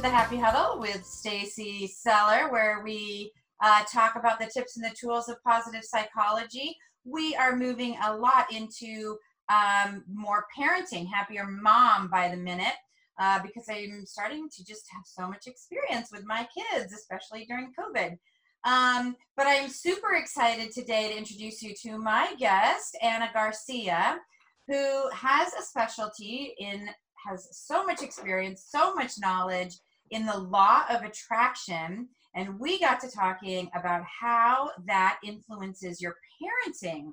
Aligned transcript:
to 0.00 0.06
the 0.06 0.16
Happy 0.16 0.38
Huddle 0.38 0.80
with 0.80 1.04
Stacy 1.04 1.86
Seller, 1.86 2.50
where 2.50 2.80
we 2.82 3.30
uh, 3.62 3.82
talk 3.92 4.16
about 4.16 4.38
the 4.38 4.46
tips 4.46 4.78
and 4.78 4.84
the 4.84 4.96
tools 4.98 5.28
of 5.28 5.36
positive 5.42 5.84
psychology. 5.84 6.74
We 7.04 7.36
are 7.36 7.54
moving 7.54 7.98
a 8.02 8.16
lot 8.16 8.50
into 8.50 9.18
um, 9.50 10.04
more 10.10 10.46
parenting, 10.58 11.06
happier 11.12 11.46
mom 11.46 12.08
by 12.08 12.30
the 12.30 12.38
minute, 12.38 12.72
uh, 13.18 13.40
because 13.42 13.66
I'm 13.68 14.06
starting 14.06 14.48
to 14.48 14.64
just 14.64 14.86
have 14.90 15.02
so 15.04 15.28
much 15.28 15.46
experience 15.46 16.08
with 16.10 16.24
my 16.24 16.48
kids, 16.56 16.94
especially 16.94 17.44
during 17.44 17.70
COVID. 17.78 18.16
Um, 18.64 19.16
but 19.36 19.46
I'm 19.46 19.68
super 19.68 20.14
excited 20.14 20.72
today 20.72 21.08
to 21.08 21.18
introduce 21.18 21.62
you 21.62 21.74
to 21.82 21.98
my 21.98 22.34
guest, 22.38 22.96
Anna 23.02 23.28
Garcia, 23.34 24.18
who 24.66 25.10
has 25.10 25.52
a 25.52 25.62
specialty 25.62 26.54
in 26.58 26.88
has 27.28 27.48
so 27.52 27.84
much 27.84 28.02
experience, 28.02 28.64
so 28.66 28.94
much 28.94 29.12
knowledge 29.20 29.74
in 30.10 30.26
the 30.26 30.38
law 30.38 30.82
of 30.90 31.02
attraction. 31.02 32.08
And 32.34 32.58
we 32.58 32.78
got 32.78 33.00
to 33.00 33.10
talking 33.10 33.70
about 33.74 34.02
how 34.04 34.70
that 34.86 35.18
influences 35.24 36.00
your 36.00 36.16
parenting. 36.40 37.12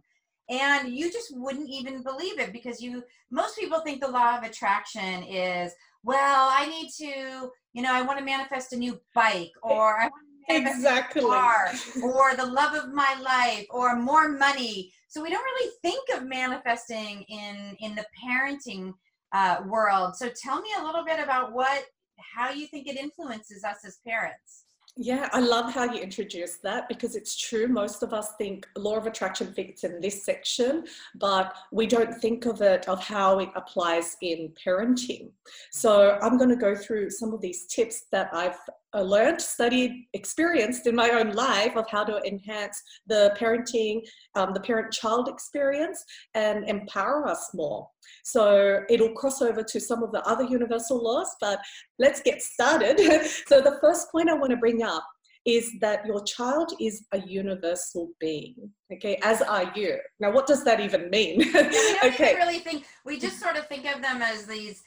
And 0.50 0.90
you 0.90 1.12
just 1.12 1.36
wouldn't 1.36 1.70
even 1.70 2.04
believe 2.04 2.40
it 2.40 2.54
because 2.54 2.82
you, 2.82 3.04
most 3.32 3.58
people 3.58 3.82
think 3.82 4.00
the 4.00 4.08
law 4.08 4.38
of 4.38 4.44
attraction 4.44 5.24
is, 5.24 5.74
well, 6.04 6.50
I 6.52 6.68
need 6.68 6.90
to, 7.00 7.50
you 7.74 7.82
know, 7.82 7.94
I 7.94 8.02
want 8.02 8.20
to 8.20 8.26
manifest 8.26 8.72
a 8.74 8.78
new 8.78 9.00
bike 9.14 9.52
or 9.62 10.00
I 10.00 10.04
want 10.04 10.14
to 10.50 10.56
exactly. 10.56 11.22
a 11.22 11.28
car 11.28 11.72
or 12.02 12.36
the 12.36 12.46
love 12.46 12.74
of 12.76 12.94
my 12.94 13.20
life 13.22 13.66
or 13.70 13.98
more 13.98 14.30
money. 14.30 14.94
So 15.10 15.22
we 15.22 15.30
don't 15.30 15.44
really 15.44 15.72
think 15.82 16.08
of 16.16 16.26
manifesting 16.26 17.24
in 17.24 17.76
in 17.80 17.96
the 17.96 18.06
parenting 18.24 18.94
uh, 19.34 19.58
world. 19.66 20.16
So 20.16 20.30
tell 20.30 20.62
me 20.62 20.70
a 20.80 20.84
little 20.84 21.04
bit 21.04 21.20
about 21.20 21.54
what, 21.54 21.86
how 22.20 22.52
you 22.52 22.68
think 22.68 22.88
it 22.88 22.98
influences 22.98 23.64
us 23.64 23.86
as 23.86 24.00
parents. 24.06 24.66
Yeah, 25.00 25.30
I 25.32 25.42
love 25.42 25.72
how 25.72 25.84
you 25.84 26.02
introduced 26.02 26.64
that 26.64 26.90
because 26.90 27.16
it's 27.16 27.38
true. 27.38 27.68
Most 27.68 28.02
of 28.02 28.14
us 28.14 28.32
think 28.40 28.68
law 28.76 28.98
of 28.98 29.06
attraction 29.06 29.54
fits 29.54 29.84
in 29.84 30.02
this 30.02 30.26
section, 30.26 30.86
but 31.16 31.56
we 31.72 31.86
don't 31.86 32.16
think 32.16 32.48
of 32.48 32.62
it 32.62 32.88
of 32.88 33.00
how 33.00 33.38
it 33.38 33.50
applies 33.56 34.18
in 34.24 34.52
parenting. 34.66 35.30
So 35.72 36.18
I'm 36.24 36.38
going 36.38 36.50
to 36.50 36.56
go 36.56 36.76
through 36.76 37.12
some 37.12 37.32
of 37.32 37.42
these 37.42 37.68
tips 37.68 38.06
that 38.12 38.34
I've 38.34 38.58
learned, 39.02 39.42
studied, 39.42 40.08
experienced 40.14 40.88
in 40.88 40.96
my 40.96 41.10
own 41.12 41.32
life 41.32 41.76
of 41.76 41.90
how 41.90 42.04
to 42.04 42.22
enhance 42.24 42.82
the 43.08 43.36
parenting, 43.40 44.02
um, 44.36 44.54
the 44.54 44.60
parent-child 44.60 45.28
experience, 45.28 46.04
and 46.34 46.68
empower 46.70 47.28
us 47.28 47.50
more. 47.54 47.88
So 48.24 48.82
it'll 48.90 49.14
cross 49.14 49.42
over 49.42 49.64
to 49.64 49.80
some 49.80 50.04
of 50.04 50.12
the 50.12 50.26
other 50.28 50.44
universal 50.44 51.04
laws, 51.04 51.30
but 51.40 51.60
let's 52.00 52.22
get 52.22 52.42
started. 52.42 53.00
so 53.48 53.62
the 53.62 53.78
first 53.82 54.12
point 54.12 54.30
I 54.30 54.34
want 54.34 54.52
to 54.52 54.58
bring 54.58 54.84
up 54.84 55.06
is 55.48 55.72
that 55.80 56.06
your 56.06 56.22
child 56.26 56.74
is 56.80 57.06
a 57.14 57.20
universal 57.20 58.10
being, 58.20 58.54
okay, 58.92 59.18
as 59.24 59.42
are 59.42 59.72
you. 59.76 59.98
Now, 60.20 60.32
what 60.32 60.46
does 60.46 60.66
that 60.66 60.82
even 60.82 61.10
mean? 61.10 61.42
Yeah, 61.54 61.62
we 61.64 61.72
don't 61.72 62.14
okay. 62.14 62.32
even 62.32 62.48
really 62.48 62.60
think, 62.60 62.86
we 63.06 63.18
just 63.18 63.40
sort 63.40 63.56
of 63.56 63.66
think 63.68 63.86
of 63.86 64.02
them 64.02 64.22
as 64.22 64.46
these 64.46 64.84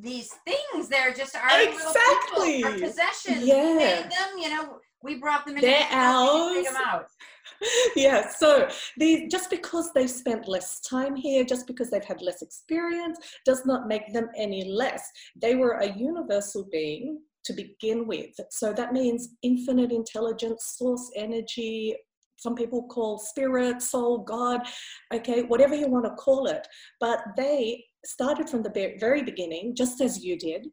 these 0.00 0.34
things. 0.44 0.88
They're 0.88 1.12
just 1.12 1.36
our 1.36 1.60
exactly. 1.60 2.56
people, 2.56 2.72
our 2.72 2.78
possessions. 2.78 3.44
Yeah. 3.44 3.66
We 3.66 3.74
made 3.74 4.04
them, 4.04 4.38
you 4.38 4.48
know, 4.48 4.78
we 5.02 5.16
brought 5.16 5.46
them 5.46 5.56
in. 5.56 5.62
They're 5.62 5.88
ours. 5.90 6.64
Them 6.64 6.76
out. 6.86 7.06
yeah, 7.96 8.28
so 8.28 8.68
the, 8.98 9.28
just 9.28 9.50
because 9.50 9.92
they've 9.92 10.10
spent 10.10 10.48
less 10.48 10.80
time 10.80 11.16
here, 11.16 11.44
just 11.44 11.66
because 11.66 11.90
they've 11.90 12.04
had 12.04 12.22
less 12.22 12.42
experience, 12.42 13.18
does 13.44 13.64
not 13.66 13.88
make 13.88 14.12
them 14.12 14.28
any 14.36 14.64
less. 14.64 15.08
They 15.40 15.54
were 15.54 15.72
a 15.72 15.92
universal 15.92 16.68
being 16.70 17.20
to 17.44 17.52
begin 17.52 18.06
with. 18.06 18.30
So 18.50 18.72
that 18.72 18.92
means 18.92 19.30
infinite 19.42 19.90
intelligence, 19.90 20.74
source 20.78 21.10
energy, 21.16 21.96
some 22.36 22.54
people 22.56 22.82
call 22.88 23.18
spirit, 23.18 23.80
soul, 23.80 24.18
God, 24.18 24.62
okay, 25.14 25.42
whatever 25.42 25.76
you 25.76 25.88
want 25.88 26.04
to 26.06 26.14
call 26.14 26.46
it. 26.46 26.66
But 27.00 27.20
they 27.36 27.84
started 28.04 28.48
from 28.48 28.62
the 28.62 28.94
very 28.98 29.22
beginning, 29.22 29.74
just 29.74 30.00
as 30.00 30.24
you 30.24 30.36
did, 30.36 30.66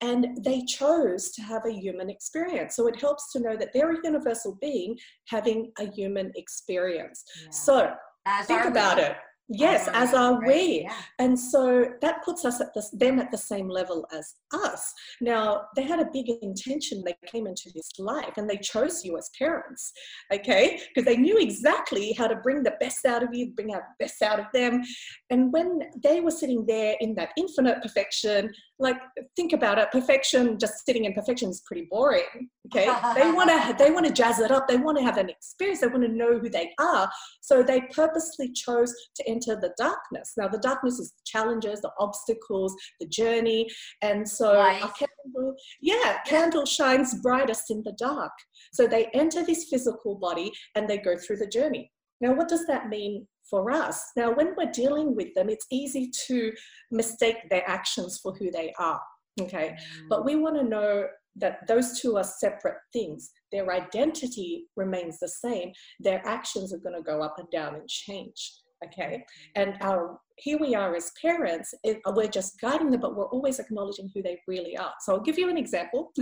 and 0.00 0.38
they 0.42 0.64
chose 0.64 1.30
to 1.32 1.42
have 1.42 1.64
a 1.66 1.72
human 1.72 2.10
experience. 2.10 2.76
So 2.76 2.86
it 2.86 3.00
helps 3.00 3.32
to 3.32 3.40
know 3.40 3.56
that 3.56 3.70
they're 3.72 3.92
a 3.92 3.98
universal 4.04 4.58
being 4.60 4.96
having 5.28 5.72
a 5.78 5.90
human 5.90 6.32
experience. 6.36 7.24
Yeah. 7.42 7.50
So 7.50 7.90
as 8.26 8.46
think 8.46 8.64
about 8.64 8.96
we. 8.96 9.04
it. 9.04 9.16
Yes, 9.48 9.88
oh, 9.88 9.92
as 9.94 10.14
are 10.14 10.40
we. 10.46 10.82
Yeah. 10.82 10.94
And 11.18 11.38
so 11.38 11.86
that 12.00 12.24
puts 12.24 12.44
us 12.44 12.60
at 12.60 12.72
the, 12.72 12.82
them 12.94 13.18
at 13.18 13.30
the 13.30 13.38
same 13.38 13.68
level 13.68 14.06
as 14.12 14.34
us. 14.52 14.92
Now, 15.20 15.66
they 15.76 15.82
had 15.82 16.00
a 16.00 16.08
big 16.12 16.30
intention. 16.40 17.02
They 17.04 17.14
came 17.26 17.46
into 17.46 17.70
this 17.74 17.90
life 17.98 18.38
and 18.38 18.48
they 18.48 18.56
chose 18.56 19.04
you 19.04 19.18
as 19.18 19.30
parents, 19.38 19.92
okay? 20.32 20.80
Because 20.88 21.04
they 21.04 21.18
knew 21.18 21.38
exactly 21.38 22.14
how 22.14 22.26
to 22.26 22.36
bring 22.36 22.62
the 22.62 22.74
best 22.80 23.04
out 23.04 23.22
of 23.22 23.34
you, 23.34 23.50
bring 23.50 23.74
out 23.74 23.82
the 23.98 24.04
best 24.04 24.22
out 24.22 24.40
of 24.40 24.46
them. 24.54 24.82
And 25.28 25.52
when 25.52 25.80
they 26.02 26.20
were 26.20 26.30
sitting 26.30 26.64
there 26.64 26.96
in 27.00 27.14
that 27.16 27.30
infinite 27.36 27.82
perfection, 27.82 28.50
like 28.78 28.96
think 29.36 29.52
about 29.52 29.78
it 29.78 29.90
perfection 29.92 30.58
just 30.58 30.84
sitting 30.84 31.04
in 31.04 31.12
perfection 31.12 31.48
is 31.48 31.62
pretty 31.64 31.86
boring 31.90 32.48
okay 32.66 32.86
they 33.14 33.30
want 33.38 33.48
to 33.48 33.74
they 33.78 33.90
want 33.90 34.04
to 34.04 34.12
jazz 34.12 34.40
it 34.40 34.50
up 34.50 34.66
they 34.66 34.76
want 34.76 34.98
to 34.98 35.04
have 35.04 35.16
an 35.16 35.30
experience 35.30 35.80
they 35.80 35.86
want 35.86 36.02
to 36.02 36.08
know 36.08 36.38
who 36.38 36.48
they 36.48 36.72
are 36.80 37.08
so 37.40 37.62
they 37.62 37.80
purposely 37.92 38.50
chose 38.52 38.92
to 39.14 39.30
enter 39.34 39.56
the 39.60 39.74
darkness 39.76 40.32
now 40.36 40.48
the 40.48 40.58
darkness 40.58 40.98
is 40.98 41.10
the 41.12 41.22
challenges 41.24 41.80
the 41.80 41.90
obstacles 41.98 42.74
the 43.00 43.08
journey 43.08 43.66
and 44.02 44.28
so 44.28 44.54
candle 44.98 45.54
yeah 45.80 46.18
candle 46.26 46.66
shines 46.66 47.20
brightest 47.22 47.70
in 47.70 47.82
the 47.84 47.96
dark 47.98 48.32
so 48.72 48.86
they 48.86 49.06
enter 49.14 49.44
this 49.44 49.66
physical 49.70 50.14
body 50.16 50.52
and 50.74 50.88
they 50.88 50.98
go 50.98 51.16
through 51.16 51.36
the 51.36 51.46
journey 51.46 51.90
now 52.20 52.32
what 52.34 52.48
does 52.48 52.66
that 52.66 52.88
mean 52.88 53.26
for 53.48 53.70
us. 53.70 54.02
Now, 54.16 54.32
when 54.32 54.54
we're 54.56 54.72
dealing 54.72 55.14
with 55.14 55.34
them, 55.34 55.48
it's 55.48 55.66
easy 55.70 56.10
to 56.26 56.52
mistake 56.90 57.36
their 57.50 57.68
actions 57.68 58.18
for 58.22 58.32
who 58.34 58.50
they 58.50 58.72
are. 58.78 59.00
Okay. 59.40 59.70
Mm. 59.70 60.08
But 60.08 60.24
we 60.24 60.36
want 60.36 60.56
to 60.56 60.64
know 60.64 61.06
that 61.36 61.66
those 61.66 62.00
two 62.00 62.16
are 62.16 62.24
separate 62.24 62.78
things. 62.92 63.30
Their 63.50 63.72
identity 63.72 64.66
remains 64.76 65.18
the 65.18 65.28
same. 65.28 65.72
Their 66.00 66.22
actions 66.26 66.72
are 66.72 66.78
going 66.78 66.94
to 66.94 67.02
go 67.02 67.20
up 67.20 67.36
and 67.38 67.50
down 67.50 67.74
and 67.74 67.88
change. 67.88 68.52
Okay. 68.84 69.24
And 69.54 69.76
our 69.80 70.18
here 70.38 70.58
we 70.58 70.74
are 70.74 70.94
as 70.96 71.12
parents, 71.20 71.72
it, 71.84 72.00
we're 72.06 72.26
just 72.26 72.60
guiding 72.60 72.90
them, 72.90 73.00
but 73.00 73.14
we're 73.14 73.28
always 73.28 73.58
acknowledging 73.58 74.10
who 74.12 74.22
they 74.22 74.38
really 74.48 74.76
are. 74.76 74.92
So 75.00 75.14
I'll 75.14 75.20
give 75.20 75.38
you 75.38 75.48
an 75.48 75.56
example. 75.56 76.10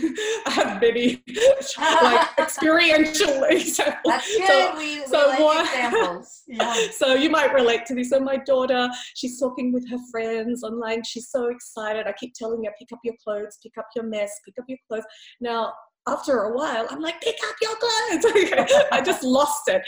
I 0.46 0.50
have 0.50 0.80
many 0.80 1.22
like 2.02 2.28
experiential 2.38 3.44
examples. 3.50 4.02
That's 4.04 4.36
good. 4.36 4.46
So, 4.46 4.76
we, 4.76 5.00
we 5.00 5.06
so 5.06 5.26
like 5.28 5.66
examples. 5.66 6.42
Yeah. 6.46 6.76
So 6.92 7.14
you 7.14 7.30
might 7.30 7.54
relate 7.54 7.86
to 7.86 7.94
this. 7.94 8.10
So 8.10 8.20
my 8.20 8.36
daughter, 8.36 8.88
she's 9.14 9.40
talking 9.40 9.72
with 9.72 9.88
her 9.90 9.98
friends 10.10 10.62
online. 10.62 11.02
She's 11.04 11.30
so 11.30 11.46
excited. 11.46 12.06
I 12.06 12.12
keep 12.12 12.34
telling 12.34 12.64
her, 12.64 12.72
pick 12.78 12.92
up 12.92 13.00
your 13.04 13.14
clothes, 13.24 13.58
pick 13.62 13.72
up 13.78 13.86
your 13.96 14.04
mess, 14.04 14.30
pick 14.44 14.54
up 14.58 14.64
your 14.68 14.78
clothes. 14.88 15.04
Now 15.40 15.72
after 16.08 16.40
a 16.40 16.56
while, 16.56 16.86
I'm 16.90 17.00
like, 17.00 17.20
pick 17.20 17.36
up 17.48 17.54
your 17.62 17.76
clothes. 17.76 18.84
I 18.92 19.00
just 19.04 19.22
lost 19.22 19.68
it. 19.68 19.82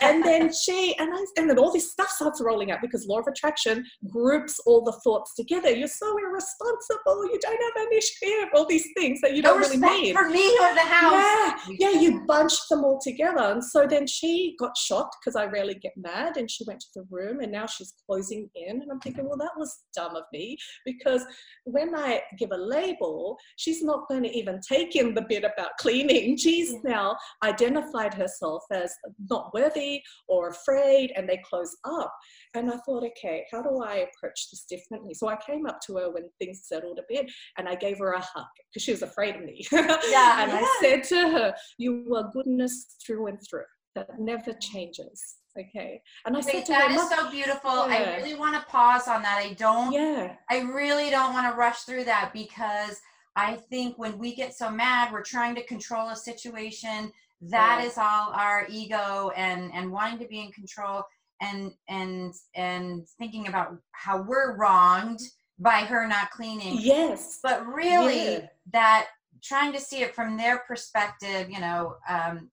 And 0.00 0.24
then 0.24 0.50
she, 0.64 0.96
and 0.98 1.10
I, 1.12 1.24
and 1.36 1.50
then 1.50 1.58
all 1.58 1.70
this 1.70 1.92
stuff 1.92 2.08
starts 2.08 2.40
rolling 2.40 2.70
out 2.70 2.80
because 2.80 3.06
law 3.06 3.18
of 3.18 3.26
attraction 3.26 3.84
groups 4.08 4.58
all 4.64 4.82
the 4.82 4.98
thoughts 5.04 5.34
together. 5.34 5.70
You're 5.70 5.88
so 5.88 6.16
irresponsible. 6.16 7.26
You 7.26 7.38
don't 7.40 7.60
have 7.62 7.86
initiative. 7.90 8.48
All 8.54 8.66
these 8.66 8.86
things 8.96 9.20
that 9.20 9.34
you 9.34 9.42
don't 9.42 9.58
really 9.58 9.76
need. 9.76 10.14
for 10.14 10.30
me 10.30 10.48
or 10.60 10.74
the 10.74 10.80
house. 10.80 11.60
Yeah, 11.68 11.90
yeah. 11.90 12.00
You 12.00 12.24
bunched 12.26 12.68
them 12.70 12.84
all 12.84 12.98
together, 13.02 13.38
and 13.38 13.62
so 13.62 13.86
then 13.86 14.06
she 14.06 14.56
got 14.58 14.76
shocked 14.76 15.16
because 15.20 15.36
I 15.36 15.44
rarely 15.46 15.74
get 15.74 15.92
mad, 15.96 16.38
and 16.38 16.50
she 16.50 16.64
went 16.66 16.80
to 16.80 16.86
the 16.94 17.06
room, 17.10 17.40
and 17.40 17.52
now 17.52 17.66
she's 17.66 17.92
closing 18.06 18.48
in, 18.54 18.80
and 18.80 18.90
I'm 18.90 19.00
thinking, 19.00 19.28
well, 19.28 19.38
that 19.38 19.50
was 19.56 19.80
dumb 19.94 20.16
of 20.16 20.24
me 20.32 20.56
because 20.86 21.24
when 21.64 21.94
I 21.94 22.22
give 22.38 22.50
a 22.52 22.56
label, 22.56 23.36
she's 23.56 23.82
not 23.82 24.08
going 24.08 24.22
to 24.22 24.30
even 24.30 24.60
take 24.66 24.96
in 24.96 25.14
the 25.14 25.26
bit 25.28 25.44
of 25.44 25.52
about 25.58 25.76
cleaning. 25.78 26.36
She's 26.36 26.74
now 26.84 27.16
identified 27.42 28.14
herself 28.14 28.62
as 28.70 28.94
not 29.28 29.52
worthy 29.52 30.02
or 30.28 30.48
afraid, 30.48 31.12
and 31.16 31.28
they 31.28 31.40
close 31.44 31.76
up. 31.84 32.14
And 32.54 32.70
I 32.70 32.76
thought, 32.78 33.04
okay, 33.04 33.44
how 33.50 33.62
do 33.62 33.82
I 33.82 34.06
approach 34.08 34.50
this 34.50 34.64
differently? 34.68 35.14
So 35.14 35.28
I 35.28 35.36
came 35.36 35.66
up 35.66 35.80
to 35.86 35.96
her 35.96 36.10
when 36.10 36.28
things 36.38 36.62
settled 36.64 36.98
a 36.98 37.02
bit 37.08 37.30
and 37.56 37.68
I 37.68 37.74
gave 37.74 37.98
her 37.98 38.12
a 38.12 38.20
hug 38.20 38.46
because 38.70 38.82
she 38.82 38.92
was 38.92 39.02
afraid 39.02 39.36
of 39.36 39.42
me. 39.42 39.66
Yeah, 39.72 39.78
and 40.42 40.52
yeah. 40.52 40.60
I 40.62 40.78
said 40.80 41.04
to 41.04 41.30
her, 41.30 41.54
You 41.78 42.14
are 42.16 42.30
goodness 42.32 42.96
through 43.04 43.26
and 43.28 43.38
through. 43.48 43.62
That 43.94 44.08
never 44.18 44.52
changes. 44.52 45.36
Okay. 45.58 46.00
And 46.24 46.36
I 46.36 46.40
Wait, 46.40 46.44
said 46.44 46.66
to 46.66 46.72
that 46.72 46.90
her, 46.92 46.96
is 46.96 47.08
so 47.08 47.30
beautiful. 47.30 47.88
Yeah. 47.88 48.16
I 48.16 48.16
really 48.16 48.34
want 48.34 48.54
to 48.54 48.70
pause 48.70 49.08
on 49.08 49.22
that. 49.22 49.38
I 49.38 49.54
don't 49.54 49.92
yeah. 49.92 50.34
I 50.50 50.60
really 50.60 51.10
don't 51.10 51.32
want 51.32 51.52
to 51.52 51.58
rush 51.58 51.80
through 51.80 52.04
that 52.04 52.30
because 52.32 53.00
I 53.38 53.54
think 53.54 53.96
when 53.98 54.18
we 54.18 54.34
get 54.34 54.52
so 54.52 54.68
mad, 54.68 55.12
we're 55.12 55.22
trying 55.22 55.54
to 55.54 55.64
control 55.64 56.08
a 56.08 56.16
situation. 56.16 57.12
That 57.40 57.84
is 57.84 57.96
all 57.96 58.32
our 58.32 58.66
ego 58.68 59.30
and 59.36 59.70
and 59.72 59.92
wanting 59.92 60.18
to 60.18 60.26
be 60.26 60.40
in 60.40 60.50
control 60.50 61.04
and 61.40 61.70
and 61.88 62.34
and 62.56 63.06
thinking 63.16 63.46
about 63.46 63.76
how 63.92 64.22
we're 64.22 64.56
wronged 64.56 65.20
by 65.60 65.82
her 65.82 66.08
not 66.08 66.32
cleaning. 66.32 66.78
Yes. 66.80 67.38
But 67.40 67.64
really 67.64 68.32
yeah. 68.32 68.46
that 68.72 69.06
trying 69.40 69.72
to 69.72 69.80
see 69.80 70.02
it 70.02 70.16
from 70.16 70.36
their 70.36 70.58
perspective, 70.66 71.48
you 71.48 71.60
know, 71.60 71.94
um, 72.08 72.50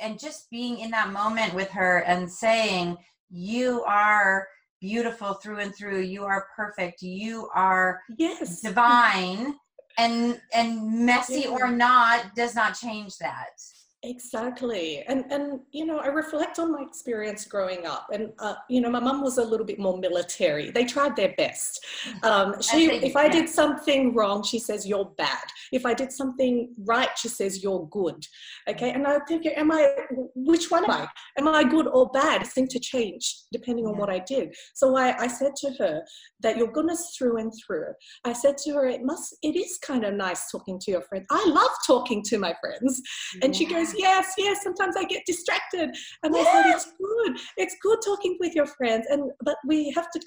and 0.00 0.20
just 0.20 0.50
being 0.50 0.80
in 0.80 0.90
that 0.90 1.12
moment 1.12 1.54
with 1.54 1.70
her 1.70 2.00
and 2.00 2.30
saying, 2.30 2.98
"You 3.30 3.82
are." 3.84 4.46
beautiful 4.82 5.34
through 5.34 5.58
and 5.58 5.76
through 5.76 6.00
you 6.00 6.24
are 6.24 6.48
perfect 6.56 7.02
you 7.02 7.50
are 7.54 8.00
yes 8.16 8.62
divine 8.62 9.54
and 10.00 10.40
and 10.54 11.04
messy 11.04 11.46
or 11.46 11.70
not 11.70 12.34
does 12.34 12.54
not 12.54 12.74
change 12.74 13.18
that 13.18 13.60
Exactly. 14.02 15.04
And, 15.08 15.26
and, 15.30 15.60
you 15.72 15.84
know, 15.84 15.98
I 15.98 16.06
reflect 16.06 16.58
on 16.58 16.72
my 16.72 16.80
experience 16.80 17.44
growing 17.44 17.84
up. 17.84 18.06
And, 18.10 18.32
uh, 18.38 18.54
you 18.70 18.80
know, 18.80 18.88
my 18.88 18.98
mum 18.98 19.20
was 19.20 19.36
a 19.36 19.44
little 19.44 19.66
bit 19.66 19.78
more 19.78 19.98
military. 19.98 20.70
They 20.70 20.86
tried 20.86 21.16
their 21.16 21.34
best. 21.36 21.84
Um, 22.22 22.54
she, 22.62 22.88
think, 22.88 23.02
if 23.02 23.14
I 23.14 23.28
did 23.28 23.46
something 23.46 24.14
wrong, 24.14 24.42
she 24.42 24.58
says, 24.58 24.86
you're 24.86 25.12
bad. 25.18 25.44
If 25.70 25.84
I 25.84 25.92
did 25.92 26.12
something 26.12 26.70
right, 26.78 27.10
she 27.18 27.28
says, 27.28 27.62
you're 27.62 27.86
good. 27.90 28.24
Okay. 28.66 28.90
And 28.90 29.06
I 29.06 29.18
think, 29.28 29.44
am 29.44 29.70
I, 29.70 29.86
which 30.34 30.70
one 30.70 30.84
am 30.84 30.90
I? 30.92 31.08
Am 31.38 31.46
I 31.46 31.62
good 31.62 31.86
or 31.86 32.08
bad? 32.08 32.40
It 32.40 32.48
seemed 32.48 32.70
to 32.70 32.80
change 32.80 33.42
depending 33.52 33.86
on 33.86 33.98
what 33.98 34.08
I 34.08 34.20
did. 34.20 34.54
So 34.72 34.96
I, 34.96 35.14
I 35.18 35.26
said 35.26 35.54
to 35.56 35.72
her 35.78 36.02
that 36.40 36.56
your 36.56 36.72
goodness 36.72 37.14
through 37.18 37.36
and 37.36 37.52
through. 37.66 37.92
I 38.24 38.32
said 38.32 38.56
to 38.64 38.72
her, 38.72 38.86
it 38.86 39.02
must, 39.04 39.36
it 39.42 39.56
is 39.56 39.76
kind 39.76 40.04
of 40.04 40.14
nice 40.14 40.50
talking 40.50 40.78
to 40.80 40.90
your 40.90 41.02
friends. 41.02 41.26
I 41.30 41.44
love 41.50 41.70
talking 41.86 42.22
to 42.28 42.38
my 42.38 42.54
friends. 42.62 43.02
And 43.42 43.54
yeah. 43.54 43.58
she 43.58 43.66
goes, 43.66 43.89
yes, 43.96 44.34
yes, 44.38 44.62
sometimes 44.62 44.96
I 44.96 45.04
get 45.04 45.22
distracted. 45.26 45.90
And 46.22 46.36
I 46.36 46.44
said, 46.44 46.74
it's 46.74 46.92
good. 46.98 47.38
It's 47.56 47.76
good 47.82 47.98
talking 48.04 48.36
with 48.40 48.54
your 48.54 48.66
friends. 48.66 49.06
And 49.10 49.30
but 49.44 49.56
we 49.66 49.90
have 49.96 50.10
to 50.12 50.20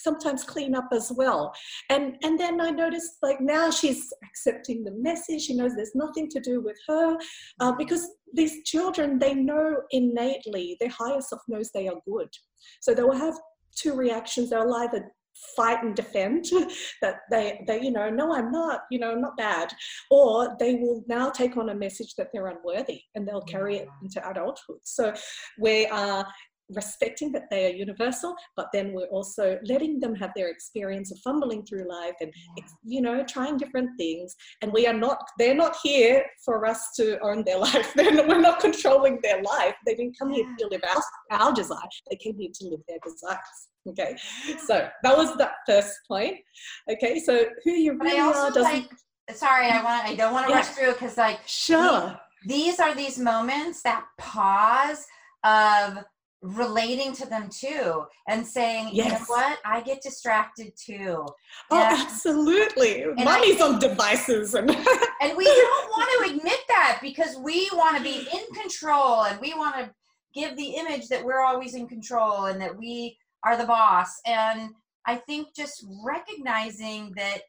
sometimes 0.00 0.44
clean 0.44 0.74
up 0.74 0.88
as 0.92 1.12
well. 1.14 1.52
And 1.88 2.16
and 2.22 2.38
then 2.38 2.60
I 2.60 2.70
noticed 2.70 3.16
like 3.22 3.40
now 3.40 3.70
she's 3.70 4.12
accepting 4.24 4.84
the 4.84 4.92
message. 4.92 5.42
She 5.42 5.54
knows 5.54 5.74
there's 5.74 5.94
nothing 5.94 6.28
to 6.30 6.40
do 6.40 6.60
with 6.60 6.76
her 6.88 7.16
uh, 7.60 7.72
because 7.72 8.06
these 8.34 8.62
children 8.64 9.18
they 9.18 9.34
know 9.34 9.76
innately 9.90 10.76
their 10.80 10.90
higher 10.90 11.20
self 11.20 11.42
knows 11.48 11.70
they 11.70 11.88
are 11.88 12.00
good. 12.08 12.28
So 12.80 12.94
they 12.94 13.02
will 13.02 13.12
have 13.12 13.34
two 13.76 13.94
reactions. 13.94 14.50
They'll 14.50 14.74
either 14.74 15.10
fight 15.56 15.82
and 15.82 15.94
defend 15.94 16.44
that 17.02 17.16
they 17.30 17.62
they 17.66 17.80
you 17.80 17.90
know 17.90 18.08
no 18.10 18.34
i'm 18.34 18.50
not 18.50 18.82
you 18.90 18.98
know 18.98 19.12
i'm 19.12 19.20
not 19.20 19.36
bad. 19.36 19.72
Or 20.10 20.56
they 20.58 20.74
will 20.74 21.02
now 21.08 21.30
take 21.30 21.56
on 21.56 21.70
a 21.70 21.74
message 21.74 22.14
that 22.16 22.28
they're 22.32 22.48
unworthy 22.48 23.02
and 23.14 23.26
they'll 23.26 23.42
carry 23.42 23.76
it 23.76 23.88
into 24.02 24.28
adulthood. 24.28 24.78
So 24.84 25.12
we 25.58 25.86
are 25.86 26.26
respecting 26.76 27.32
that 27.32 27.50
they 27.50 27.66
are 27.66 27.74
universal 27.74 28.32
but 28.56 28.68
then 28.72 28.92
we're 28.92 29.08
also 29.08 29.58
letting 29.64 29.98
them 29.98 30.14
have 30.14 30.30
their 30.36 30.48
experience 30.48 31.10
of 31.10 31.18
fumbling 31.18 31.64
through 31.66 31.88
life 31.88 32.14
and 32.20 32.32
you 32.84 33.02
know 33.02 33.24
trying 33.24 33.56
different 33.56 33.90
things. 33.98 34.36
And 34.62 34.72
we 34.72 34.86
are 34.86 34.94
not 34.94 35.18
they're 35.38 35.54
not 35.54 35.76
here 35.82 36.24
for 36.44 36.64
us 36.66 36.92
to 36.96 37.18
own 37.22 37.44
their 37.44 37.58
life. 37.68 37.92
Then 37.94 38.28
we're 38.28 38.40
not 38.40 38.60
controlling 38.60 39.18
their 39.22 39.42
life. 39.42 39.74
They 39.84 39.94
didn't 39.94 40.18
come 40.18 40.30
here 40.30 40.46
to 40.58 40.66
live 40.68 40.82
our, 40.94 41.38
our 41.40 41.52
desire. 41.52 41.78
They 42.08 42.16
came 42.16 42.38
here 42.38 42.50
to 42.54 42.68
live 42.68 42.80
their 42.88 42.98
desires 43.04 43.69
Okay, 43.88 44.16
so 44.66 44.88
that 45.02 45.16
was 45.16 45.36
that 45.38 45.52
first 45.66 45.98
point. 46.06 46.36
Okay, 46.90 47.18
so 47.18 47.46
who 47.64 47.70
you 47.70 47.98
really 47.98 48.18
are 48.18 48.50
doesn't. 48.50 48.62
Like, 48.62 48.90
sorry, 49.34 49.68
I 49.68 49.82
want. 49.82 50.06
I 50.06 50.14
don't 50.14 50.32
want 50.32 50.46
to 50.46 50.52
yeah. 50.52 50.58
rush 50.58 50.68
through 50.68 50.92
because, 50.92 51.16
like, 51.16 51.40
sure, 51.46 52.18
these, 52.44 52.76
these 52.76 52.80
are 52.80 52.94
these 52.94 53.18
moments 53.18 53.82
that 53.82 54.04
pause 54.18 55.06
of 55.44 56.04
relating 56.42 57.12
to 57.12 57.26
them 57.26 57.50
too 57.50 58.04
and 58.26 58.46
saying 58.46 58.88
yes. 58.92 59.06
you 59.06 59.12
know 59.12 59.24
what 59.28 59.58
i 59.66 59.82
get 59.82 60.00
distracted 60.00 60.72
too 60.74 61.26
oh 61.70 61.96
absolutely 62.00 63.04
mommy's 63.22 63.60
on 63.60 63.78
devices 63.78 64.54
and 64.54 64.70
and 65.20 65.36
we 65.36 65.44
don't 65.44 65.90
want 65.90 66.24
to 66.24 66.30
admit 66.34 66.60
that 66.68 66.98
because 67.02 67.36
we 67.36 67.68
want 67.74 67.94
to 67.94 68.02
be 68.02 68.26
in 68.32 68.54
control 68.58 69.24
and 69.24 69.38
we 69.38 69.52
want 69.52 69.74
to 69.76 69.90
give 70.32 70.56
the 70.56 70.76
image 70.76 71.08
that 71.08 71.22
we're 71.22 71.44
always 71.44 71.74
in 71.74 71.86
control 71.86 72.46
and 72.46 72.58
that 72.58 72.74
we 72.74 73.18
are 73.44 73.56
the 73.56 73.66
boss. 73.66 74.20
And 74.26 74.70
I 75.06 75.16
think 75.16 75.54
just 75.54 75.84
recognizing 76.04 77.12
that 77.16 77.42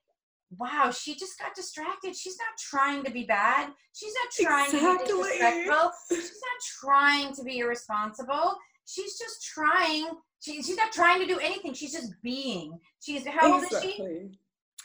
wow, 0.58 0.92
she 0.92 1.16
just 1.16 1.40
got 1.40 1.56
distracted. 1.56 2.16
She's 2.16 2.38
not 2.38 2.58
trying 2.60 3.04
to 3.04 3.12
be 3.12 3.24
bad. 3.24 3.70
She's 3.94 4.14
not 4.14 4.48
trying 4.50 4.66
exactly. 4.66 5.08
to 5.08 5.16
be 5.16 5.22
disrespectful. 5.22 5.92
She's 6.10 6.42
not 6.42 6.90
trying 6.90 7.34
to 7.36 7.44
be 7.44 7.60
irresponsible. 7.60 8.56
She's 8.86 9.18
just 9.18 9.46
trying. 9.46 10.10
She, 10.42 10.62
she's 10.62 10.78
not 10.78 10.92
trying 10.92 11.20
to 11.22 11.28
do 11.28 11.40
anything. 11.40 11.74
She's 11.74 11.94
just 11.94 12.14
being. 12.22 12.78
She's 13.02 13.26
how 13.28 13.54
old 13.54 13.64
exactly. 13.64 13.90
is 13.92 14.32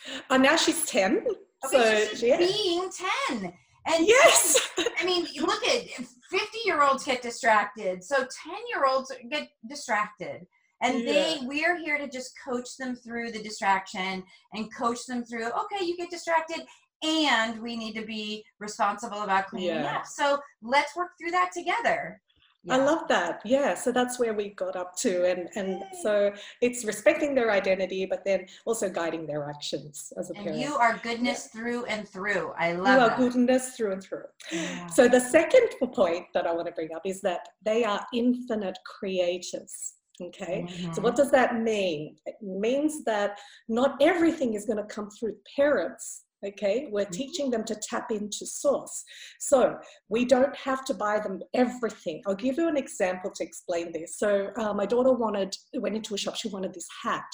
she? 0.05 0.15
Uh, 0.31 0.37
now 0.37 0.57
she's 0.57 0.85
ten. 0.87 1.27
Okay, 1.65 2.05
so 2.05 2.11
she's 2.11 2.23
yeah. 2.23 2.39
being 2.39 2.89
ten. 2.91 3.53
And 3.89 4.07
yes, 4.07 4.71
I 4.99 5.05
mean, 5.05 5.27
look 5.41 5.65
at 5.65 5.83
50 6.31 6.59
year 6.65 6.83
olds 6.83 7.05
get 7.05 7.23
distracted. 7.23 8.03
So 8.03 8.17
10 8.17 8.27
year 8.69 8.85
olds 8.85 9.13
get 9.31 9.49
distracted 9.69 10.47
and 10.83 11.03
yeah. 11.03 11.13
they 11.13 11.39
we're 11.43 11.77
here 11.77 11.99
to 11.99 12.09
just 12.09 12.33
coach 12.45 12.77
them 12.79 12.95
through 12.95 13.31
the 13.31 13.43
distraction 13.43 14.23
and 14.53 14.75
coach 14.75 15.07
them 15.07 15.25
through 15.25 15.47
okay 15.47 15.85
you 15.85 15.97
get 15.97 16.11
distracted 16.11 16.63
and 17.03 17.61
we 17.61 17.77
need 17.77 17.95
to 17.95 18.05
be 18.05 18.45
responsible 18.59 19.23
about 19.23 19.47
cleaning 19.49 19.85
yeah. 19.85 19.97
up 19.97 20.07
so 20.07 20.39
let's 20.63 20.97
work 20.97 21.11
through 21.19 21.31
that 21.31 21.51
together 21.53 22.21
yeah. 22.67 22.75
I 22.75 22.79
love 22.79 23.07
that. 23.09 23.43
Yeah. 23.45 23.75
So 23.75 23.93
that's 23.93 24.19
where 24.19 24.35
we 24.35 24.49
got 24.51 24.75
up 24.75 24.97
to. 24.97 25.31
And 25.31 25.49
and 25.55 25.85
so 26.03 26.33
it's 26.61 26.85
respecting 26.85 27.35
their 27.35 27.53
identity, 27.53 28.07
but 28.07 28.25
then 28.25 28.47
also 28.65 28.91
guiding 28.91 29.25
their 29.25 29.49
actions 29.49 30.13
as 30.19 30.31
a 30.31 30.35
and 30.35 30.45
parent. 30.45 30.61
You 30.61 30.75
are 30.75 30.99
goodness 31.03 31.49
yeah. 31.55 31.61
through 31.61 31.85
and 31.85 32.09
through. 32.09 32.53
I 32.59 32.73
love 32.73 32.87
You 32.87 33.05
are 33.05 33.09
that. 33.11 33.19
goodness 33.19 33.77
through 33.77 33.93
and 33.93 34.03
through. 34.03 34.25
Yeah. 34.51 34.87
So 34.89 35.07
the 35.07 35.21
second 35.21 35.69
point 35.95 36.27
that 36.35 36.47
I 36.47 36.53
want 36.53 36.67
to 36.67 36.73
bring 36.73 36.93
up 36.95 37.03
is 37.05 37.21
that 37.21 37.49
they 37.65 37.85
are 37.85 38.05
infinite 38.13 38.79
creators. 38.85 39.95
Okay, 40.23 40.67
mm-hmm. 40.67 40.93
so 40.93 41.03
what 41.03 41.17
does 41.17 41.31
that 41.31 41.61
mean? 41.61 42.17
It 42.25 42.37
means 42.41 43.05
that 43.05 43.39
not 43.69 43.97
everything 44.01 44.55
is 44.55 44.65
going 44.65 44.79
to 44.79 44.95
come 44.95 45.11
through 45.11 45.37
parents. 45.55 46.23
Okay, 46.47 46.89
we're 46.91 47.05
mm-hmm. 47.05 47.13
teaching 47.13 47.51
them 47.51 47.65
to 47.65 47.75
tap 47.75 48.11
into 48.11 48.47
source. 48.47 49.05
So 49.41 49.77
we 50.09 50.25
don't 50.25 50.55
have 50.57 50.85
to 50.87 50.95
buy 50.95 51.19
them 51.19 51.41
everything. 51.55 52.23
I'll 52.27 52.35
give 52.35 52.57
you 52.57 52.69
an 52.69 52.77
example 52.77 53.31
to 53.35 53.45
explain 53.45 53.91
this. 53.93 54.19
So 54.19 54.51
uh, 54.57 54.73
my 54.75 54.87
daughter 54.87 55.13
wanted, 55.13 55.57
went 55.75 55.97
into 55.97 56.15
a 56.15 56.19
shop, 56.19 56.37
she 56.37 56.49
wanted 56.49 56.75
this 56.75 56.87
hat. 57.03 57.25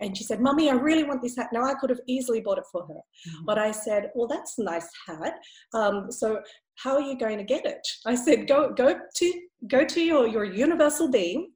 And 0.00 0.16
she 0.16 0.24
said, 0.24 0.40
Mummy, 0.40 0.70
I 0.70 0.74
really 0.74 1.04
want 1.04 1.22
this 1.22 1.36
hat. 1.36 1.48
Now 1.52 1.64
I 1.64 1.74
could 1.74 1.90
have 1.90 2.00
easily 2.06 2.40
bought 2.40 2.58
it 2.58 2.64
for 2.72 2.86
her. 2.86 2.94
Mm-hmm. 2.94 3.44
But 3.44 3.58
I 3.58 3.70
said, 3.70 4.10
Well, 4.14 4.28
that's 4.28 4.58
a 4.58 4.64
nice 4.64 4.88
hat. 5.06 5.34
Um, 5.74 6.10
so 6.10 6.40
how 6.78 6.94
are 6.94 7.00
you 7.00 7.18
going 7.18 7.38
to 7.38 7.44
get 7.44 7.66
it? 7.66 7.86
I 8.06 8.14
said, 8.14 8.46
go 8.46 8.72
go 8.72 8.98
to 9.16 9.32
go 9.66 9.84
to 9.84 10.00
your, 10.00 10.26
your 10.26 10.44
universal 10.44 11.10
being 11.10 11.50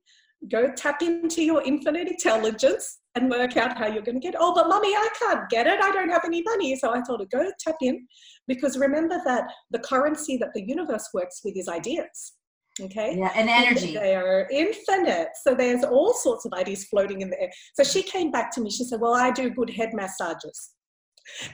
go 0.49 0.73
tap 0.73 1.03
into 1.03 1.43
your 1.43 1.63
infinite 1.63 2.09
intelligence 2.09 3.01
and 3.15 3.31
work 3.31 3.57
out 3.57 3.77
how 3.77 3.87
you're 3.87 4.03
going 4.03 4.21
to 4.21 4.27
get. 4.27 4.35
Oh, 4.39 4.55
but 4.55 4.69
mummy, 4.69 4.89
I 4.89 5.09
can't 5.19 5.49
get 5.51 5.67
it. 5.67 5.81
I 5.81 5.91
don't 5.93 6.09
have 6.09 6.25
any 6.25 6.43
money. 6.43 6.75
So 6.77 6.93
I 6.93 7.03
told 7.07 7.21
her, 7.21 7.27
go 7.27 7.51
tap 7.61 7.77
in 7.83 8.07
because 8.49 8.79
remember 8.79 9.21
that 9.25 9.45
the 9.71 9.79
currency 9.81 10.37
that 10.39 10.53
the 10.55 10.63
universe 10.63 11.09
works 11.13 11.41
with 11.45 11.57
is 11.57 11.69
ideas. 11.69 12.35
Okay. 12.81 13.17
Yeah, 13.19 13.33
and 13.35 13.51
energy. 13.51 13.95
They 13.95 14.15
are 14.15 14.49
infinite. 14.51 15.29
So 15.45 15.55
there's 15.55 15.85
all 15.85 16.15
sorts 16.15 16.47
of 16.47 16.55
ideas 16.55 16.85
floating 16.85 17.21
in 17.21 17.29
the 17.29 17.41
air. 17.41 17.51
So 17.75 17.85
she 17.85 18.03
came 18.03 18.31
back 18.31 18.51
to 18.53 18.63
me. 18.63 18.71
She 18.71 18.85
said, 18.85 19.01
Well, 19.01 19.15
I 19.15 19.31
do 19.31 19.51
good 19.51 19.69
head 19.69 19.91
massages. 19.93 20.71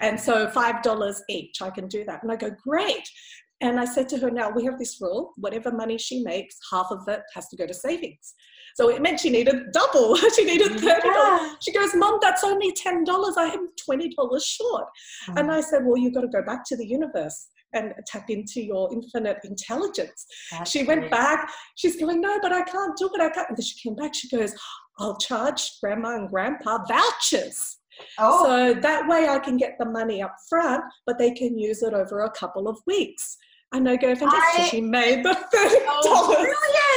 And 0.00 0.18
so 0.18 0.46
$5 0.46 1.20
each, 1.28 1.60
I 1.60 1.70
can 1.70 1.88
do 1.88 2.04
that. 2.04 2.22
And 2.22 2.30
I 2.30 2.36
go, 2.36 2.50
Great. 2.62 3.08
And 3.60 3.80
I 3.80 3.84
said 3.84 4.08
to 4.10 4.18
her, 4.18 4.30
Now 4.30 4.50
we 4.50 4.64
have 4.64 4.78
this 4.78 5.00
rule 5.00 5.32
whatever 5.36 5.72
money 5.72 5.98
she 5.98 6.22
makes, 6.22 6.56
half 6.70 6.86
of 6.92 7.00
it 7.08 7.22
has 7.34 7.48
to 7.48 7.56
go 7.56 7.66
to 7.66 7.74
savings. 7.74 8.34
So 8.78 8.90
it 8.90 9.02
meant 9.02 9.18
she 9.18 9.30
needed 9.30 9.72
double. 9.72 10.14
she 10.36 10.44
needed 10.44 10.70
$30. 10.70 10.82
Yeah. 11.04 11.54
She 11.60 11.72
goes, 11.72 11.96
Mom, 11.96 12.20
that's 12.22 12.44
only 12.44 12.72
$10. 12.72 13.04
I 13.36 13.46
am 13.46 13.66
$20 13.90 14.40
short. 14.40 14.84
And 15.36 15.50
I 15.50 15.60
said, 15.60 15.80
Well, 15.84 15.96
you've 15.96 16.14
got 16.14 16.20
to 16.20 16.28
go 16.28 16.44
back 16.44 16.64
to 16.66 16.76
the 16.76 16.86
universe 16.86 17.48
and 17.72 17.92
tap 18.06 18.30
into 18.30 18.62
your 18.62 18.88
infinite 18.92 19.38
intelligence. 19.42 20.24
That's 20.52 20.70
she 20.70 20.84
went 20.84 21.10
back. 21.10 21.50
She's 21.74 21.96
going, 21.96 22.20
No, 22.20 22.38
but 22.40 22.52
I 22.52 22.62
can't 22.62 22.96
do 22.96 23.10
it. 23.12 23.20
I 23.20 23.30
can't. 23.30 23.48
And 23.48 23.58
then 23.58 23.64
she 23.64 23.80
came 23.82 23.96
back. 23.96 24.14
She 24.14 24.28
goes, 24.28 24.54
I'll 25.00 25.18
charge 25.18 25.72
grandma 25.82 26.14
and 26.14 26.28
grandpa 26.28 26.78
vouchers. 26.86 27.78
Oh. 28.20 28.44
So 28.44 28.74
that 28.80 29.08
way 29.08 29.28
I 29.28 29.40
can 29.40 29.56
get 29.56 29.74
the 29.80 29.86
money 29.86 30.22
up 30.22 30.36
front, 30.48 30.84
but 31.04 31.18
they 31.18 31.32
can 31.32 31.58
use 31.58 31.82
it 31.82 31.94
over 31.94 32.20
a 32.20 32.30
couple 32.30 32.68
of 32.68 32.78
weeks. 32.86 33.38
And 33.72 33.88
I 33.88 33.96
go, 33.96 34.14
fantastic. 34.14 34.60
I, 34.60 34.68
she 34.68 34.80
made 34.80 35.24
the 35.24 35.30
$30. 35.30 35.36
Oh, 35.52 36.46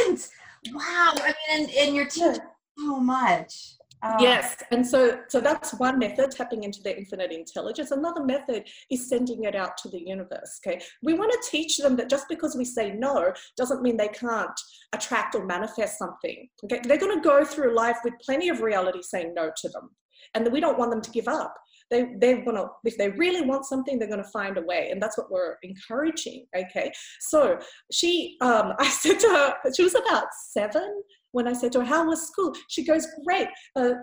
brilliant. 0.05 0.29
Wow. 0.71 1.13
I 1.15 1.27
mean, 1.27 1.61
and, 1.61 1.69
and 1.71 1.95
you're 1.95 2.05
teaching 2.05 2.37
so 2.77 2.99
much. 2.99 3.75
Oh. 4.03 4.15
Yes, 4.19 4.63
and 4.71 4.85
so 4.85 5.19
so 5.27 5.39
that's 5.39 5.75
one 5.75 5.99
method, 5.99 6.31
tapping 6.31 6.63
into 6.63 6.81
their 6.81 6.95
infinite 6.95 7.31
intelligence. 7.31 7.91
Another 7.91 8.23
method 8.23 8.67
is 8.89 9.07
sending 9.07 9.43
it 9.43 9.55
out 9.55 9.77
to 9.77 9.89
the 9.89 10.01
universe. 10.01 10.59
Okay, 10.65 10.81
we 11.03 11.13
want 11.13 11.31
to 11.31 11.51
teach 11.51 11.77
them 11.77 11.95
that 11.97 12.09
just 12.09 12.27
because 12.27 12.55
we 12.55 12.65
say 12.65 12.91
no 12.93 13.31
doesn't 13.57 13.83
mean 13.83 13.97
they 13.97 14.07
can't 14.07 14.59
attract 14.93 15.35
or 15.35 15.45
manifest 15.45 15.99
something. 15.99 16.47
Okay, 16.63 16.81
they're 16.83 16.97
going 16.97 17.15
to 17.15 17.23
go 17.23 17.45
through 17.45 17.75
life 17.75 17.97
with 18.03 18.15
plenty 18.25 18.49
of 18.49 18.61
reality 18.61 19.03
saying 19.03 19.35
no 19.35 19.51
to 19.55 19.69
them, 19.69 19.91
and 20.33 20.51
we 20.51 20.59
don't 20.59 20.79
want 20.79 20.89
them 20.89 21.01
to 21.01 21.11
give 21.11 21.27
up. 21.27 21.53
They 21.91 22.13
they 22.17 22.35
want 22.35 22.57
to 22.57 22.69
if 22.83 22.97
they 22.97 23.09
really 23.09 23.41
want 23.41 23.65
something, 23.65 23.99
they're 23.99 24.07
to 24.23 24.23
find 24.31 24.57
a 24.57 24.61
way, 24.61 24.89
and 24.91 25.01
that's 25.01 25.17
what 25.17 25.29
we're 25.29 25.57
encouraging. 25.61 26.47
Okay, 26.57 26.91
so 27.19 27.59
she 27.91 28.37
um, 28.41 28.73
I 28.79 28.87
said 28.87 29.19
to 29.19 29.27
her, 29.27 29.53
she 29.75 29.83
was 29.83 29.95
about 29.95 30.27
seven 30.49 31.03
when 31.31 31.47
I 31.47 31.53
said 31.53 31.71
to 31.73 31.79
her, 31.79 31.85
How 31.85 32.07
was 32.07 32.27
school? 32.27 32.53
She 32.69 32.85
goes, 32.85 33.07
Great. 33.25 33.47
Uh, 33.75 33.93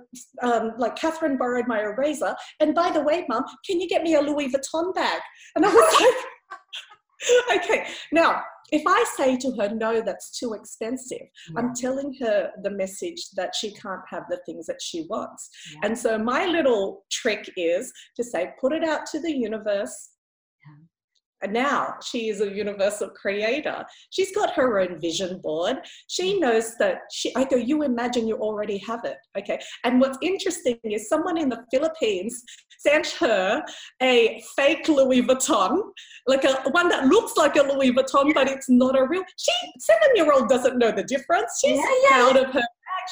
um, 0.42 0.72
like 0.78 0.96
Catherine 0.96 1.36
borrowed 1.36 1.66
my 1.66 1.80
eraser. 1.80 2.34
And 2.60 2.74
by 2.74 2.90
the 2.90 3.02
way, 3.02 3.26
mum, 3.28 3.44
can 3.66 3.80
you 3.80 3.88
get 3.88 4.02
me 4.02 4.14
a 4.14 4.20
Louis 4.20 4.48
Vuitton 4.48 4.94
bag? 4.94 5.20
And 5.56 5.64
I 5.64 5.68
was 5.68 6.00
like, 6.00 6.14
Okay. 7.56 7.86
Now, 8.12 8.42
if 8.72 8.82
I 8.86 9.04
say 9.16 9.36
to 9.38 9.52
her, 9.58 9.74
No, 9.74 10.00
that's 10.00 10.38
too 10.38 10.54
expensive, 10.54 11.18
yeah. 11.50 11.58
I'm 11.58 11.74
telling 11.74 12.14
her 12.20 12.50
the 12.62 12.70
message 12.70 13.30
that 13.36 13.54
she 13.54 13.72
can't 13.72 14.02
have 14.08 14.24
the 14.28 14.40
things 14.46 14.66
that 14.66 14.80
she 14.80 15.06
wants. 15.08 15.48
Yeah. 15.72 15.80
And 15.84 15.98
so 15.98 16.18
my 16.18 16.46
little 16.46 17.04
trick 17.10 17.50
is 17.56 17.92
to 18.16 18.24
say, 18.24 18.50
Put 18.60 18.72
it 18.72 18.84
out 18.84 19.06
to 19.12 19.20
the 19.20 19.32
universe 19.32 20.10
now 21.46 21.94
she 22.04 22.28
is 22.28 22.40
a 22.40 22.50
universal 22.50 23.08
creator. 23.10 23.84
She's 24.10 24.34
got 24.34 24.54
her 24.54 24.80
own 24.80 25.00
vision 25.00 25.40
board. 25.40 25.76
She 26.08 26.34
mm. 26.34 26.40
knows 26.40 26.76
that 26.78 27.00
she, 27.12 27.34
I 27.36 27.44
go, 27.44 27.56
you 27.56 27.82
imagine 27.82 28.26
you 28.26 28.36
already 28.36 28.78
have 28.78 29.04
it. 29.04 29.18
Okay. 29.36 29.58
And 29.84 30.00
what's 30.00 30.18
interesting 30.22 30.78
is 30.84 31.08
someone 31.08 31.38
in 31.38 31.48
the 31.48 31.64
Philippines 31.70 32.42
sent 32.80 33.06
her 33.20 33.62
a 34.02 34.42
fake 34.56 34.88
Louis 34.88 35.22
Vuitton, 35.22 35.80
like 36.26 36.44
a 36.44 36.62
one 36.70 36.88
that 36.88 37.06
looks 37.06 37.36
like 37.36 37.56
a 37.56 37.62
Louis 37.62 37.92
Vuitton, 37.92 38.32
but 38.34 38.48
it's 38.48 38.68
not 38.68 38.98
a 38.98 39.06
real. 39.06 39.22
She, 39.36 39.52
seven 39.80 40.08
year 40.14 40.32
old 40.32 40.48
doesn't 40.48 40.78
know 40.78 40.90
the 40.92 41.04
difference. 41.04 41.60
She's 41.60 41.76
yeah, 41.76 41.84
yeah. 42.02 42.08
proud 42.08 42.36
of 42.36 42.50
her 42.52 42.62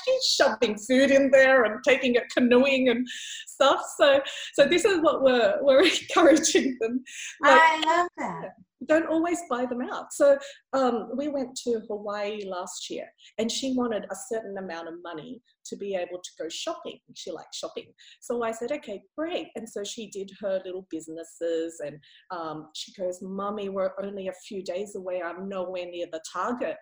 she's 0.05 0.25
shoving 0.25 0.77
food 0.79 1.11
in 1.11 1.31
there 1.31 1.65
and 1.65 1.83
taking 1.85 2.15
it 2.15 2.25
canoeing 2.37 2.89
and 2.89 3.07
stuff. 3.47 3.81
So, 3.99 4.21
so 4.55 4.67
this 4.67 4.85
is 4.85 5.01
what 5.01 5.23
we're 5.23 5.57
we're 5.63 5.85
encouraging 6.01 6.77
them. 6.81 7.03
Like, 7.43 7.61
I 7.61 7.83
love 7.87 8.09
that. 8.19 8.51
Don't 8.87 9.07
always 9.07 9.41
buy 9.49 9.65
them 9.65 9.81
out. 9.81 10.13
So 10.13 10.39
um, 10.75 11.09
we 11.17 11.29
went 11.29 11.57
to 11.65 11.81
Hawaii 11.89 12.45
last 12.47 12.91
year, 12.91 13.07
and 13.39 13.51
she 13.51 13.73
wanted 13.75 14.05
a 14.05 14.17
certain 14.29 14.59
amount 14.59 14.89
of 14.89 14.95
money 15.03 15.41
to 15.65 15.77
be 15.77 15.95
able 15.95 16.21
to 16.23 16.31
go 16.39 16.49
shopping. 16.51 16.99
She 17.15 17.33
likes 17.33 17.57
shopping, 17.57 17.87
so 18.21 18.43
I 18.43 18.53
said, 18.53 18.73
"Okay, 18.73 19.01
great." 19.17 19.49
And 19.57 19.69
so 19.69 19.83
she 19.83 20.09
did 20.11 20.31
her 20.41 20.61
little 20.65 20.87
businesses, 20.91 21.81
and 21.85 21.97
um, 22.31 22.69
she 22.75 22.93
goes, 22.93 23.21
"Mummy, 23.23 23.71
we're 23.71 23.93
only 24.03 24.29
a 24.29 24.35
few 24.47 24.63
days 24.63 24.95
away. 24.95 25.23
I'm 25.23 25.49
nowhere 25.49 25.87
near 25.87 26.07
the 26.13 26.21
target." 26.31 26.79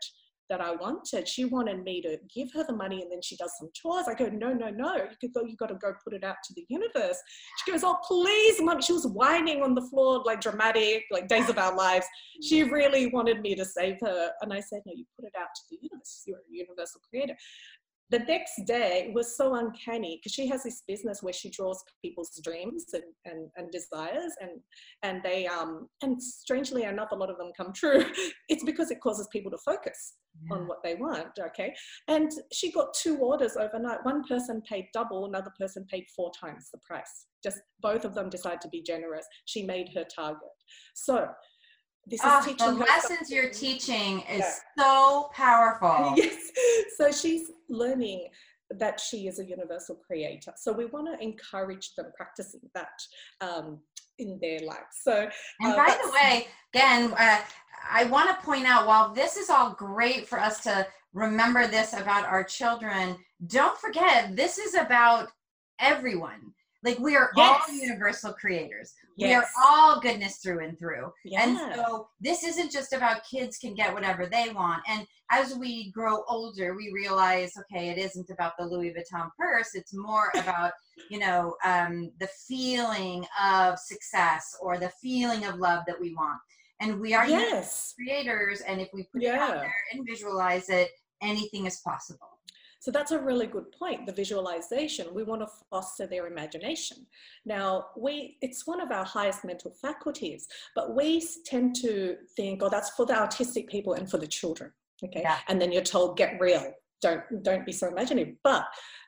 That 0.50 0.60
I 0.60 0.72
wanted. 0.72 1.26
She 1.26 1.44
wanted 1.44 1.82
me 1.82 2.02
to 2.02 2.18
give 2.34 2.52
her 2.52 2.64
the 2.64 2.74
money 2.74 3.02
and 3.02 3.10
then 3.10 3.22
she 3.22 3.36
does 3.36 3.52
some 3.58 3.70
chores. 3.74 4.06
I 4.08 4.14
go, 4.14 4.28
no, 4.28 4.52
no, 4.52 4.70
no. 4.70 4.96
You 4.96 5.16
could 5.20 5.32
go, 5.32 5.42
you 5.42 5.56
got 5.56 5.68
to 5.68 5.74
go 5.74 5.92
put 6.02 6.12
it 6.12 6.24
out 6.24 6.36
to 6.44 6.54
the 6.54 6.64
universe. 6.68 7.18
She 7.64 7.72
goes, 7.72 7.82
oh, 7.84 7.96
please, 8.06 8.60
mom. 8.60 8.80
She 8.80 8.92
was 8.92 9.06
whining 9.06 9.62
on 9.62 9.74
the 9.74 9.82
floor, 9.82 10.22
like 10.24 10.40
dramatic, 10.40 11.04
like 11.10 11.28
days 11.28 11.48
of 11.48 11.58
our 11.58 11.74
lives. 11.74 12.06
She 12.42 12.62
really 12.62 13.06
wanted 13.06 13.40
me 13.40 13.54
to 13.54 13.64
save 13.64 13.96
her. 14.00 14.30
And 14.42 14.52
I 14.52 14.60
said, 14.60 14.82
no, 14.86 14.92
you 14.94 15.04
put 15.16 15.26
it 15.26 15.32
out 15.38 15.48
to 15.54 15.62
the 15.70 15.78
universe. 15.80 16.22
You're 16.26 16.38
a 16.38 16.42
universal 16.50 17.00
creator 17.08 17.36
the 18.10 18.18
next 18.20 18.64
day 18.66 19.10
was 19.14 19.36
so 19.36 19.54
uncanny 19.54 20.18
because 20.18 20.32
she 20.32 20.46
has 20.46 20.62
this 20.62 20.82
business 20.86 21.22
where 21.22 21.32
she 21.32 21.50
draws 21.50 21.82
people's 22.02 22.38
dreams 22.42 22.86
and, 22.92 23.02
and, 23.24 23.50
and 23.56 23.70
desires 23.70 24.32
and 24.40 24.60
and 25.02 25.22
they 25.22 25.46
um 25.46 25.88
and 26.02 26.22
strangely 26.22 26.84
enough 26.84 27.08
a 27.12 27.16
lot 27.16 27.30
of 27.30 27.38
them 27.38 27.50
come 27.56 27.72
true. 27.72 28.04
It's 28.48 28.64
because 28.64 28.90
it 28.90 29.00
causes 29.00 29.26
people 29.32 29.50
to 29.50 29.58
focus 29.64 30.14
yeah. 30.48 30.56
on 30.56 30.68
what 30.68 30.82
they 30.84 30.94
want 30.94 31.28
okay? 31.38 31.74
And 32.08 32.30
she 32.52 32.70
got 32.70 32.94
two 32.94 33.16
orders 33.18 33.56
overnight. 33.56 34.04
One 34.04 34.22
person 34.24 34.62
paid 34.68 34.86
double 34.92 35.24
another 35.24 35.52
person 35.58 35.86
paid 35.90 36.04
four 36.14 36.30
times 36.38 36.68
the 36.72 36.78
price. 36.86 37.26
Just 37.42 37.60
both 37.80 38.04
of 38.04 38.14
them 38.14 38.28
decided 38.28 38.60
to 38.62 38.68
be 38.68 38.82
generous. 38.82 39.26
She 39.46 39.64
made 39.64 39.88
her 39.94 40.04
target. 40.14 40.50
So 40.94 41.26
this 42.06 42.20
is 42.20 42.26
oh, 42.26 42.42
teaching 42.44 42.78
the 42.78 42.84
lessons 42.84 43.30
you're 43.30 43.50
teaching 43.50 44.20
is 44.22 44.40
yeah. 44.40 44.52
so 44.78 45.30
powerful. 45.32 46.14
Yes. 46.16 46.50
So 46.96 47.10
she's 47.10 47.50
learning 47.68 48.28
that 48.70 49.00
she 49.00 49.26
is 49.26 49.38
a 49.38 49.44
universal 49.44 49.96
creator. 49.96 50.52
So 50.56 50.72
we 50.72 50.86
want 50.86 51.08
to 51.12 51.22
encourage 51.22 51.94
them 51.94 52.06
practicing 52.16 52.60
that 52.74 52.88
um, 53.40 53.78
in 54.18 54.38
their 54.40 54.60
life. 54.60 54.90
So, 54.92 55.28
and 55.60 55.72
uh, 55.72 55.76
by 55.76 55.96
the 56.02 56.10
way, 56.10 56.46
again, 56.74 57.12
uh, 57.16 57.40
I 57.90 58.04
want 58.04 58.28
to 58.30 58.44
point 58.44 58.66
out 58.66 58.86
while 58.86 59.12
this 59.12 59.36
is 59.36 59.50
all 59.50 59.72
great 59.72 60.28
for 60.28 60.38
us 60.38 60.60
to 60.64 60.86
remember 61.12 61.66
this 61.66 61.92
about 61.92 62.26
our 62.26 62.44
children, 62.44 63.16
don't 63.46 63.78
forget 63.78 64.34
this 64.36 64.58
is 64.58 64.74
about 64.74 65.28
everyone. 65.78 66.52
Like 66.84 66.98
we 66.98 67.16
are 67.16 67.30
yes. 67.34 67.62
all 67.66 67.74
universal 67.74 68.32
creators. 68.34 68.92
Yes. 69.16 69.28
We 69.28 69.34
are 69.34 69.46
all 69.66 70.00
goodness 70.00 70.36
through 70.36 70.60
and 70.64 70.78
through. 70.78 71.10
Yeah. 71.24 71.42
And 71.42 71.58
so 71.74 72.08
this 72.20 72.44
isn't 72.44 72.70
just 72.70 72.92
about 72.92 73.24
kids 73.24 73.56
can 73.56 73.74
get 73.74 73.94
whatever 73.94 74.26
they 74.26 74.50
want. 74.50 74.82
And 74.86 75.06
as 75.30 75.54
we 75.54 75.90
grow 75.92 76.24
older, 76.28 76.76
we 76.76 76.92
realize, 76.92 77.52
okay, 77.58 77.88
it 77.88 77.96
isn't 77.96 78.28
about 78.28 78.52
the 78.58 78.66
Louis 78.66 78.92
Vuitton 78.92 79.30
purse. 79.38 79.70
It's 79.74 79.94
more 79.94 80.30
about, 80.34 80.72
you 81.08 81.18
know, 81.18 81.56
um, 81.64 82.10
the 82.20 82.28
feeling 82.46 83.26
of 83.42 83.78
success 83.78 84.54
or 84.60 84.76
the 84.76 84.92
feeling 85.00 85.46
of 85.46 85.56
love 85.56 85.84
that 85.86 85.98
we 85.98 86.14
want. 86.14 86.38
And 86.80 87.00
we 87.00 87.14
are 87.14 87.26
yes. 87.26 87.94
creators. 87.96 88.60
And 88.60 88.78
if 88.78 88.90
we 88.92 89.04
put 89.10 89.22
yeah. 89.22 89.36
it 89.36 89.40
out 89.40 89.54
there 89.54 89.74
and 89.92 90.06
visualize 90.06 90.68
it, 90.68 90.90
anything 91.22 91.64
is 91.64 91.80
possible. 91.80 92.28
So 92.84 92.90
that's 92.90 93.12
a 93.12 93.18
really 93.18 93.46
good 93.46 93.72
point, 93.72 94.04
the 94.04 94.12
visualization. 94.12 95.14
We 95.14 95.22
want 95.22 95.40
to 95.40 95.46
foster 95.70 96.06
their 96.06 96.26
imagination. 96.26 97.06
Now, 97.46 97.86
we 97.96 98.36
it's 98.42 98.66
one 98.66 98.78
of 98.78 98.90
our 98.90 99.06
highest 99.06 99.42
mental 99.42 99.70
faculties, 99.70 100.46
but 100.74 100.94
we 100.94 101.26
tend 101.46 101.76
to 101.76 102.16
think, 102.36 102.62
oh, 102.62 102.68
that's 102.68 102.90
for 102.90 103.06
the 103.06 103.14
autistic 103.14 103.68
people 103.68 103.94
and 103.94 104.10
for 104.10 104.18
the 104.18 104.26
children. 104.26 104.70
Okay. 105.02 105.22
Yeah. 105.22 105.38
And 105.48 105.58
then 105.58 105.72
you're 105.72 105.80
told, 105.80 106.18
get 106.18 106.38
real. 106.38 106.74
Don't 107.00 107.22
don't 107.42 107.64
be 107.64 107.72
so 107.72 107.88
imaginative. 107.88 108.34
But 108.44 108.66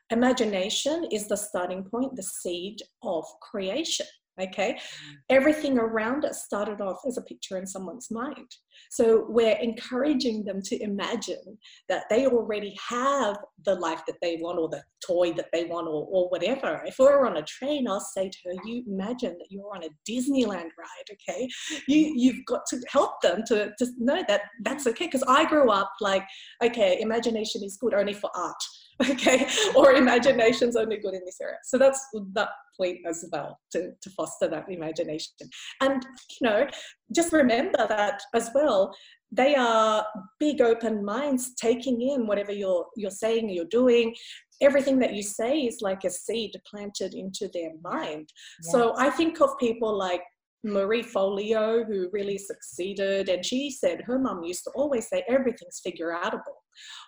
imagination 0.09 1.09
is 1.13 1.29
the 1.29 1.37
starting 1.37 1.85
point, 1.85 2.17
the 2.17 2.23
seed 2.23 2.79
of 3.03 3.27
creation. 3.43 4.07
Okay. 4.41 4.73
Mm. 4.75 5.15
Everything 5.31 5.79
around 5.79 6.25
us 6.25 6.45
started 6.45 6.81
off 6.81 6.99
as 7.07 7.17
a 7.17 7.23
picture 7.23 7.57
in 7.57 7.67
someone's 7.67 8.11
mind. 8.11 8.47
So 8.91 9.25
we're 9.29 9.57
encouraging 9.57 10.45
them 10.45 10.61
to 10.63 10.83
imagine 10.83 11.59
that 11.89 12.05
they 12.11 12.27
already 12.27 12.77
have 12.89 13.39
the 13.65 13.75
life 13.75 14.03
that 14.07 14.17
they 14.21 14.37
want 14.37 14.59
or 14.59 14.69
the 14.69 14.83
toy 15.07 15.33
that 15.33 15.49
they 15.53 15.65
want 15.65 15.89
or, 15.89 16.07
or 16.11 16.29
whatever. 16.29 16.83
If 16.85 16.97
we're 16.99 17.27
on 17.27 17.39
a 17.39 17.43
train, 17.43 17.89
I'll 17.89 18.01
say 18.01 18.29
to 18.29 18.39
her, 18.45 18.55
You 18.65 18.85
imagine 18.87 19.37
that 19.39 19.47
you're 19.49 19.75
on 19.75 19.85
a 19.85 19.89
Disneyland 20.09 20.71
ride, 20.79 21.09
okay? 21.13 21.49
You, 21.89 22.13
you've 22.15 22.45
got 22.47 22.67
to 22.71 22.81
help 22.89 23.21
them 23.23 23.43
to, 23.47 23.73
to 23.79 23.87
know 23.99 24.23
that 24.29 24.43
that's 24.63 24.87
okay. 24.89 25.07
Because 25.07 25.25
I 25.27 25.47
grew 25.47 25.71
up 25.71 25.91
like, 26.01 26.25
okay, 26.63 27.01
imagination 27.01 27.63
is 27.65 27.79
good 27.81 27.95
only 27.95 28.13
for 28.13 28.31
art 28.37 28.55
okay? 29.11 29.47
Or 29.75 29.93
imagination's 29.93 30.77
only 30.77 30.99
good 30.99 31.15
in 31.15 31.23
this 31.25 31.41
area 31.41 31.59
so 31.65 31.79
that's 31.79 32.01
that 32.33 32.49
point 32.77 32.99
as 33.07 33.25
well 33.33 33.59
to, 33.73 33.91
to 34.03 34.11
foster 34.11 34.49
that 34.49 34.71
imagination. 34.71 35.33
And 35.81 36.05
you 36.41 36.49
know 36.49 36.67
just 37.15 37.33
remember 37.33 37.87
that 37.89 38.21
as 38.35 38.51
well 38.55 38.95
they 39.33 39.55
are 39.57 40.07
big 40.39 40.61
open 40.61 41.05
minds 41.05 41.55
taking 41.61 42.01
in 42.01 42.27
whatever 42.27 42.53
you're 42.53 42.87
you're 42.97 43.11
saying 43.11 43.51
you're 43.51 43.65
doing. 43.67 44.15
Everything 44.63 44.99
that 45.01 45.15
you 45.15 45.23
say 45.23 45.61
is 45.61 45.79
like 45.83 46.05
a 46.05 46.11
seed 46.11 46.53
planted 46.71 47.13
into 47.15 47.51
their 47.53 47.73
mind. 47.83 48.29
Yes. 48.63 48.73
so 48.73 48.95
i 48.97 49.11
think 49.11 49.41
of 49.41 49.59
people 49.59 49.97
like 49.97 50.23
Marie 50.65 51.03
Forleo, 51.03 51.87
who 51.87 52.09
really 52.13 52.39
succeeded, 52.39 53.29
and 53.29 53.45
she 53.45 53.71
said 53.71 54.01
her 54.03 54.19
mum 54.19 54.43
used 54.43 54.65
to 54.65 54.71
always 54.75 55.09
say 55.09 55.23
everything's 55.29 55.81
figure 55.81 56.13
outable. 56.13 56.59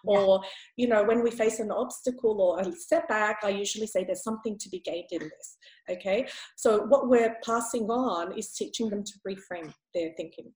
Yeah. 0.05 0.19
Or, 0.19 0.43
you 0.77 0.89
know, 0.89 1.05
when 1.05 1.23
we 1.23 1.31
face 1.31 1.61
an 1.61 1.71
obstacle 1.71 2.41
or 2.41 2.61
a 2.61 2.73
setback, 2.73 3.39
I 3.43 3.51
usually 3.51 3.87
say 3.87 4.05
there's 4.05 4.23
something 4.23 4.57
to 4.59 4.69
be 4.69 4.81
gained 4.81 5.09
in 5.11 5.21
this. 5.21 5.57
Okay. 5.91 6.27
So, 6.57 6.83
what 6.85 7.09
we're 7.09 7.37
passing 7.45 7.85
on 7.91 8.37
is 8.37 8.53
teaching 8.53 8.91
them 8.91 9.05
to 9.05 9.13
reframe 9.27 9.73
their 9.95 10.11
thinking. 10.17 10.53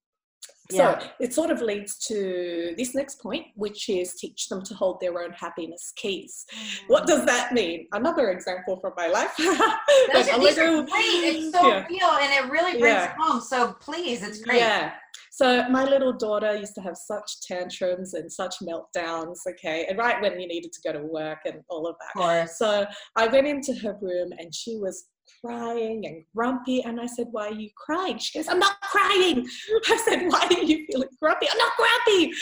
Yeah. 0.70 0.98
So 0.98 1.06
it 1.20 1.34
sort 1.34 1.50
of 1.50 1.60
leads 1.60 1.98
to 2.06 2.74
this 2.76 2.94
next 2.94 3.20
point, 3.20 3.46
which 3.56 3.88
is 3.88 4.14
teach 4.14 4.48
them 4.48 4.62
to 4.62 4.74
hold 4.74 5.00
their 5.00 5.20
own 5.20 5.32
happiness 5.32 5.92
keys. 5.96 6.46
Mm. 6.54 6.88
What 6.88 7.06
does 7.06 7.26
that 7.26 7.52
mean? 7.52 7.88
Another 7.92 8.30
example 8.30 8.78
from 8.80 8.92
my 8.96 9.08
life. 9.08 9.34
Those 9.38 10.28
are, 10.28 10.40
these 10.40 10.58
are 10.58 10.82
great. 10.82 10.88
It's 10.94 11.52
so 11.52 11.66
yeah. 11.66 11.86
real 11.88 12.10
and 12.20 12.32
it 12.32 12.50
really 12.50 12.78
brings 12.78 12.94
yeah. 12.94 13.14
home. 13.18 13.40
So 13.40 13.74
please, 13.80 14.22
it's 14.22 14.40
great. 14.40 14.58
Yeah. 14.58 14.92
So 15.34 15.66
my 15.70 15.84
little 15.84 16.12
daughter 16.12 16.54
used 16.54 16.74
to 16.74 16.82
have 16.82 16.94
such 16.94 17.40
tantrums 17.40 18.12
and 18.12 18.30
such 18.30 18.56
meltdowns, 18.62 19.38
okay, 19.48 19.86
and 19.88 19.96
right 19.96 20.20
when 20.20 20.38
you 20.38 20.46
needed 20.46 20.74
to 20.74 20.80
go 20.82 20.92
to 20.92 21.06
work 21.06 21.38
and 21.46 21.62
all 21.70 21.86
of 21.86 21.96
that. 22.00 22.42
Of 22.42 22.50
so 22.50 22.84
I 23.16 23.28
went 23.28 23.46
into 23.46 23.72
her 23.76 23.96
room 24.02 24.28
and 24.38 24.54
she 24.54 24.76
was 24.76 25.06
crying 25.44 26.06
and 26.06 26.24
grumpy. 26.34 26.82
And 26.82 27.00
I 27.00 27.06
said, 27.06 27.28
Why 27.30 27.48
are 27.48 27.54
you 27.54 27.70
crying? 27.76 28.18
She 28.18 28.38
goes, 28.38 28.48
I'm 28.48 28.58
not 28.58 28.80
crying. 28.80 29.46
I 29.88 29.96
said, 30.04 30.26
Why 30.28 30.46
are 30.50 30.64
you 30.64 30.86
feeling 30.86 31.08
grumpy? 31.20 31.46
I'm 31.50 31.58
not 31.58 31.72
grumpy. 31.76 32.32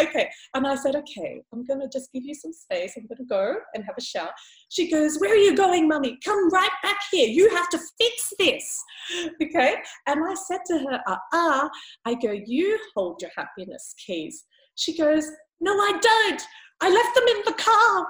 Okay. 0.00 0.28
And 0.54 0.66
I 0.66 0.74
said, 0.74 0.96
okay, 0.96 1.42
I'm 1.52 1.64
going 1.64 1.80
to 1.80 1.88
just 1.92 2.12
give 2.12 2.24
you 2.24 2.34
some 2.34 2.52
space. 2.52 2.94
I'm 2.96 3.06
going 3.06 3.18
to 3.18 3.24
go 3.24 3.56
and 3.74 3.84
have 3.84 3.96
a 3.98 4.02
shower. 4.02 4.30
She 4.68 4.90
goes, 4.90 5.18
where 5.18 5.32
are 5.32 5.36
you 5.36 5.56
going, 5.56 5.88
mummy? 5.88 6.18
Come 6.24 6.50
right 6.50 6.70
back 6.82 6.98
here. 7.10 7.28
You 7.28 7.48
have 7.50 7.68
to 7.70 7.78
fix 7.98 8.32
this. 8.38 8.84
Okay. 9.42 9.74
And 10.06 10.20
I 10.24 10.34
said 10.34 10.60
to 10.66 10.78
her, 10.78 11.00
ah, 11.06 11.18
uh-uh. 11.32 11.68
I 12.04 12.14
go, 12.14 12.32
you 12.32 12.78
hold 12.96 13.20
your 13.20 13.30
happiness 13.36 13.94
keys. 14.04 14.44
She 14.74 14.96
goes, 14.96 15.30
no, 15.60 15.72
I 15.72 15.98
don't. 16.00 16.42
I 16.80 16.90
left 16.90 17.14
them 17.14 17.24
in 17.28 17.42
the 17.44 17.54
car. 17.58 18.06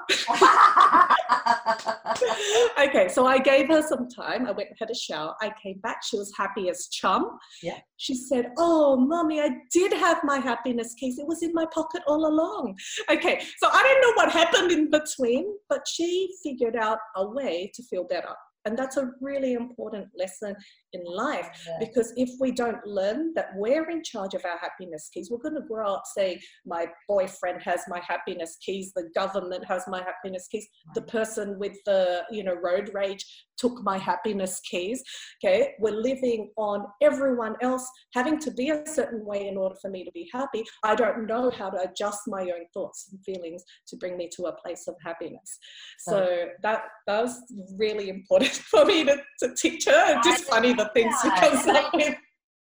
okay, 2.89 3.09
so 3.09 3.27
I 3.27 3.39
gave 3.39 3.69
her 3.69 3.81
some 3.83 4.09
time. 4.09 4.47
I 4.47 4.51
went 4.51 4.69
and 4.69 4.79
had 4.79 4.91
a 4.91 4.95
shower. 4.95 5.35
I 5.41 5.53
came 5.63 5.79
back. 5.79 6.03
She 6.05 6.19
was 6.19 6.33
happy 6.37 6.69
as 6.69 6.89
chum. 6.89 7.39
Yeah. 7.63 7.79
She 7.97 8.15
said, 8.15 8.53
Oh, 8.59 8.97
mommy, 8.97 9.41
I 9.41 9.51
did 9.73 9.93
have 9.95 10.19
my 10.23 10.39
happiness 10.39 10.95
case. 10.95 11.19
It 11.19 11.27
was 11.27 11.43
in 11.43 11.55
my 11.55 11.65
pocket 11.73 12.03
all 12.07 12.27
along. 12.27 12.77
Okay, 13.11 13.41
so 13.59 13.69
I 13.73 13.83
don't 13.83 14.03
know 14.03 14.23
what 14.23 14.33
happened 14.33 14.71
in 14.71 14.91
between, 14.91 15.47
but 15.69 15.87
she 15.89 16.29
figured 16.43 16.77
out 16.77 16.99
a 17.17 17.27
way 17.27 17.73
to 17.75 17.83
feel 17.83 18.05
better. 18.05 18.35
And 18.69 18.79
that's 18.79 18.99
a 18.99 19.11
really 19.23 19.55
important 19.55 20.09
lesson 20.15 20.55
in 20.93 21.03
life 21.05 21.49
because 21.81 22.13
if 22.17 22.29
we 22.39 22.53
don't 22.53 22.87
learn 22.87 23.33
that 23.35 23.49
we're 23.57 23.89
in 23.89 24.03
charge 24.03 24.35
of 24.35 24.45
our 24.45 24.59
happiness 24.59 25.09
keys, 25.13 25.31
we're 25.31 25.39
going 25.39 25.55
to 25.55 25.67
grow 25.67 25.95
up 25.95 26.03
saying, 26.15 26.39
My 26.67 26.87
boyfriend 27.09 27.63
has 27.63 27.81
my 27.89 28.01
happiness 28.07 28.59
keys, 28.61 28.93
the 28.95 29.09
government 29.15 29.65
has 29.65 29.85
my 29.89 30.03
happiness 30.03 30.49
keys, 30.49 30.67
the 30.95 31.03
person 31.03 31.59
with 31.59 31.77
the 31.87 32.25
you 32.31 32.45
know 32.45 32.55
road 32.55 32.91
rage 32.93 33.25
took 33.57 33.83
my 33.83 33.97
happiness 33.99 34.61
keys. 34.61 35.03
Okay, 35.43 35.73
we're 35.81 36.01
living 36.01 36.51
on 36.57 36.87
everyone 37.03 37.57
else 37.63 37.89
having 38.15 38.39
to 38.41 38.51
be 38.51 38.71
a 38.71 38.83
certain 38.87 39.25
way 39.25 39.49
in 39.49 39.57
order 39.57 39.75
for 39.81 39.91
me 39.91 40.05
to 40.05 40.13
be 40.13 40.29
happy. 40.33 40.63
I 40.85 40.95
don't 40.95 41.27
know 41.27 41.51
how 41.51 41.71
to 41.71 41.89
adjust 41.89 42.21
my 42.27 42.43
own 42.43 42.67
thoughts 42.75 43.09
and 43.11 43.21
feelings 43.25 43.65
to 43.89 43.97
bring 43.97 44.17
me 44.17 44.29
to 44.37 44.45
a 44.45 44.53
place 44.53 44.87
of 44.89 44.95
happiness. 45.03 45.59
So 45.99 46.49
that 46.63 46.83
that 47.07 47.23
was 47.23 47.41
really 47.77 48.09
important 48.09 48.58
for 48.71 48.85
me 48.85 49.05
to, 49.05 49.21
to 49.41 49.55
teach 49.55 49.87
her. 49.87 50.21
Just 50.23 50.45
funny 50.45 50.73
the 50.73 50.91
things 50.95 51.15
she 51.23 51.31
comes 51.31 51.67
up 51.67 51.95
with. 51.95 52.17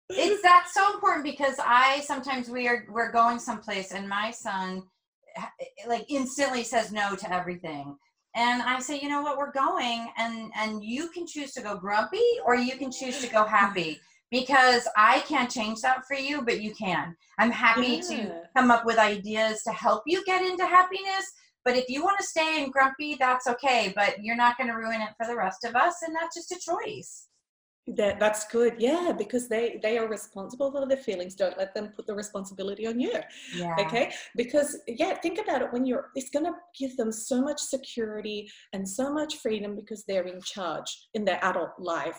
It's 0.09 0.41
that's 0.43 0.73
so 0.73 0.93
important? 0.93 1.23
Because 1.23 1.55
I 1.59 2.01
sometimes 2.01 2.49
we 2.49 2.67
are 2.67 2.85
we're 2.91 3.11
going 3.11 3.39
someplace 3.39 3.91
and 3.91 4.07
my 4.07 4.31
son 4.31 4.83
like 5.87 6.05
instantly 6.09 6.63
says 6.63 6.91
no 6.91 7.15
to 7.15 7.33
everything. 7.33 7.95
And 8.35 8.61
i 8.61 8.79
say 8.79 8.99
you 8.99 9.09
know 9.09 9.21
what? 9.21 9.37
We're 9.37 9.51
going 9.51 10.11
and 10.17 10.51
and 10.55 10.83
you 10.83 11.09
can 11.09 11.25
choose 11.25 11.53
to 11.53 11.61
go 11.61 11.75
grumpy 11.75 12.21
or 12.45 12.55
you 12.55 12.77
can 12.77 12.91
choose 12.91 13.19
to 13.21 13.27
go 13.27 13.45
happy 13.45 13.99
because 14.31 14.87
i 14.97 15.19
can't 15.19 15.51
change 15.51 15.81
that 15.81 16.03
for 16.07 16.15
you 16.15 16.43
but 16.43 16.61
you 16.61 16.73
can. 16.75 17.15
I'm 17.39 17.51
happy 17.51 18.01
yeah. 18.01 18.01
to 18.01 18.41
come 18.55 18.69
up 18.69 18.85
with 18.85 18.97
ideas 18.97 19.63
to 19.63 19.71
help 19.71 20.03
you 20.05 20.23
get 20.25 20.45
into 20.45 20.65
happiness 20.65 21.33
but 21.65 21.75
if 21.75 21.89
you 21.89 22.03
want 22.03 22.17
to 22.19 22.25
stay 22.25 22.63
in 22.63 22.71
grumpy 22.71 23.15
that's 23.19 23.47
okay 23.47 23.91
but 23.95 24.23
you're 24.23 24.35
not 24.35 24.57
going 24.57 24.69
to 24.69 24.75
ruin 24.75 25.01
it 25.01 25.09
for 25.17 25.27
the 25.27 25.35
rest 25.35 25.65
of 25.65 25.75
us 25.75 26.01
and 26.03 26.15
that's 26.15 26.35
just 26.35 26.51
a 26.51 26.59
choice 26.59 27.27
that 27.87 28.19
that's 28.19 28.47
good 28.47 28.73
yeah 28.79 29.11
because 29.15 29.47
they 29.47 29.79
they 29.83 29.99
are 29.99 30.07
responsible 30.07 30.71
for 30.71 30.87
their 30.87 30.97
feelings 30.97 31.35
don't 31.35 31.57
let 31.57 31.73
them 31.75 31.89
put 31.95 32.07
the 32.07 32.15
responsibility 32.15 32.87
on 32.87 32.99
you 32.99 33.13
yeah. 33.55 33.75
okay 33.79 34.11
because 34.35 34.79
yeah 34.87 35.13
think 35.15 35.39
about 35.39 35.61
it 35.61 35.71
when 35.71 35.85
you're 35.85 36.09
it's 36.15 36.31
going 36.31 36.45
to 36.45 36.51
give 36.79 36.97
them 36.97 37.11
so 37.11 37.41
much 37.41 37.59
security 37.59 38.49
and 38.73 38.87
so 38.87 39.13
much 39.13 39.35
freedom 39.35 39.75
because 39.75 40.03
they're 40.07 40.25
in 40.25 40.41
charge 40.41 41.07
in 41.13 41.23
their 41.23 41.43
adult 41.45 41.69
life 41.77 42.17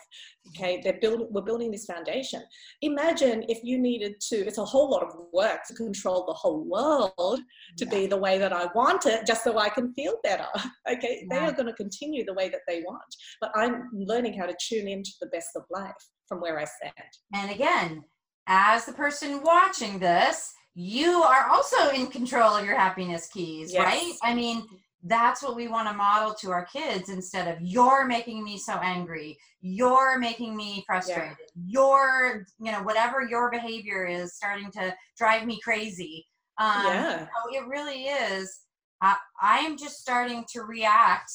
okay 0.48 0.74
mm-hmm. 0.74 0.82
they're 0.84 1.00
building 1.00 1.26
we're 1.30 1.42
building 1.42 1.72
this 1.72 1.84
foundation 1.84 2.40
imagine 2.82 3.44
if 3.48 3.58
you 3.64 3.76
needed 3.76 4.20
to 4.20 4.36
it's 4.36 4.58
a 4.58 4.64
whole 4.64 4.88
lot 4.88 5.02
of 5.02 5.16
work 5.32 5.60
to 5.66 5.74
control 5.74 6.24
the 6.26 6.32
whole 6.32 6.64
world 6.64 7.40
to 7.76 7.84
yeah. 7.84 7.90
be 7.90 8.06
the 8.06 8.16
way 8.16 8.38
that 8.38 8.52
i 8.52 8.68
want 8.76 9.04
it 9.06 9.26
just 9.26 9.42
so 9.42 9.58
i 9.58 9.68
can 9.68 9.92
feel 9.94 10.14
better 10.22 10.46
okay 10.88 11.26
yeah. 11.28 11.38
they 11.40 11.44
are 11.44 11.52
going 11.52 11.66
to 11.66 11.72
continue 11.72 12.24
the 12.24 12.34
way 12.34 12.48
that 12.48 12.60
they 12.68 12.82
want 12.82 13.16
but 13.40 13.50
i'm 13.56 13.88
learning 13.92 14.38
how 14.38 14.46
to 14.46 14.54
tune 14.60 14.86
into 14.86 15.10
the 15.20 15.26
best 15.26 15.55
of 15.56 15.64
life 15.70 15.94
from 16.28 16.40
where 16.40 16.58
I 16.58 16.64
stand. 16.64 16.92
And 17.34 17.50
again, 17.50 18.04
as 18.46 18.84
the 18.84 18.92
person 18.92 19.42
watching 19.42 19.98
this, 19.98 20.52
you 20.74 21.22
are 21.22 21.48
also 21.48 21.88
in 21.90 22.06
control 22.08 22.54
of 22.54 22.64
your 22.64 22.76
happiness 22.76 23.28
keys, 23.28 23.72
yes. 23.72 23.84
right? 23.84 24.12
I 24.22 24.34
mean, 24.34 24.64
that's 25.04 25.42
what 25.42 25.56
we 25.56 25.68
want 25.68 25.88
to 25.88 25.94
model 25.94 26.34
to 26.34 26.50
our 26.50 26.66
kids 26.66 27.08
instead 27.08 27.48
of 27.48 27.60
you're 27.62 28.06
making 28.06 28.42
me 28.42 28.58
so 28.58 28.74
angry 28.82 29.38
you're 29.60 30.18
making 30.18 30.56
me 30.56 30.82
frustrated 30.86 31.36
yeah. 31.38 31.62
you're 31.66 32.46
you 32.58 32.72
know 32.72 32.82
whatever 32.82 33.22
your 33.22 33.50
behavior 33.50 34.06
is 34.06 34.34
starting 34.34 34.70
to 34.70 34.94
drive 35.16 35.46
me 35.46 35.60
crazy 35.62 36.26
um 36.58 36.86
yeah. 36.86 37.18
So 37.20 37.56
it 37.56 37.66
really 37.68 38.04
is 38.04 38.60
I, 39.00 39.16
i'm 39.40 39.76
just 39.76 40.00
starting 40.00 40.44
to 40.52 40.62
react 40.62 41.30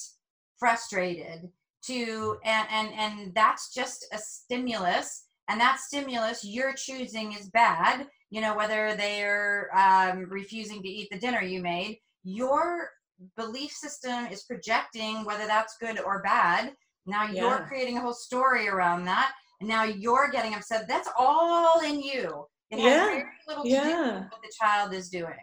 frustrated 0.58 1.50
to 1.86 2.38
and 2.44 2.68
and 2.72 2.90
and 2.94 3.34
that's 3.34 3.74
just 3.74 4.06
a 4.14 4.18
stimulus 4.18 5.26
and 5.50 5.60
that 5.60 5.80
stimulus 5.80 6.44
you're 6.44 6.74
choosing 6.74 7.34
is 7.34 7.50
bad 7.50 8.08
you 8.30 8.42
know 8.42 8.56
whether 8.56 8.96
they're 8.96 9.70
um, 9.76 10.26
refusing 10.30 10.82
to 10.82 10.88
eat 10.88 11.08
the 11.12 11.20
dinner 11.20 11.42
you 11.42 11.62
made 11.62 11.98
your 12.24 12.90
belief 13.38 13.72
system 13.72 14.26
is 14.28 14.44
projecting 14.44 15.24
whether 15.26 15.46
that's 15.46 15.78
good 15.80 16.00
or 16.00 16.22
bad 16.24 16.74
now 17.06 17.26
yeah. 17.26 17.42
you're 17.42 17.68
creating 17.68 17.98
a 17.98 18.02
whole 18.02 18.14
story 18.14 18.68
around 18.68 19.06
that 19.06 19.32
and 19.60 19.70
now 19.70 19.84
you're 19.84 20.30
getting 20.32 20.54
upset 20.54 20.88
that's 20.88 21.10
all 21.18 21.80
in 21.82 22.00
you 22.00 22.46
it 22.72 22.80
has 22.80 22.86
yeah. 22.86 23.06
very 23.06 23.24
little 23.48 23.64
to 23.64 23.70
yeah. 23.70 23.84
do 23.84 24.14
with 24.14 24.32
what 24.32 24.42
the 24.42 24.52
child 24.62 24.94
is 24.94 25.10
doing 25.10 25.34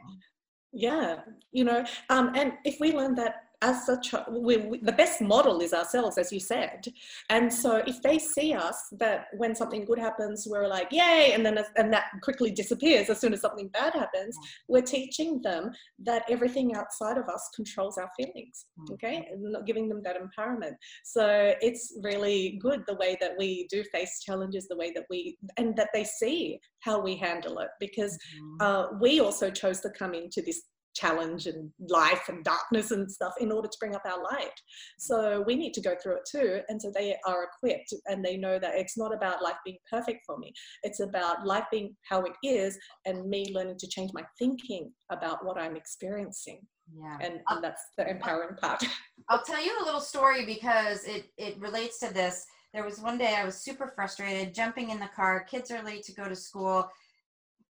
yeah 0.72 1.16
you 1.52 1.64
know 1.64 1.84
um, 2.10 2.32
and 2.34 2.52
if 2.64 2.78
we 2.80 2.92
learn 2.92 3.14
that 3.14 3.47
as 3.60 3.84
such, 3.84 4.14
we, 4.30 4.56
we, 4.56 4.78
the 4.78 4.92
best 4.92 5.20
model 5.20 5.60
is 5.60 5.72
ourselves, 5.72 6.16
as 6.16 6.32
you 6.32 6.38
said. 6.38 6.84
And 7.28 7.52
so, 7.52 7.82
if 7.86 8.00
they 8.02 8.18
see 8.18 8.54
us 8.54 8.88
that 8.92 9.26
when 9.36 9.54
something 9.54 9.84
good 9.84 9.98
happens, 9.98 10.46
we're 10.48 10.68
like, 10.68 10.88
yay, 10.92 11.32
and 11.34 11.44
then 11.44 11.58
and 11.76 11.92
that 11.92 12.04
quickly 12.22 12.52
disappears 12.52 13.10
as 13.10 13.20
soon 13.20 13.32
as 13.32 13.40
something 13.40 13.68
bad 13.68 13.94
happens, 13.94 14.36
we're 14.68 14.82
teaching 14.82 15.42
them 15.42 15.72
that 15.98 16.22
everything 16.30 16.76
outside 16.76 17.18
of 17.18 17.28
us 17.28 17.50
controls 17.56 17.98
our 17.98 18.10
feelings, 18.16 18.66
mm. 18.78 18.92
okay, 18.92 19.28
and 19.30 19.52
not 19.52 19.66
giving 19.66 19.88
them 19.88 20.02
that 20.04 20.16
empowerment. 20.16 20.74
So, 21.04 21.54
it's 21.60 21.98
really 22.02 22.60
good 22.62 22.84
the 22.86 22.94
way 22.94 23.16
that 23.20 23.32
we 23.38 23.66
do 23.70 23.82
face 23.90 24.20
challenges, 24.22 24.68
the 24.68 24.76
way 24.76 24.92
that 24.94 25.04
we, 25.10 25.36
and 25.56 25.76
that 25.76 25.88
they 25.92 26.04
see 26.04 26.60
how 26.80 27.00
we 27.00 27.16
handle 27.16 27.58
it, 27.58 27.70
because 27.80 28.12
mm-hmm. 28.12 28.62
uh, 28.62 28.98
we 29.00 29.18
also 29.18 29.50
chose 29.50 29.80
to 29.80 29.90
come 29.90 30.14
into 30.14 30.42
this 30.42 30.62
challenge 30.98 31.46
and 31.46 31.70
life 31.88 32.28
and 32.28 32.44
darkness 32.44 32.90
and 32.90 33.10
stuff 33.10 33.32
in 33.40 33.52
order 33.52 33.68
to 33.68 33.78
bring 33.78 33.94
up 33.94 34.02
our 34.04 34.22
light. 34.22 34.54
So 34.98 35.42
we 35.46 35.54
need 35.54 35.74
to 35.74 35.80
go 35.80 35.94
through 36.02 36.16
it 36.16 36.28
too. 36.30 36.60
And 36.68 36.80
so 36.80 36.90
they 36.94 37.16
are 37.26 37.44
equipped 37.44 37.92
and 38.06 38.24
they 38.24 38.36
know 38.36 38.58
that 38.58 38.74
it's 38.74 38.98
not 38.98 39.14
about 39.14 39.42
life 39.42 39.56
being 39.64 39.78
perfect 39.90 40.20
for 40.26 40.38
me. 40.38 40.52
It's 40.82 41.00
about 41.00 41.46
life 41.46 41.64
being 41.70 41.96
how 42.08 42.22
it 42.22 42.32
is 42.42 42.78
and 43.06 43.28
me 43.28 43.52
learning 43.52 43.78
to 43.78 43.88
change 43.88 44.10
my 44.12 44.24
thinking 44.38 44.92
about 45.10 45.44
what 45.44 45.58
I'm 45.58 45.76
experiencing. 45.76 46.60
Yeah. 46.98 47.18
And, 47.20 47.40
and 47.48 47.62
that's 47.62 47.82
the 47.96 48.08
empowering 48.08 48.56
part. 48.56 48.82
I'll 49.28 49.42
tell 49.42 49.62
you 49.62 49.76
a 49.80 49.84
little 49.84 50.00
story 50.00 50.46
because 50.46 51.04
it, 51.04 51.26
it 51.36 51.58
relates 51.60 51.98
to 52.00 52.12
this. 52.12 52.46
There 52.72 52.84
was 52.84 52.98
one 53.00 53.18
day 53.18 53.34
I 53.34 53.44
was 53.44 53.56
super 53.56 53.92
frustrated, 53.94 54.54
jumping 54.54 54.90
in 54.90 54.98
the 54.98 55.08
car, 55.14 55.44
kids 55.44 55.70
are 55.70 55.82
late 55.82 56.02
to 56.04 56.14
go 56.14 56.28
to 56.28 56.36
school 56.36 56.88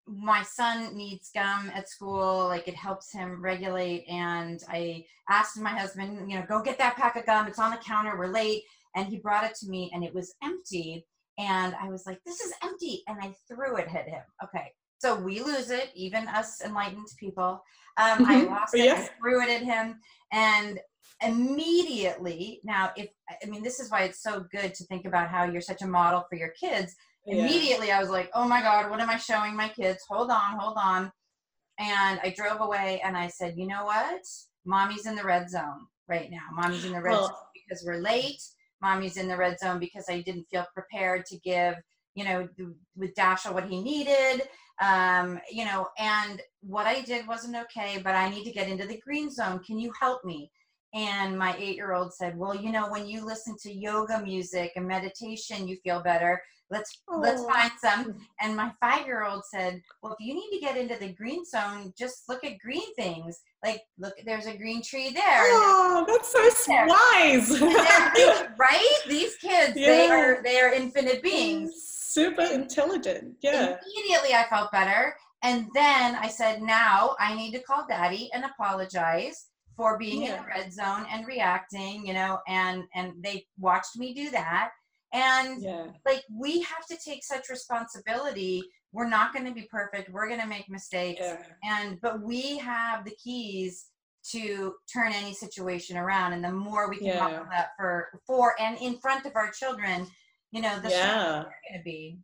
my 0.06 0.42
son 0.42 0.94
needs 0.96 1.30
gum 1.34 1.70
at 1.74 1.88
school 1.88 2.46
like 2.48 2.68
it 2.68 2.74
helps 2.74 3.10
him 3.10 3.40
regulate 3.42 4.04
and 4.08 4.62
i 4.68 5.02
asked 5.30 5.58
my 5.58 5.70
husband 5.70 6.30
you 6.30 6.38
know 6.38 6.44
go 6.46 6.60
get 6.60 6.76
that 6.78 6.96
pack 6.96 7.16
of 7.16 7.24
gum 7.24 7.46
it's 7.46 7.58
on 7.58 7.70
the 7.70 7.76
counter 7.78 8.16
we're 8.18 8.26
late 8.26 8.62
and 8.96 9.08
he 9.08 9.18
brought 9.18 9.44
it 9.44 9.54
to 9.54 9.68
me 9.68 9.90
and 9.94 10.04
it 10.04 10.14
was 10.14 10.34
empty 10.42 11.06
and 11.38 11.74
i 11.80 11.88
was 11.88 12.04
like 12.06 12.20
this 12.24 12.40
is 12.40 12.52
empty 12.62 13.02
and 13.08 13.18
i 13.22 13.34
threw 13.48 13.76
it 13.76 13.88
at 13.88 14.08
him. 14.08 14.22
Okay 14.42 14.70
so 14.98 15.16
we 15.18 15.40
lose 15.40 15.70
it 15.70 15.90
even 15.94 16.28
us 16.28 16.60
enlightened 16.62 17.08
people. 17.18 17.62
Um, 17.96 18.18
mm-hmm. 18.18 18.30
i 18.30 18.42
lost 18.44 18.74
it 18.74 18.90
i 18.90 19.08
threw 19.18 19.42
it 19.42 19.48
at 19.48 19.62
him 19.62 20.00
and 20.32 20.80
immediately 21.22 22.60
now 22.64 22.90
if 22.96 23.08
i 23.42 23.46
mean 23.46 23.62
this 23.62 23.80
is 23.80 23.90
why 23.90 24.02
it's 24.02 24.22
so 24.22 24.44
good 24.50 24.74
to 24.74 24.84
think 24.84 25.06
about 25.06 25.28
how 25.28 25.44
you're 25.44 25.62
such 25.62 25.80
a 25.82 25.86
model 25.86 26.26
for 26.28 26.36
your 26.36 26.52
kids 26.60 26.94
yeah. 27.26 27.36
immediately 27.36 27.90
I 27.90 28.00
was 28.00 28.10
like, 28.10 28.30
oh 28.34 28.46
my 28.46 28.60
God, 28.60 28.90
what 28.90 29.00
am 29.00 29.10
I 29.10 29.16
showing 29.16 29.56
my 29.56 29.68
kids? 29.68 30.02
Hold 30.08 30.30
on, 30.30 30.58
hold 30.58 30.76
on. 30.76 31.10
And 31.78 32.20
I 32.22 32.34
drove 32.36 32.60
away 32.60 33.00
and 33.04 33.16
I 33.16 33.28
said, 33.28 33.54
you 33.56 33.66
know 33.66 33.84
what? 33.84 34.22
Mommy's 34.64 35.06
in 35.06 35.16
the 35.16 35.24
red 35.24 35.50
zone 35.50 35.86
right 36.08 36.30
now. 36.30 36.46
Mommy's 36.52 36.84
in 36.84 36.92
the 36.92 37.02
red 37.02 37.12
well, 37.12 37.26
zone 37.26 37.36
because 37.54 37.84
we're 37.84 37.98
late. 37.98 38.42
Mommy's 38.80 39.16
in 39.16 39.28
the 39.28 39.36
red 39.36 39.58
zone 39.58 39.78
because 39.78 40.06
I 40.08 40.20
didn't 40.20 40.46
feel 40.50 40.66
prepared 40.74 41.26
to 41.26 41.38
give, 41.38 41.74
you 42.14 42.24
know, 42.24 42.48
with 42.96 43.14
Dasha 43.14 43.52
what 43.52 43.68
he 43.68 43.82
needed. 43.82 44.42
Um, 44.82 45.40
you 45.50 45.64
know, 45.64 45.88
and 45.98 46.42
what 46.60 46.86
I 46.86 47.00
did 47.02 47.26
wasn't 47.26 47.56
okay, 47.56 48.00
but 48.02 48.14
I 48.14 48.28
need 48.28 48.44
to 48.44 48.52
get 48.52 48.68
into 48.68 48.86
the 48.86 49.00
green 49.00 49.30
zone. 49.30 49.60
Can 49.64 49.78
you 49.78 49.92
help 50.00 50.24
me? 50.24 50.50
And 50.94 51.36
my 51.36 51.56
eight 51.58 51.74
year 51.74 51.92
old 51.92 52.14
said, 52.14 52.38
Well, 52.38 52.54
you 52.54 52.70
know, 52.70 52.88
when 52.88 53.06
you 53.06 53.24
listen 53.26 53.56
to 53.62 53.72
yoga 53.72 54.22
music 54.22 54.72
and 54.76 54.86
meditation, 54.86 55.66
you 55.66 55.76
feel 55.82 56.00
better. 56.00 56.40
Let's 56.70 57.02
oh. 57.08 57.18
let's 57.18 57.44
find 57.44 57.70
some. 57.80 58.04
Hmm. 58.04 58.18
And 58.40 58.56
my 58.56 58.72
five 58.80 59.04
year 59.04 59.26
old 59.26 59.42
said, 59.44 59.82
Well, 60.02 60.16
if 60.18 60.24
you 60.24 60.34
need 60.34 60.50
to 60.52 60.60
get 60.60 60.76
into 60.76 60.96
the 60.96 61.12
green 61.12 61.44
zone, 61.44 61.92
just 61.98 62.28
look 62.28 62.44
at 62.44 62.58
green 62.60 62.94
things. 62.94 63.40
Like 63.64 63.82
look, 63.98 64.14
there's 64.24 64.46
a 64.46 64.56
green 64.56 64.82
tree 64.82 65.10
there. 65.10 65.24
Oh, 65.24 66.04
that's 66.06 66.32
so 66.32 66.72
there. 66.72 66.86
wise. 66.86 67.60
right? 68.58 68.98
These 69.08 69.36
kids, 69.36 69.72
yeah. 69.76 69.86
they 69.88 70.08
are 70.08 70.42
they 70.44 70.60
are 70.60 70.72
infinite 70.72 71.24
beings. 71.24 71.72
Super 71.74 72.44
intelligent. 72.44 73.34
Yeah. 73.42 73.76
Immediately 73.84 74.34
I 74.34 74.46
felt 74.48 74.70
better. 74.70 75.16
And 75.42 75.66
then 75.74 76.14
I 76.14 76.28
said, 76.28 76.62
now 76.62 77.16
I 77.18 77.34
need 77.34 77.52
to 77.52 77.58
call 77.58 77.84
daddy 77.86 78.30
and 78.32 78.44
apologize 78.46 79.48
for 79.76 79.98
being 79.98 80.22
yeah. 80.22 80.36
in 80.36 80.42
the 80.42 80.48
red 80.48 80.72
zone 80.72 81.06
and 81.10 81.26
reacting, 81.26 82.06
you 82.06 82.14
know, 82.14 82.38
and 82.48 82.84
and 82.94 83.12
they 83.22 83.46
watched 83.58 83.96
me 83.96 84.14
do 84.14 84.30
that. 84.30 84.70
And 85.12 85.62
yeah. 85.62 85.86
like 86.06 86.22
we 86.32 86.62
have 86.62 86.86
to 86.90 86.96
take 87.04 87.24
such 87.24 87.48
responsibility. 87.48 88.62
We're 88.92 89.08
not 89.08 89.32
going 89.32 89.44
to 89.46 89.52
be 89.52 89.68
perfect. 89.70 90.10
We're 90.10 90.28
going 90.28 90.40
to 90.40 90.46
make 90.46 90.68
mistakes. 90.68 91.20
Yeah. 91.22 91.38
And 91.64 92.00
but 92.00 92.20
we 92.20 92.58
have 92.58 93.04
the 93.04 93.14
keys 93.22 93.86
to 94.30 94.74
turn 94.90 95.12
any 95.12 95.34
situation 95.34 95.98
around 95.98 96.32
and 96.32 96.42
the 96.42 96.50
more 96.50 96.88
we 96.88 96.96
can 96.96 97.08
yeah. 97.08 97.20
model 97.20 97.44
that 97.50 97.68
for 97.76 98.08
for 98.26 98.54
and 98.58 98.78
in 98.78 98.98
front 98.98 99.26
of 99.26 99.32
our 99.36 99.50
children, 99.50 100.06
you 100.50 100.62
know, 100.62 100.78
the 100.80 100.90
yeah. 100.90 101.42
going 101.42 101.78
to 101.78 101.84
be. 101.84 102.18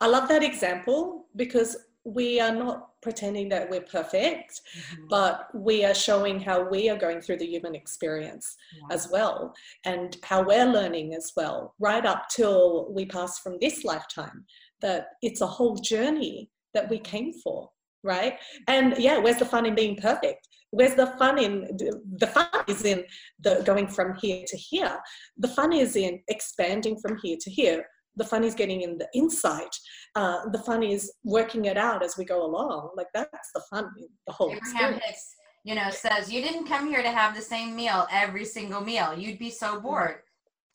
I 0.00 0.06
love 0.06 0.28
that 0.28 0.42
example 0.42 1.26
because 1.36 1.76
we 2.04 2.40
are 2.40 2.54
not 2.54 2.88
pretending 3.02 3.48
that 3.48 3.68
we're 3.70 3.80
perfect, 3.80 4.60
mm-hmm. 4.76 5.06
but 5.08 5.48
we 5.54 5.84
are 5.84 5.94
showing 5.94 6.40
how 6.40 6.68
we 6.68 6.88
are 6.88 6.96
going 6.96 7.20
through 7.20 7.38
the 7.38 7.46
human 7.46 7.74
experience 7.74 8.56
yeah. 8.74 8.94
as 8.94 9.08
well 9.10 9.54
and 9.84 10.16
how 10.22 10.42
we're 10.42 10.66
learning 10.66 11.14
as 11.14 11.32
well, 11.36 11.74
right 11.78 12.06
up 12.06 12.28
till 12.28 12.92
we 12.92 13.04
pass 13.06 13.38
from 13.38 13.56
this 13.60 13.84
lifetime. 13.84 14.44
That 14.80 15.08
it's 15.20 15.42
a 15.42 15.46
whole 15.46 15.76
journey 15.76 16.50
that 16.72 16.88
we 16.88 16.98
came 16.98 17.32
for, 17.44 17.68
right? 18.02 18.38
And 18.66 18.96
yeah, 18.96 19.18
where's 19.18 19.36
the 19.36 19.44
fun 19.44 19.66
in 19.66 19.74
being 19.74 19.96
perfect? 19.96 20.48
Where's 20.70 20.94
the 20.94 21.08
fun 21.18 21.38
in 21.38 21.76
the 22.16 22.26
fun 22.28 22.46
is 22.66 22.84
in 22.84 23.04
the 23.40 23.62
going 23.66 23.88
from 23.88 24.14
here 24.22 24.44
to 24.46 24.56
here. 24.56 24.98
The 25.36 25.48
fun 25.48 25.72
is 25.72 25.96
in 25.96 26.22
expanding 26.28 26.96
from 26.98 27.18
here 27.22 27.36
to 27.40 27.50
here 27.50 27.84
the 28.16 28.24
fun 28.24 28.44
is 28.44 28.54
getting 28.54 28.82
in 28.82 28.98
the 28.98 29.08
insight. 29.14 29.74
Uh, 30.16 30.48
the 30.50 30.58
fun 30.58 30.82
is 30.82 31.12
working 31.24 31.66
it 31.66 31.76
out 31.76 32.02
as 32.02 32.16
we 32.16 32.24
go 32.24 32.44
along. 32.44 32.90
Like 32.96 33.08
that's 33.14 33.50
the 33.54 33.62
fun, 33.70 33.90
the 34.26 34.32
whole 34.32 34.52
Abraham. 34.52 34.94
Hicks, 34.94 35.34
you 35.64 35.74
know, 35.74 35.90
says 35.90 36.32
you 36.32 36.42
didn't 36.42 36.66
come 36.66 36.88
here 36.88 37.02
to 37.02 37.10
have 37.10 37.34
the 37.34 37.42
same 37.42 37.76
meal 37.76 38.06
every 38.10 38.44
single 38.44 38.80
meal. 38.80 39.14
You'd 39.16 39.38
be 39.38 39.50
so 39.50 39.80
bored. 39.80 40.16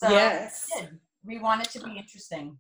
So 0.02 0.10
yes, 0.10 0.70
we 1.24 1.40
want 1.40 1.62
it 1.62 1.72
to 1.72 1.84
be 1.84 1.98
interesting. 1.98 2.58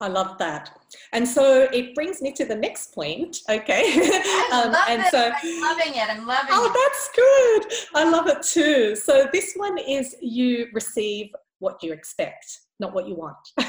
I 0.00 0.08
love 0.08 0.38
that. 0.38 0.70
And 1.12 1.26
so 1.26 1.68
it 1.72 1.94
brings 1.94 2.20
me 2.20 2.32
to 2.32 2.44
the 2.44 2.56
next 2.56 2.92
point. 2.94 3.38
Okay. 3.48 3.92
um, 4.52 4.72
love 4.72 4.86
and 4.88 5.02
it. 5.02 5.10
so 5.10 5.30
I'm 5.32 5.60
loving 5.62 5.94
it. 5.94 6.10
I'm 6.10 6.26
loving 6.26 6.50
oh, 6.50 6.64
it. 6.64 6.72
Oh, 6.74 6.80
that's 6.82 7.10
good. 7.14 8.00
I 8.00 8.10
love 8.10 8.26
it 8.26 8.42
too. 8.42 8.96
So 8.96 9.28
this 9.32 9.54
one 9.54 9.78
is 9.78 10.16
you 10.20 10.66
receive 10.72 11.30
what 11.60 11.82
you 11.82 11.92
expect 11.92 12.63
not 12.80 12.94
what 12.94 13.08
you 13.08 13.14
want. 13.14 13.36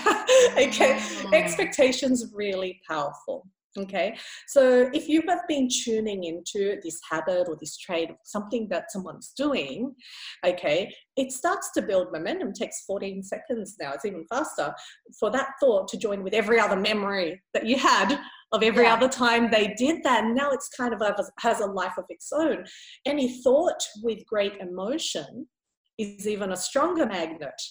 okay, 0.58 0.94
mm. 0.96 1.34
expectations 1.34 2.32
really 2.34 2.80
powerful. 2.88 3.48
Okay, 3.78 4.16
so 4.48 4.90
if 4.94 5.10
you 5.10 5.22
have 5.28 5.42
been 5.50 5.68
tuning 5.70 6.24
into 6.24 6.80
this 6.82 6.98
habit 7.10 7.50
or 7.50 7.58
this 7.60 7.76
trade 7.76 8.10
of 8.10 8.16
something 8.24 8.70
that 8.70 8.90
someone's 8.90 9.34
doing, 9.36 9.94
okay, 10.46 10.90
it 11.18 11.34
starts 11.34 11.72
to 11.74 11.82
build 11.82 12.08
momentum. 12.14 12.50
It 12.50 12.56
takes 12.56 12.86
14 12.86 13.22
seconds 13.22 13.76
now, 13.78 13.92
it's 13.92 14.06
even 14.06 14.26
faster 14.30 14.74
for 15.20 15.30
that 15.32 15.50
thought 15.60 15.90
to 15.90 15.98
join 15.98 16.24
with 16.24 16.34
every 16.34 16.58
other 16.58 16.78
memory 16.78 17.42
that 17.54 17.66
you 17.66 17.78
had 17.78 18.18
of 18.54 18.64
every 18.64 18.86
yeah. 18.86 18.94
other 18.94 19.10
time 19.10 19.52
they 19.52 19.74
did 19.78 20.04
that. 20.04 20.24
And 20.24 20.36
now 20.36 20.52
it's 20.52 20.70
kind 20.70 20.94
of 20.94 21.02
a, 21.02 21.14
has 21.40 21.60
a 21.60 21.66
life 21.66 21.98
of 21.98 22.06
its 22.08 22.32
own. 22.32 22.64
Any 23.06 23.42
thought 23.42 23.84
with 24.02 24.26
great 24.26 24.54
emotion 24.62 25.48
is 25.98 26.28
even 26.28 26.54
a 26.54 26.58
stronger 26.58 27.06
magnet 27.06 27.62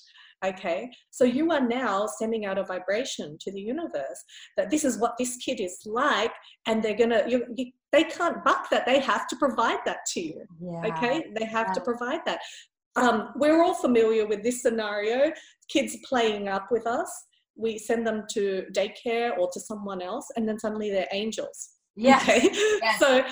okay 0.44 0.90
so 1.11 1.24
you 1.24 1.50
are 1.50 1.66
now 1.66 2.07
sending 2.07 2.44
out 2.44 2.59
a 2.59 2.64
vibration 2.64 3.37
to 3.40 3.50
the 3.52 3.61
universe 3.61 4.24
that 4.57 4.70
this 4.70 4.85
is 4.85 4.98
what 4.98 5.14
this 5.18 5.37
kid 5.37 5.61
is 5.61 5.80
like 5.87 6.33
and 6.66 6.83
they're 6.83 6.96
gonna 6.96 7.22
you, 7.26 7.44
you 7.57 7.66
they 7.92 8.04
can't 8.04 8.44
buck 8.44 8.68
that 8.70 8.87
they 8.87 8.98
have 8.98 9.26
to 9.28 9.37
provide 9.37 9.78
that 9.85 9.98
to 10.07 10.20
you 10.20 10.44
yeah. 10.61 10.83
okay 10.87 11.26
they 11.38 11.44
have 11.44 11.68
yeah. 11.68 11.74
to 11.74 11.80
provide 11.80 12.20
that 12.26 12.40
um, 12.96 13.30
we're 13.35 13.61
all 13.61 13.74
familiar 13.74 14.24
with 14.26 14.42
this 14.44 14.62
scenario 14.62 15.33
kids 15.68 15.96
playing 16.04 16.48
up 16.48 16.68
with 16.70 16.87
us 16.87 17.11
we 17.57 17.78
send 17.78 18.07
them 18.07 18.24
to 18.30 18.64
daycare 18.72 19.37
or 19.38 19.48
to 19.52 19.61
someone 19.61 20.02
else 20.02 20.28
and 20.37 20.48
then 20.48 20.59
suddenly 20.59 20.90
they're 20.90 21.09
angels 21.12 21.70
yes. 21.96 22.22
okay 22.22 22.48
yes. 22.52 22.98
so 22.98 23.24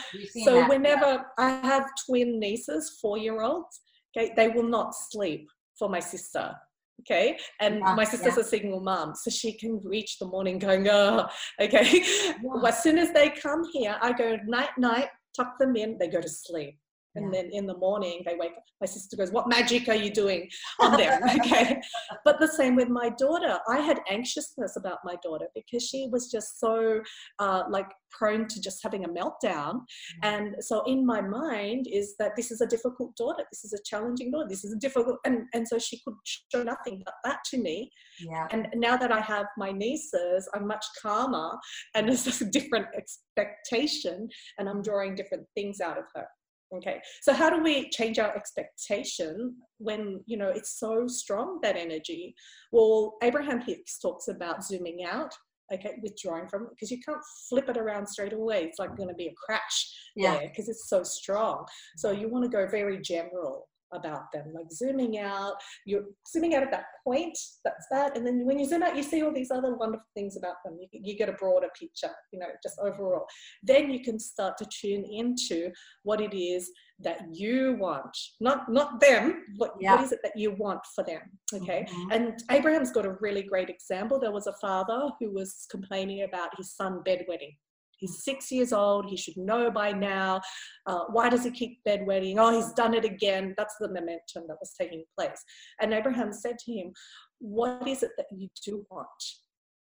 so 0.45 0.55
that. 0.55 0.69
whenever 0.69 1.07
yeah. 1.07 1.23
i 1.39 1.49
have 1.67 1.85
twin 2.07 2.39
nieces 2.39 2.99
four 3.01 3.19
year 3.19 3.43
olds 3.43 3.81
okay 4.17 4.33
they 4.37 4.49
will 4.49 4.69
not 4.69 4.95
sleep 4.95 5.49
for 5.79 5.89
my 5.89 6.01
sister 6.01 6.55
okay 7.03 7.37
and 7.61 7.81
yeah, 7.81 7.95
my 7.95 8.05
sister's 8.05 8.37
yeah. 8.37 8.43
a 8.43 8.45
single 8.45 8.81
mom 8.81 9.15
so 9.15 9.31
she 9.31 9.53
can 9.53 9.81
reach 9.85 10.19
the 10.19 10.27
morning 10.27 10.59
going 10.59 10.89
oh 10.89 11.27
okay 11.61 12.03
yeah. 12.03 12.33
well, 12.43 12.67
as 12.67 12.83
soon 12.83 12.99
as 12.99 13.13
they 13.13 13.29
come 13.31 13.65
here 13.73 13.97
i 14.01 14.13
go 14.13 14.37
night 14.47 14.71
night 14.79 15.09
tuck 15.37 15.59
them 15.59 15.77
in 15.77 15.99
they 15.99 16.09
go 16.09 16.21
to 16.21 16.29
sleep 16.29 16.79
and 17.15 17.27
yeah. 17.27 17.43
then 17.43 17.51
in 17.53 17.67
the 17.67 17.77
morning 17.77 18.23
they 18.27 18.35
wake 18.35 18.53
up 18.53 18.65
my 18.81 18.87
sister 18.87 19.17
goes 19.17 19.31
what 19.31 19.49
magic 19.49 19.89
are 19.89 19.95
you 19.95 20.11
doing 20.11 20.49
on 20.81 20.97
there? 20.97 21.21
Okay. 21.43 21.81
But 22.25 22.41
the 22.41 22.49
same 22.49 22.77
with 22.77 22.89
my 22.89 23.11
daughter. 23.11 23.59
I 23.69 23.79
had 23.79 24.01
anxiousness 24.11 24.77
about 24.77 24.99
my 25.05 25.17
daughter 25.23 25.47
because 25.55 25.87
she 25.87 26.09
was 26.11 26.31
just 26.31 26.61
so 26.61 27.01
uh, 27.39 27.63
like 27.71 27.89
prone 28.11 28.47
to 28.49 28.61
just 28.61 28.83
having 28.83 29.05
a 29.05 29.09
meltdown. 29.09 29.75
Mm-hmm. 29.75 30.25
and 30.25 30.55
so 30.61 30.83
in 30.87 31.07
my 31.07 31.21
mind 31.21 31.87
is 31.91 32.15
that 32.19 32.37
this 32.37 32.51
is 32.51 32.61
a 32.61 32.67
difficult 32.67 33.17
daughter. 33.17 33.45
This 33.51 33.65
is 33.65 33.73
a 33.73 33.83
challenging 33.85 34.31
daughter. 34.31 34.49
This 34.49 34.65
is 34.65 34.73
a 34.73 34.79
difficult 34.79 35.19
and, 35.25 35.47
and 35.55 35.67
so 35.67 35.79
she 35.79 36.01
could 36.05 36.15
show 36.53 36.63
nothing 36.63 37.03
but 37.05 37.15
that 37.25 37.39
to 37.51 37.59
me. 37.59 37.91
Yeah. 38.21 38.47
and 38.51 38.69
now 38.75 38.97
that 38.97 39.11
i 39.11 39.21
have 39.21 39.47
my 39.57 39.73
nieces 39.73 40.49
i'm 40.55 40.67
much 40.67 40.85
calmer 41.01 41.57
and 41.95 42.09
it's 42.11 42.25
just 42.25 42.43
a 42.43 42.45
different 42.45 42.87
expectation 42.95 44.29
and 44.59 44.69
i'm 44.69 44.83
drawing 44.83 45.15
different 45.15 45.47
things 45.55 45.81
out 45.81 45.99
of 45.99 46.05
her 46.15 46.27
okay 46.75 47.01
so 47.21 47.33
how 47.33 47.51
do 47.51 47.63
we 47.63 47.89
change 47.91 48.19
our 48.19 48.35
expectation 48.37 49.55
when 49.79 50.21
you 50.27 50.37
know 50.37 50.49
it's 50.49 50.79
so 50.79 51.07
strong 51.07 51.59
that 51.63 51.77
energy? 51.77 52.35
Well 52.71 53.15
abraham 53.23 53.61
hicks 53.61 53.99
talks 53.99 54.29
about 54.29 54.65
zooming 54.65 55.05
out 55.05 55.35
okay 55.73 55.95
withdrawing 56.03 56.49
from 56.49 56.65
it 56.65 56.71
because 56.71 56.91
you 56.91 57.01
can't 57.05 57.23
flip 57.49 57.69
it 57.69 57.77
around 57.77 58.07
straight 58.07 58.33
away. 58.33 58.65
It's 58.65 58.79
like 58.79 58.97
going 58.97 59.09
to 59.09 59.15
be 59.15 59.29
a 59.29 59.35
crash 59.45 59.91
yeah. 60.17 60.41
because 60.41 60.69
it's 60.69 60.89
so 60.89 61.03
strong. 61.03 61.65
So 61.97 62.11
you 62.11 62.29
want 62.29 62.45
to 62.45 62.51
go 62.51 62.67
very 62.69 63.01
general 63.01 63.69
about 63.93 64.33
them, 64.33 64.53
like 64.55 64.71
zooming 64.73 65.19
out. 65.19 65.55
You're 65.87 66.05
zooming 66.29 66.55
out 66.55 66.63
at 66.63 66.71
that 66.71 66.87
point, 67.05 67.37
that's 67.65 67.87
that. 67.91 68.17
And 68.17 68.27
then 68.27 68.45
when 68.47 68.59
you 68.59 68.67
zoom 68.67 68.83
out, 68.83 68.97
you 68.97 69.03
see 69.03 69.23
all 69.23 69.33
these 69.33 69.51
other 69.51 69.77
wonderful 69.77 70.07
things 70.15 70.37
about 70.37 70.57
them. 70.65 70.79
You, 70.81 70.89
you 70.93 71.17
get 71.17 71.29
a 71.29 71.33
broader 71.33 71.69
picture, 71.79 72.11
you 72.33 72.39
know, 72.39 72.47
just 72.63 72.79
overall. 72.81 73.27
Then 73.63 73.91
you 73.91 74.03
can 74.03 74.19
start 74.19 74.57
to 74.59 74.67
tune 74.67 75.05
into 75.05 75.71
what 76.03 76.21
it 76.21 76.37
is 76.37 76.71
that 77.01 77.21
you 77.33 77.77
want 77.81 78.17
not 78.41 78.71
not 78.71 79.01
them 79.01 79.43
what, 79.57 79.75
yeah. 79.81 79.95
what 79.95 80.05
is 80.05 80.13
it 80.13 80.21
that 80.23 80.37
you 80.37 80.53
want 80.53 80.81
for 80.95 81.03
them 81.05 81.21
okay 81.55 81.87
mm-hmm. 81.89 82.13
and 82.13 82.43
abraham's 82.51 82.93
got 82.93 83.07
a 83.07 83.17
really 83.21 83.43
great 83.43 83.69
example 83.69 84.19
there 84.19 84.33
was 84.33 84.47
a 84.47 84.53
father 84.61 85.11
who 85.19 85.33
was 85.33 85.67
complaining 85.71 86.23
about 86.23 86.51
his 86.57 86.75
son 86.75 87.01
bedwetting 87.07 87.55
He's 88.03 88.25
six 88.25 88.51
years 88.51 88.73
old. 88.73 89.09
He 89.09 89.17
should 89.17 89.37
know 89.37 89.71
by 89.71 89.93
now. 89.93 90.41
Uh, 90.87 91.05
why 91.11 91.31
does 91.31 91.45
he 91.45 91.53
keep 91.53 91.79
bedwetting? 91.87 92.35
Oh, 92.39 92.53
he's 92.53 92.73
done 92.73 92.95
it 92.95 93.05
again. 93.05 93.55
That's 93.57 93.77
the 93.79 93.89
momentum 93.89 94.45
that 94.49 94.57
was 94.61 94.75
taking 94.79 95.05
place. 95.17 95.41
And 95.81 95.95
Abraham 95.95 96.33
said 96.33 96.59
to 96.67 96.73
him, 96.73 96.93
What 97.39 97.87
is 97.87 98.03
it 98.03 98.11
that 98.17 98.27
you 98.37 98.49
do 98.67 98.85
want? 98.91 99.09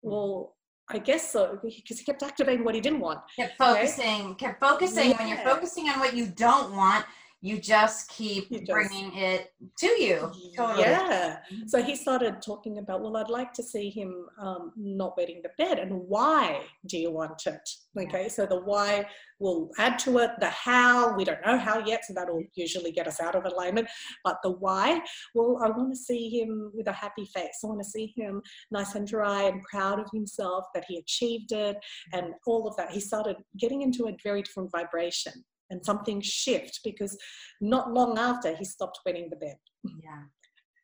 Well, 0.02 0.56
I 0.92 0.98
guess 0.98 1.32
so, 1.32 1.60
because 1.64 2.00
he 2.00 2.04
kept 2.04 2.24
activating 2.24 2.66
what 2.66 2.76
he 2.76 2.82
didn't 2.82 3.00
want. 3.00 3.20
Kept 3.38 3.58
focusing, 3.58 4.32
okay? 4.32 4.46
kept 4.46 4.60
focusing. 4.60 5.12
Yeah. 5.12 5.18
When 5.20 5.28
you're 5.30 5.46
focusing 5.46 5.88
on 5.88 6.00
what 6.00 6.16
you 6.16 6.28
don't 6.28 6.76
want, 6.76 7.06
you 7.42 7.60
just 7.60 8.10
keep 8.10 8.52
you 8.52 8.60
just, 8.60 8.72
bringing 8.72 9.16
it 9.16 9.54
to 9.78 9.88
you. 9.88 10.32
Totally. 10.56 10.82
yeah. 10.82 11.40
So 11.68 11.82
he 11.82 11.96
started 11.96 12.42
talking 12.42 12.80
about 12.80 13.02
well 13.02 13.18
i'd 13.18 13.30
like 13.30 13.54
to 13.54 13.64
see 13.64 13.90
him 13.90 14.26
um, 14.40 14.72
not 14.76 15.16
wetting 15.18 15.42
the 15.42 15.52
bed 15.58 15.80
and 15.80 15.92
why 15.92 16.62
do 16.88 16.98
you 16.98 17.12
want 17.12 17.46
it? 17.46 17.70
Okay 17.98 18.30
so 18.30 18.46
the 18.46 18.60
why 18.60 19.06
will 19.40 19.70
add 19.78 19.98
to 20.00 20.18
it 20.20 20.32
the 20.40 20.50
how 20.50 21.16
we 21.16 21.24
don't 21.24 21.46
know 21.46 21.58
how 21.58 21.80
yet 21.86 22.04
so 22.06 22.14
that'll 22.14 22.44
usually 22.56 22.92
get 22.92 23.08
us 23.08 23.22
out 23.22 23.36
of 23.36 23.46
alignment 23.46 23.88
but 24.24 24.38
the 24.44 24.52
why 24.52 25.00
well 25.34 25.60
i 25.64 25.70
want 25.70 25.92
to 25.92 26.00
see 26.00 26.30
him 26.30 26.72
with 26.74 26.88
a 26.88 26.92
happy 26.92 27.26
face. 27.34 27.60
I 27.64 27.68
want 27.68 27.82
to 27.82 27.90
see 27.90 28.14
him 28.16 28.42
nice 28.72 28.96
and 28.96 29.08
dry 29.08 29.44
and 29.44 29.64
proud 29.64 30.00
of 30.00 30.08
himself 30.14 30.66
that 30.74 30.86
he 30.88 30.98
achieved 30.98 31.52
it 31.52 31.78
and 32.14 32.34
all 32.46 32.68
of 32.68 32.76
that. 32.78 32.92
He 32.92 33.00
started 33.00 33.38
getting 33.58 33.82
into 33.82 34.08
a 34.08 34.18
very 34.24 34.42
different 34.42 34.72
vibration 34.72 35.34
and 35.70 35.84
something 35.86 36.22
shift 36.22 36.80
because 36.84 37.18
not 37.62 37.92
long 37.94 38.18
after 38.18 38.56
he 38.56 38.66
stopped 38.66 39.00
wetting 39.06 39.30
the 39.30 39.36
bed. 39.36 39.56
Yeah. 39.84 40.24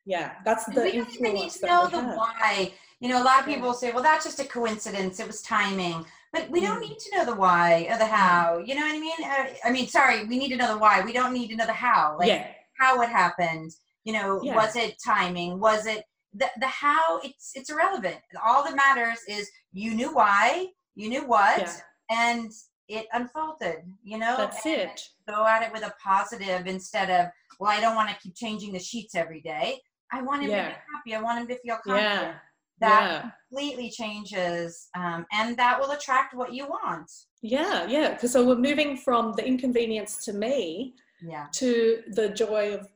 Yeah, 0.08 0.32
that's 0.44 0.64
the 0.66 0.82
we 0.82 0.92
don't 0.92 1.14
even 1.14 1.32
need 1.34 1.50
to 1.50 1.66
know 1.66 1.88
the 1.88 2.00
have. 2.00 2.16
why. 2.16 2.72
You 3.00 3.08
know, 3.08 3.20
a 3.20 3.24
lot 3.24 3.40
of 3.40 3.46
people 3.46 3.72
say, 3.74 3.90
"Well, 3.90 4.04
that's 4.04 4.24
just 4.24 4.38
a 4.38 4.44
coincidence. 4.44 5.18
It 5.18 5.26
was 5.26 5.42
timing." 5.42 6.06
But 6.32 6.48
we 6.48 6.60
don't 6.60 6.78
Mm. 6.78 6.88
need 6.90 6.98
to 7.00 7.16
know 7.16 7.24
the 7.24 7.34
why 7.34 7.86
or 7.90 7.98
the 7.98 8.06
how. 8.06 8.58
You 8.64 8.76
know 8.76 8.82
what 8.82 8.94
I 8.94 9.00
mean? 9.00 9.20
Uh, 9.24 9.46
I 9.64 9.72
mean, 9.72 9.88
sorry, 9.88 10.24
we 10.26 10.38
need 10.38 10.50
to 10.50 10.56
know 10.56 10.68
the 10.72 10.78
why. 10.78 11.00
We 11.00 11.12
don't 11.12 11.32
need 11.32 11.48
to 11.48 11.56
know 11.56 11.66
the 11.66 11.72
how. 11.72 12.16
Like 12.20 12.28
yeah, 12.28 12.46
how 12.78 13.00
it 13.02 13.08
happened. 13.08 13.72
You 14.04 14.12
know, 14.12 14.40
Yeah. 14.44 14.54
was 14.54 14.76
it 14.76 14.94
timing? 15.04 15.58
Was 15.58 15.86
it 15.86 16.04
the 16.32 16.48
the 16.60 16.68
how? 16.68 17.18
It's 17.24 17.50
it's 17.54 17.70
irrelevant. 17.70 18.20
All 18.46 18.62
that 18.62 18.76
matters 18.76 19.18
is 19.26 19.50
you 19.72 19.92
knew 19.94 20.14
why, 20.14 20.68
you 20.94 21.08
knew 21.08 21.26
what, 21.26 21.58
Yeah. 21.58 21.80
and 22.10 22.52
it 22.88 23.06
unfolded. 23.12 23.82
You 24.04 24.18
know, 24.18 24.36
that's 24.36 24.64
And 24.64 24.74
it. 24.80 25.00
Go 25.28 25.46
at 25.46 25.62
it 25.62 25.72
with 25.72 25.82
a 25.82 25.92
positive 26.02 26.66
instead 26.66 27.10
of, 27.10 27.30
well, 27.58 27.70
I 27.70 27.80
don't 27.80 27.94
want 27.96 28.08
to 28.10 28.16
keep 28.16 28.34
changing 28.36 28.72
the 28.72 28.78
sheets 28.78 29.14
every 29.14 29.40
day. 29.40 29.80
I 30.12 30.22
want 30.22 30.42
him 30.42 30.50
to 30.50 30.56
be 30.56 30.58
happy. 30.62 31.14
I 31.14 31.20
want 31.22 31.40
him 31.40 31.48
to 31.48 31.58
feel 31.62 31.76
confident. 31.84 32.14
Yeah, 32.14 32.34
That 32.80 33.02
yeah. 33.10 33.30
completely 33.50 33.90
changes, 33.90 34.88
um, 34.94 35.26
and 35.32 35.56
that 35.56 35.80
will 35.80 35.90
attract 35.90 36.34
what 36.34 36.52
you 36.52 36.66
want. 36.66 37.10
Yeah, 37.42 37.86
yeah. 37.88 38.14
Because 38.14 38.32
so 38.32 38.46
we're 38.46 38.56
moving 38.56 38.96
from 38.96 39.32
the 39.36 39.44
inconvenience 39.44 40.24
to 40.26 40.32
me 40.32 40.94
Yeah. 41.22 41.46
to 41.54 42.02
the 42.12 42.28
joy 42.28 42.74
of 42.74 42.88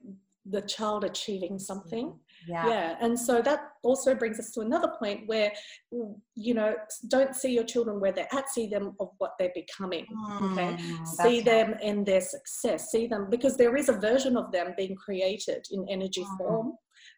the 0.46 0.62
child 0.62 1.04
achieving 1.04 1.58
something. 1.58 2.18
Yeah. 2.46 2.66
Yeah. 2.68 2.96
And 3.00 3.18
so 3.18 3.42
that 3.42 3.60
also 3.82 4.14
brings 4.14 4.38
us 4.38 4.50
to 4.52 4.60
another 4.60 4.92
point 4.98 5.26
where, 5.26 5.52
you 6.34 6.54
know, 6.54 6.74
don't 7.08 7.34
see 7.34 7.52
your 7.52 7.64
children 7.64 8.00
where 8.00 8.12
they're 8.12 8.32
at, 8.32 8.48
see 8.48 8.66
them 8.66 8.94
of 9.00 9.08
what 9.18 9.32
they're 9.38 9.52
becoming. 9.54 10.06
Okay. 10.42 10.72
Mm, 10.72 11.06
see 11.06 11.40
that's 11.40 11.44
them 11.44 11.74
in 11.82 12.04
their 12.04 12.20
success 12.20 12.90
see 12.90 13.06
them 13.06 13.28
because 13.30 13.56
there 13.56 13.76
is 13.76 13.88
a 13.88 13.92
version 13.92 14.36
of 14.36 14.50
them 14.52 14.74
being 14.76 14.94
created 14.96 15.62
in 15.70 15.86
energy 15.88 16.24
Mhm. 16.24 16.38
form 16.38 16.72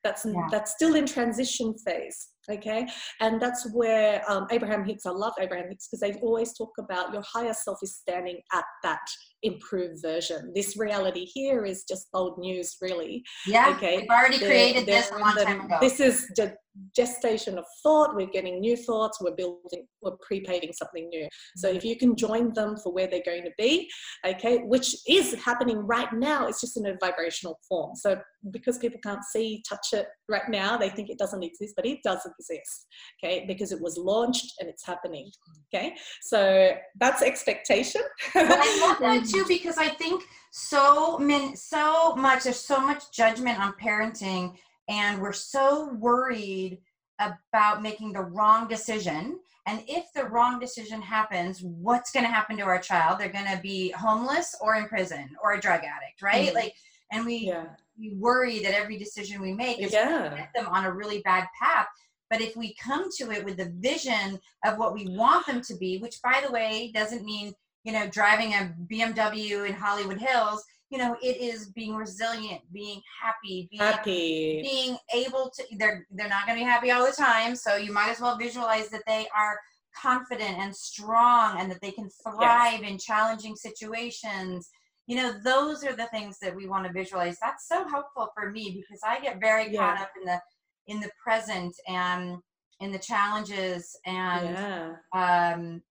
that's 0.05 0.25
Yeah. 0.25 0.49
that's 0.51 0.73
still 0.73 0.95
in 0.97 1.07
transition 1.07 1.75
phase 1.79 2.31
okay 2.51 2.87
and 3.21 3.41
that's 3.41 3.73
where 3.73 4.23
um, 4.31 4.47
abraham 4.51 4.85
hicks 4.85 5.07
i 5.07 5.11
love 5.11 5.35
abraham 5.41 5.69
hicks 5.69 5.87
because 5.89 6.01
they 6.01 6.15
always 6.21 6.53
talk 6.57 6.73
about 6.79 7.13
your 7.13 7.23
higher 7.23 7.55
self 7.55 7.79
is 7.83 7.97
standing 7.97 8.41
at 8.53 8.65
that 8.83 9.01
improved 9.43 10.01
version 10.03 10.53
this 10.55 10.77
reality 10.77 11.25
here 11.25 11.65
is 11.65 11.85
just 11.89 12.09
old 12.15 12.39
news 12.39 12.77
really 12.81 13.23
Yeah. 13.47 13.73
Okay, 13.77 13.99
We've 14.01 14.09
already 14.11 14.39
They're- 14.39 14.49
created 14.49 14.87
they're 14.87 15.01
this 15.03 15.11
a 15.11 15.19
long 15.19 15.35
time 15.37 15.61
ago. 15.67 15.79
This 15.81 16.01
is 16.01 16.27
the 16.37 16.55
gestation 16.97 17.59
of 17.59 17.67
thought. 17.83 18.15
We're 18.17 18.27
getting 18.29 18.59
new 18.61 18.77
thoughts. 18.77 19.19
We're 19.21 19.35
building, 19.35 19.87
we're 20.01 20.17
prepating 20.27 20.73
something 20.73 21.09
new. 21.11 21.29
So 21.57 21.69
Mm-hmm. 21.69 21.77
if 21.77 21.85
you 21.85 21.97
can 21.97 22.17
join 22.17 22.53
them 22.55 22.77
for 22.79 22.93
where 22.93 23.07
they're 23.07 23.23
going 23.27 23.45
to 23.45 23.51
be, 23.59 23.91
okay, 24.27 24.59
which 24.59 24.97
is 25.07 25.35
happening 25.35 25.77
right 25.79 26.11
now, 26.15 26.47
it's 26.47 26.61
just 26.63 26.79
in 26.79 26.87
a 26.87 26.95
vibrational 26.99 27.59
form. 27.69 27.95
So 27.95 28.17
because 28.51 28.79
people 28.79 29.01
can't 29.03 29.23
see, 29.25 29.63
touch 29.69 29.87
it 29.93 30.07
right 30.31 30.49
now, 30.49 30.77
they 30.79 30.89
think 30.89 31.11
it 31.11 31.19
doesn't 31.19 31.43
exist, 31.43 31.75
but 31.77 31.85
it 31.85 31.99
does 32.03 32.25
exist, 32.25 32.87
okay, 33.23 33.45
because 33.47 33.71
it 33.73 33.81
was 33.81 33.99
launched 33.99 34.55
and 34.61 34.69
it's 34.69 34.87
happening, 34.87 35.31
okay. 35.75 35.95
So 36.23 36.71
that's 36.99 37.21
expectation. 37.23 38.01
But 38.33 38.47
I 38.51 38.81
love 38.81 38.99
that 39.01 39.27
too 39.33 39.45
because 39.49 39.79
I 39.79 39.89
think 39.89 40.25
so 40.51 41.19
min 41.19 41.57
so 41.57 42.15
much 42.17 42.45
there's 42.45 42.61
so 42.61 42.81
much 42.81 43.11
judgment 43.13 43.59
on 43.59 43.73
parenting 43.75 44.57
and 44.89 45.21
we're 45.21 45.33
so 45.33 45.95
worried 45.95 46.79
about 47.19 47.83
making 47.83 48.13
the 48.13 48.21
wrong 48.21 48.67
decision. 48.69 49.39
And 49.67 49.83
if 49.87 50.13
the 50.13 50.25
wrong 50.25 50.59
decision 50.59 51.01
happens 51.01 51.63
what's 51.63 52.11
going 52.11 52.25
to 52.25 52.31
happen 52.31 52.57
to 52.57 52.65
our 52.65 52.81
child? 52.81 53.21
They're 53.21 53.29
going 53.29 53.47
to 53.47 53.61
be 53.63 53.91
homeless 53.93 54.57
or 54.61 54.75
in 54.75 54.87
prison 54.89 55.31
or 55.43 55.53
a 55.53 55.61
drug 55.61 55.83
addict 55.85 56.21
right? 56.23 56.51
Mhm. 56.51 56.55
like 56.55 56.75
and 57.13 57.27
we, 57.27 57.37
yeah, 57.37 57.67
we 57.99 58.15
worry 58.15 58.61
that 58.61 58.75
every 58.75 58.97
decision 58.97 59.41
we 59.41 59.53
make 59.53 59.79
is 59.81 59.93
yeah, 59.93 60.19
going 60.19 60.31
to 60.31 60.37
get 60.39 60.53
them 60.55 60.67
on 60.67 60.87
a 60.87 60.93
really 60.93 61.21
bad 61.21 61.47
path. 61.61 61.87
But 62.31 62.41
if 62.41 62.57
we 62.57 62.75
come 62.75 63.11
to 63.19 63.31
it 63.31 63.45
with 63.45 63.59
the 63.59 63.71
vision 63.77 64.41
of 64.65 64.79
what 64.79 64.95
we 64.95 65.07
want 65.09 65.47
them 65.47 65.61
to 65.61 65.75
be, 65.77 65.99
which 65.99 66.23
by 66.23 66.43
the 66.45 66.51
way 66.51 66.91
doesn't 66.95 67.23
mean, 67.23 67.53
you 67.85 67.93
know, 67.93 68.07
driving 68.09 68.53
a 68.55 68.73
BMW 68.91 69.67
in 69.69 69.75
Hollywood 69.75 70.19
Hills, 70.19 70.65
you 70.91 70.99
know, 70.99 71.17
it 71.23 71.37
is 71.39 71.71
being 71.71 71.95
resilient, 71.95 72.61
being 72.73 73.01
happy, 73.23 73.69
being 73.71 73.81
happy. 73.83 74.61
being 74.63 74.97
able 75.15 75.51
to 75.57 75.65
they're 75.79 76.07
they're 76.13 76.29
not 76.29 76.47
going 76.47 76.59
to 76.59 76.65
be 76.65 76.69
happy 76.69 76.91
all 76.91 77.05
the 77.05 77.13
time, 77.13 77.57
so 77.57 77.77
you 77.77 77.93
might 77.93 78.11
as 78.11 78.21
well 78.21 78.37
visualize 78.37 78.89
that 78.91 79.03
they 79.07 79.27
are 79.37 79.59
confident 80.01 80.59
and 80.59 80.75
strong 80.75 81.59
and 81.61 81.71
that 81.71 81.81
they 81.81 81.91
can 81.91 82.09
thrive 82.25 82.83
in 82.83 82.97
challenging 82.99 83.55
situations 83.55 84.71
you 85.07 85.17
know 85.17 85.35
those 85.45 85.85
are 85.85 85.95
the 85.95 86.07
things 86.07 86.39
that 86.41 86.55
we 86.55 86.67
want 86.67 86.87
to 86.87 86.93
visualize 86.93 87.37
that's 87.41 87.69
so 87.69 87.87
helpful 87.89 88.29
for 88.35 88.51
me 88.51 88.71
because 88.75 89.01
i 89.05 89.21
get 89.21 89.41
very 89.41 89.67
caught 89.77 90.01
up 90.01 90.11
in 90.19 90.25
the 90.25 90.41
in 90.87 91.01
the 91.01 91.11
present 91.23 91.75
and 91.89 92.39
in 92.81 92.91
the 92.93 92.99
challenges 92.99 93.99
and 94.07 94.57
Yeah. 94.57 94.97
um 95.13 95.83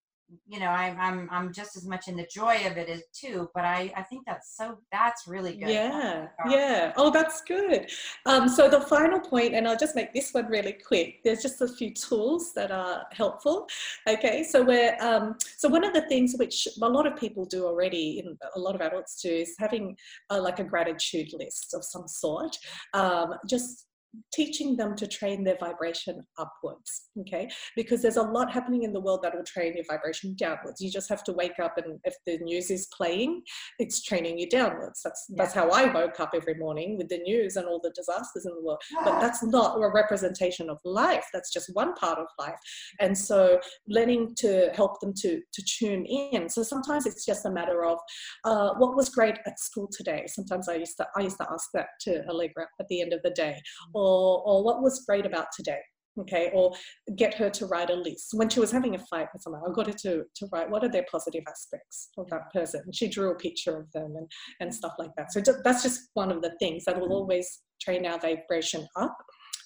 you 0.47 0.59
know 0.59 0.67
I'm, 0.69 0.97
I'm 0.99 1.27
i'm 1.31 1.53
just 1.53 1.75
as 1.75 1.85
much 1.85 2.07
in 2.07 2.15
the 2.15 2.27
joy 2.33 2.61
of 2.65 2.77
it 2.77 2.89
as 2.89 3.03
too 3.13 3.49
but 3.53 3.65
i 3.65 3.91
i 3.95 4.03
think 4.03 4.23
that's 4.25 4.55
so 4.55 4.77
that's 4.91 5.27
really 5.27 5.57
good 5.57 5.69
Yeah, 5.71 6.27
yeah. 6.49 6.93
Oh, 6.95 7.11
that's 7.11 7.41
good. 7.41 7.89
Um, 8.25 8.47
so 8.47 8.69
the 8.69 8.81
final 8.81 9.19
point, 9.19 9.53
and 9.53 9.67
I'll 9.67 9.77
just 9.77 9.95
make 9.95 10.13
this 10.13 10.33
one 10.33 10.47
really 10.47 10.73
quick. 10.73 11.23
There's 11.23 11.41
just 11.41 11.61
a 11.61 11.67
few 11.67 11.93
tools 11.93 12.53
that 12.53 12.71
are 12.71 13.05
helpful. 13.11 13.67
Okay, 14.07 14.43
so 14.43 14.63
we're 14.63 14.95
um, 14.99 15.35
so 15.57 15.69
one 15.69 15.83
of 15.83 15.93
the 15.93 16.03
things 16.03 16.35
which 16.37 16.67
a 16.81 16.89
lot 16.89 17.07
of 17.07 17.15
people 17.15 17.45
do 17.45 17.65
already, 17.65 18.19
in 18.19 18.37
a 18.55 18.59
lot 18.59 18.75
of 18.75 18.81
adults 18.81 19.21
do, 19.21 19.29
is 19.29 19.55
having 19.59 19.95
a, 20.29 20.39
like 20.39 20.59
a 20.59 20.63
gratitude 20.63 21.29
list 21.33 21.73
of 21.73 21.83
some 21.83 22.07
sort. 22.07 22.55
Um, 22.93 23.35
just 23.47 23.87
teaching 24.33 24.75
them 24.75 24.95
to 24.95 25.07
train 25.07 25.43
their 25.43 25.57
vibration 25.57 26.21
upwards 26.37 27.09
okay? 27.19 27.49
Because 27.75 28.01
there's 28.01 28.17
a 28.17 28.21
lot 28.21 28.51
happening 28.51 28.83
in 28.83 28.93
the 28.93 28.99
world 28.99 29.21
that 29.23 29.35
will 29.35 29.43
train 29.43 29.75
your 29.75 29.85
vibration 29.89 30.35
downwards. 30.37 30.81
You 30.81 30.91
just 30.91 31.09
have 31.09 31.23
to 31.25 31.33
wake 31.33 31.59
up 31.61 31.77
and 31.77 31.99
if 32.03 32.15
the 32.25 32.37
news 32.39 32.71
is 32.71 32.87
playing 32.95 33.41
it's 33.79 34.01
training 34.01 34.37
you 34.37 34.49
downwards. 34.49 35.01
That's 35.03 35.25
that's 35.35 35.53
how 35.53 35.69
i 35.69 35.91
woke 35.91 36.19
up 36.19 36.31
every 36.35 36.55
morning 36.55 36.97
with 36.97 37.09
the 37.09 37.19
news 37.19 37.55
and 37.55 37.65
all 37.67 37.79
the 37.81 37.91
disasters 37.91 38.45
in 38.45 38.53
the 38.55 38.61
world. 38.61 38.81
But 39.03 39.19
that's 39.19 39.43
not 39.43 39.77
a 39.77 39.89
representation 39.89 40.69
of 40.69 40.77
life. 40.85 41.25
That's 41.33 41.51
just 41.51 41.69
one 41.73 41.93
part 41.95 42.19
of 42.19 42.27
life. 42.39 42.59
And 42.99 43.17
so 43.17 43.59
learning 43.87 44.35
to 44.37 44.71
help 44.73 44.99
them 44.99 45.13
to 45.17 45.41
to 45.53 45.63
tune 45.63 46.05
in. 46.05 46.49
So 46.49 46.63
sometimes 46.63 47.05
it's 47.05 47.25
just 47.25 47.45
a 47.45 47.51
matter 47.51 47.85
of 47.85 47.97
uh, 48.45 48.71
what 48.77 48.95
was 48.95 49.09
great 49.09 49.37
at 49.45 49.59
school 49.59 49.89
today? 49.91 50.25
Sometimes 50.27 50.69
i 50.69 50.75
used 50.75 50.97
to 50.97 51.07
i 51.15 51.21
used 51.21 51.37
to 51.37 51.47
ask 51.51 51.69
that 51.73 51.87
to 52.01 52.23
allegra 52.27 52.65
at 52.79 52.87
the 52.87 53.01
end 53.01 53.13
of 53.13 53.21
the 53.23 53.31
day 53.31 53.59
or 54.01 54.41
or 54.45 54.63
what 54.63 54.81
was 54.81 55.05
great 55.05 55.25
about 55.25 55.47
today 55.55 55.81
okay? 56.19 56.51
Or 56.53 56.73
get 57.15 57.33
her 57.35 57.49
to 57.49 57.65
write 57.67 57.89
a 57.89 57.95
list 57.95 58.31
when 58.33 58.49
she 58.49 58.59
was 58.59 58.71
having 58.71 58.95
a 58.95 58.99
fight 58.99 59.27
with 59.33 59.41
someone 59.41 59.61
i 59.65 59.73
got 59.73 59.87
her 59.87 59.93
to, 59.93 60.23
to 60.35 60.47
write 60.51 60.69
what 60.69 60.83
are 60.83 60.89
their 60.89 61.05
positive 61.11 61.43
aspects 61.47 62.09
of 62.17 62.29
that 62.29 62.51
person? 62.53 62.81
And 62.85 62.95
she 62.95 63.07
drew 63.07 63.31
a 63.31 63.35
picture 63.35 63.77
of 63.77 63.91
them 63.93 64.13
and, 64.17 64.27
and 64.59 64.73
stuff 64.73 64.93
like 64.99 65.11
that. 65.17 65.31
So 65.31 65.41
that's 65.63 65.83
just 65.83 66.09
one 66.13 66.31
of 66.31 66.41
the 66.41 66.53
things 66.59 66.85
that 66.85 66.99
will 66.99 67.09
mm. 67.09 67.13
always 67.13 67.61
train 67.81 68.05
our 68.05 68.19
vibration 68.19 68.87
up 68.95 69.17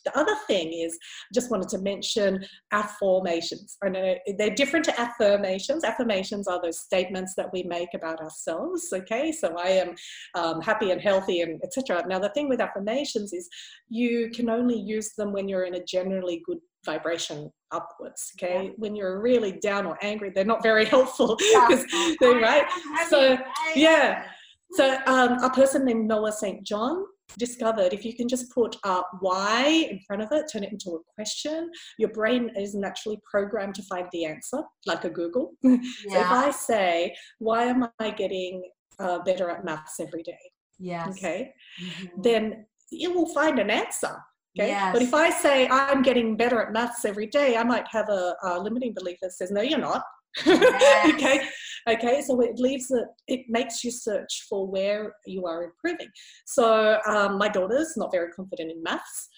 the 0.06 0.18
other 0.18 0.36
thing 0.48 0.72
is 0.74 0.98
just 1.34 1.52
wanted 1.52 1.70
to 1.70 1.80
mention 1.80 2.46
afformations. 2.74 3.76
I 3.84 3.90
know 3.90 4.16
they're 4.38 4.56
different 4.56 4.86
to 4.86 5.00
affirmations. 5.00 5.84
Affirmations 5.84 6.48
are 6.48 6.62
those 6.62 6.80
statements 6.80 7.34
that 7.36 7.52
we 7.52 7.64
make 7.64 7.90
about 7.94 8.20
ourselves 8.22 8.86
okay? 8.94 9.32
So 9.32 9.56
i 9.58 9.70
am 9.70 9.96
um, 10.36 10.62
happy 10.62 10.92
and 10.92 11.02
healthy 11.02 11.42
and 11.42 11.60
etc 11.64 12.04
now 12.08 12.20
the 12.20 12.30
thing 12.30 12.50
with 12.50 12.62
affirmations 12.62 13.34
is 13.34 13.48
you 13.90 14.30
can 14.34 14.50
only 14.50 14.80
use 14.80 15.14
them 15.18 15.32
when 15.32 15.48
you're 15.48 15.66
in 15.66 15.76
a 15.76 15.84
generally 15.84 16.42
good 16.46 16.60
vibration 16.86 17.50
upwards 17.72 18.32
okay? 18.38 18.72
When 18.78 18.96
you're 18.96 19.22
really 19.22 19.54
down 19.54 19.86
or 19.86 19.98
angry 20.02 20.32
they're 20.34 20.46
not 20.46 20.64
very 20.64 20.86
helpful 20.96 21.36
because 21.36 21.86
they're 22.20 22.40
right. 22.40 22.66
So, 23.10 23.38
yeah. 23.76 24.26
so 24.74 24.98
um, 25.06 25.44
a 25.44 25.50
person 25.50 25.86
named 25.86 26.08
noah 26.08 26.32
st 26.32 26.64
john 26.64 27.06
discovered 27.38 27.92
if 27.94 28.06
you 28.06 28.16
can 28.16 28.28
just 28.28 28.52
put 28.54 28.76
uh, 28.84 29.02
why 29.20 29.88
in 29.90 30.00
front 30.08 30.22
of 30.22 30.30
it 30.32 30.46
turn 30.52 30.64
it 30.64 30.72
into 30.72 30.92
a 30.92 31.00
question 31.16 31.70
your 31.98 32.10
brain 32.10 32.50
is 32.56 32.76
naturally 32.76 33.20
programmed 33.30 33.76
to 33.76 33.84
find 33.84 34.08
the 34.12 34.26
answer 34.26 34.60
like 34.86 35.04
a 35.04 35.10
google 35.10 35.54
so 35.64 35.78
if 36.20 36.32
i 36.32 36.50
say 36.52 37.14
why 37.40 37.64
am 37.66 37.88
i 38.00 38.10
getting 38.10 38.64
uh, 39.00 39.20
better 39.20 39.50
at 39.50 39.66
maths 39.66 40.00
every 40.00 40.24
day 40.24 40.38
yes 40.80 41.08
okay 41.10 41.52
Mhm. 41.82 42.24
then 42.24 42.66
it 42.92 43.14
will 43.14 43.34
find 43.34 43.60
an 43.60 43.70
answer. 43.70 44.16
Okay. 44.58 44.70
But 44.94 45.02
if 45.02 45.14
I 45.14 45.30
say 45.30 45.68
I'm 45.68 46.02
getting 46.02 46.38
better 46.38 46.62
at 46.62 46.72
maths 46.72 47.04
every 47.04 47.28
day, 47.28 47.58
I 47.58 47.64
might 47.64 47.86
have 47.90 48.08
a, 48.10 48.36
a 48.44 48.60
limiting 48.60 48.94
belief 48.94 49.18
that 49.22 49.34
says, 49.34 49.52
no, 49.52 49.62
you're 49.62 49.80
not. 49.80 50.04
Yes. 50.46 51.14
okay. 51.14 51.48
Okay. 51.88 52.22
So 52.22 52.42
it 52.42 52.58
leaves 52.58 52.90
it, 52.90 53.08
it 53.28 53.42
makes 53.48 53.84
you 53.84 53.92
search 53.92 54.46
for 54.50 54.68
where 54.68 55.14
you 55.26 55.46
are 55.46 55.64
improving. 55.64 56.10
So 56.46 57.00
um, 57.08 57.38
my 57.38 57.48
daughter's 57.48 57.94
not 57.96 58.12
very 58.12 58.32
confident 58.32 58.72
in 58.72 58.82
maths. 58.82 59.30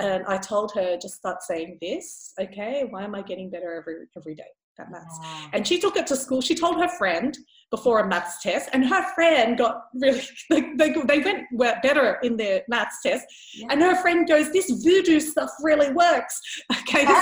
Yeah. 0.00 0.06
And 0.06 0.24
I 0.26 0.38
told 0.38 0.72
her, 0.74 0.96
just 0.96 1.16
start 1.16 1.42
saying 1.42 1.78
this. 1.80 2.32
Okay. 2.40 2.84
Why 2.88 3.04
am 3.04 3.14
I 3.14 3.22
getting 3.22 3.50
better 3.50 3.74
every, 3.74 4.06
every 4.16 4.34
day 4.34 4.44
at 4.78 4.90
maths? 4.90 5.18
Yeah. 5.22 5.48
And 5.52 5.66
she 5.66 5.78
took 5.78 5.96
it 5.96 6.06
to 6.08 6.16
school. 6.16 6.40
She 6.40 6.54
told 6.54 6.80
her 6.80 6.88
friend, 6.88 7.36
before 7.70 7.98
a 7.98 8.06
maths 8.06 8.42
test, 8.42 8.68
and 8.72 8.86
her 8.86 9.02
friend 9.14 9.58
got 9.58 9.82
really, 9.94 10.22
they, 10.50 10.60
they, 10.76 10.92
they 10.92 11.44
went 11.52 11.82
better 11.82 12.18
in 12.22 12.36
their 12.36 12.62
maths 12.68 13.02
test. 13.02 13.24
Yeah. 13.54 13.68
And 13.70 13.82
her 13.82 13.96
friend 13.96 14.26
goes, 14.26 14.52
This 14.52 14.70
voodoo 14.84 15.20
stuff 15.20 15.50
really 15.62 15.92
works. 15.92 16.40
Okay. 16.88 17.04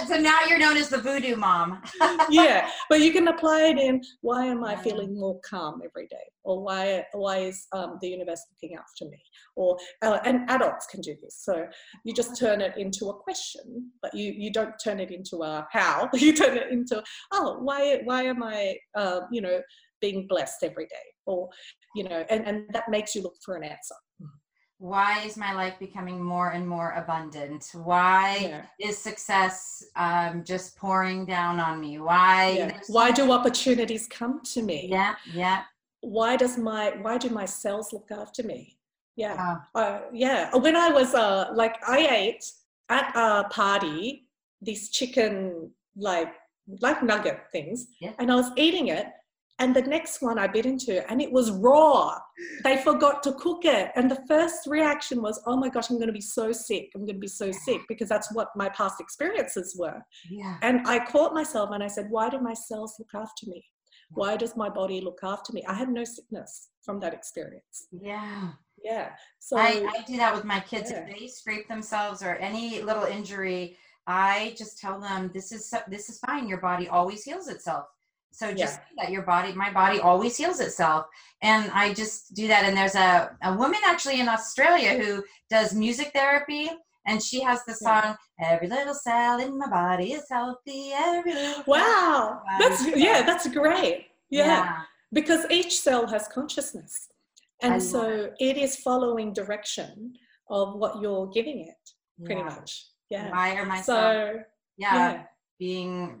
So, 0.00 0.14
so 0.14 0.20
now 0.20 0.40
you're 0.48 0.58
known 0.58 0.76
as 0.76 0.88
the 0.88 0.98
voodoo 0.98 1.36
mom. 1.36 1.82
yeah. 2.30 2.70
But 2.88 3.00
you 3.00 3.12
can 3.12 3.28
apply 3.28 3.64
it 3.64 3.78
in 3.78 4.00
why 4.22 4.46
am 4.46 4.64
I 4.64 4.76
feeling 4.76 5.18
more 5.18 5.38
calm 5.40 5.82
every 5.84 6.06
day? 6.06 6.16
Or 6.44 6.62
why, 6.62 7.04
why 7.12 7.38
is 7.38 7.66
um, 7.72 7.98
the 8.00 8.08
universe 8.08 8.44
looking 8.50 8.76
after 8.76 9.04
me? 9.10 9.20
Or, 9.56 9.76
uh, 10.02 10.18
and 10.24 10.48
adults 10.50 10.86
can 10.86 11.00
do 11.00 11.14
this. 11.22 11.42
So 11.42 11.66
you 12.04 12.14
just 12.14 12.38
turn 12.38 12.60
it 12.60 12.76
into 12.76 13.06
a 13.06 13.14
question, 13.14 13.90
but 14.02 14.14
you, 14.14 14.32
you 14.36 14.52
don't 14.52 14.74
turn 14.82 15.00
it 15.00 15.10
into 15.10 15.42
a 15.42 15.66
how. 15.70 16.08
You 16.20 16.34
turn 16.34 16.56
it 16.56 16.70
into, 16.70 17.02
oh, 17.32 17.58
why, 17.60 18.00
why 18.04 18.24
am 18.24 18.42
I, 18.42 18.76
uh, 18.94 19.20
you 19.32 19.40
know, 19.40 19.60
being 20.00 20.26
blessed 20.28 20.62
every 20.62 20.86
day 20.86 20.96
or 21.26 21.48
you 21.94 22.04
know 22.04 22.24
and, 22.30 22.46
and 22.46 22.64
that 22.72 22.88
makes 22.88 23.14
you 23.14 23.22
look 23.22 23.34
for 23.44 23.56
an 23.56 23.64
answer 23.64 23.94
why 24.78 25.20
is 25.20 25.36
my 25.36 25.52
life 25.52 25.74
becoming 25.78 26.22
more 26.22 26.50
and 26.50 26.66
more 26.66 26.92
abundant 26.92 27.66
why 27.74 28.38
yeah. 28.40 28.62
is 28.80 28.96
success 28.96 29.84
um, 29.96 30.42
just 30.44 30.76
pouring 30.76 31.26
down 31.26 31.60
on 31.60 31.80
me 31.80 31.98
why 31.98 32.50
yeah. 32.50 32.80
why 32.88 33.10
do 33.10 33.30
opportunities 33.30 34.06
come 34.08 34.40
to 34.42 34.62
me 34.62 34.88
yeah 34.90 35.14
yeah 35.32 35.62
why 36.00 36.36
does 36.36 36.56
my 36.56 36.90
why 37.02 37.18
do 37.18 37.28
my 37.28 37.44
cells 37.44 37.92
look 37.92 38.10
after 38.10 38.42
me 38.42 38.76
yeah 39.16 39.58
oh. 39.74 39.80
uh, 39.80 40.00
yeah 40.12 40.54
when 40.56 40.76
i 40.76 40.88
was 40.88 41.14
uh 41.14 41.46
like 41.54 41.76
i 41.86 42.06
ate 42.06 42.44
at 42.88 43.14
a 43.14 43.48
party 43.50 44.26
these 44.62 44.90
chicken 44.90 45.70
like 45.96 46.32
like 46.80 47.02
nugget 47.02 47.40
things 47.52 47.88
yeah. 48.00 48.12
and 48.18 48.30
i 48.30 48.34
was 48.34 48.50
eating 48.56 48.88
it 48.88 49.06
and 49.60 49.76
the 49.76 49.82
next 49.82 50.22
one 50.22 50.38
I 50.38 50.46
bit 50.46 50.64
into, 50.64 51.08
and 51.10 51.20
it 51.20 51.30
was 51.30 51.50
raw. 51.50 52.16
They 52.64 52.78
forgot 52.78 53.22
to 53.24 53.32
cook 53.34 53.66
it. 53.66 53.90
And 53.94 54.10
the 54.10 54.24
first 54.26 54.66
reaction 54.66 55.20
was, 55.20 55.38
oh 55.46 55.54
my 55.54 55.68
gosh, 55.68 55.90
I'm 55.90 55.96
going 55.96 56.06
to 56.06 56.14
be 56.14 56.20
so 56.22 56.50
sick. 56.50 56.90
I'm 56.94 57.02
going 57.02 57.16
to 57.16 57.20
be 57.20 57.28
so 57.28 57.52
sick 57.52 57.82
because 57.86 58.08
that's 58.08 58.32
what 58.34 58.48
my 58.56 58.70
past 58.70 59.00
experiences 59.00 59.76
were. 59.78 60.00
Yeah. 60.30 60.56
And 60.62 60.86
I 60.86 61.04
caught 61.04 61.34
myself 61.34 61.70
and 61.74 61.84
I 61.84 61.88
said, 61.88 62.06
why 62.08 62.30
do 62.30 62.40
my 62.40 62.54
cells 62.54 62.96
look 62.98 63.10
after 63.14 63.46
me? 63.48 63.62
Why 64.12 64.36
does 64.36 64.56
my 64.56 64.68
body 64.68 65.00
look 65.00 65.20
after 65.22 65.52
me? 65.52 65.64
I 65.66 65.74
had 65.74 65.88
no 65.88 66.04
sickness 66.04 66.68
from 66.82 67.00
that 67.00 67.14
experience. 67.14 67.86
Yeah. 67.92 68.52
Yeah. 68.82 69.10
So 69.38 69.56
I, 69.58 69.86
I 69.88 70.02
do 70.06 70.16
that 70.16 70.34
with 70.34 70.44
my 70.44 70.60
kids. 70.60 70.90
Yeah. 70.90 71.06
If 71.06 71.18
they 71.18 71.26
scrape 71.26 71.68
themselves 71.68 72.22
or 72.22 72.36
any 72.36 72.82
little 72.82 73.04
injury, 73.04 73.76
I 74.06 74.54
just 74.56 74.78
tell 74.78 75.00
them 75.00 75.30
this 75.32 75.52
is 75.52 75.72
this 75.88 76.08
is 76.08 76.18
fine. 76.18 76.48
Your 76.48 76.60
body 76.60 76.88
always 76.88 77.22
heals 77.22 77.48
itself. 77.48 77.86
So 78.32 78.54
just 78.54 78.78
yeah. 78.78 79.02
that 79.04 79.12
your 79.12 79.22
body, 79.22 79.52
my 79.52 79.72
body 79.72 79.98
always 80.00 80.36
heals 80.36 80.60
itself. 80.60 81.06
And 81.42 81.70
I 81.72 81.92
just 81.92 82.32
do 82.34 82.46
that. 82.48 82.64
And 82.64 82.76
there's 82.76 82.94
a, 82.94 83.36
a 83.42 83.54
woman 83.56 83.80
actually 83.84 84.20
in 84.20 84.28
Australia 84.28 85.02
who 85.02 85.24
does 85.50 85.74
music 85.74 86.12
therapy 86.14 86.70
and 87.10 87.22
she 87.22 87.40
has 87.40 87.64
the 87.64 87.74
song 87.74 88.16
every 88.40 88.68
little 88.68 88.94
cell 88.94 89.40
in 89.40 89.58
my 89.58 89.68
body 89.68 90.12
is 90.12 90.24
healthy 90.30 90.92
every 90.94 91.34
wow. 91.66 92.40
That's 92.58 92.86
yeah 92.96 93.22
that's 93.22 93.48
great. 93.48 94.06
Yeah. 94.30 94.46
yeah. 94.46 94.76
because 95.12 95.44
each 95.50 95.80
cell 95.80 96.06
has 96.06 96.28
consciousness. 96.28 97.08
And 97.62 97.82
so 97.82 98.30
it. 98.38 98.56
is 98.56 98.76
following 98.76 99.34
direction 99.34 100.14
of 100.48 100.76
what 100.76 101.02
you're 101.02 101.26
giving 101.26 101.58
it 101.68 101.82
pretty 102.24 102.40
yeah. 102.40 102.54
much. 102.54 102.86
Yeah. 103.10 103.30
Why 103.30 103.56
are 103.56 103.66
my 103.66 103.80
so 103.80 104.40
yeah, 104.78 104.94
yeah. 104.96 105.22
being 105.58 106.20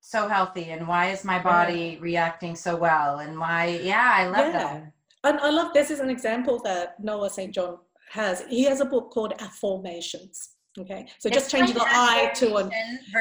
so 0.00 0.28
healthy? 0.28 0.70
And 0.70 0.86
why 0.86 1.10
is 1.10 1.24
my 1.24 1.42
body 1.42 1.86
yeah. 1.94 1.98
reacting 2.00 2.54
so 2.54 2.76
well? 2.76 3.18
And 3.18 3.38
why 3.38 3.80
yeah 3.82 4.12
i 4.20 4.26
love 4.26 4.54
yeah. 4.54 4.62
that. 4.62 4.92
And 5.24 5.40
i 5.40 5.50
love 5.50 5.74
this 5.74 5.90
is 5.90 6.00
an 6.00 6.08
example 6.08 6.60
that 6.64 7.02
noah 7.02 7.28
st 7.28 7.52
john 7.52 7.76
has 8.10 8.44
he 8.48 8.64
has 8.64 8.80
a 8.80 8.84
book 8.84 9.10
called 9.10 9.32
afformations 9.38 10.50
okay? 10.78 11.06
So 11.18 11.28
it's 11.28 11.36
just 11.36 11.50
change 11.50 11.72
the 11.72 11.82
i 11.84 12.30
to 12.36 12.56
an 12.56 12.70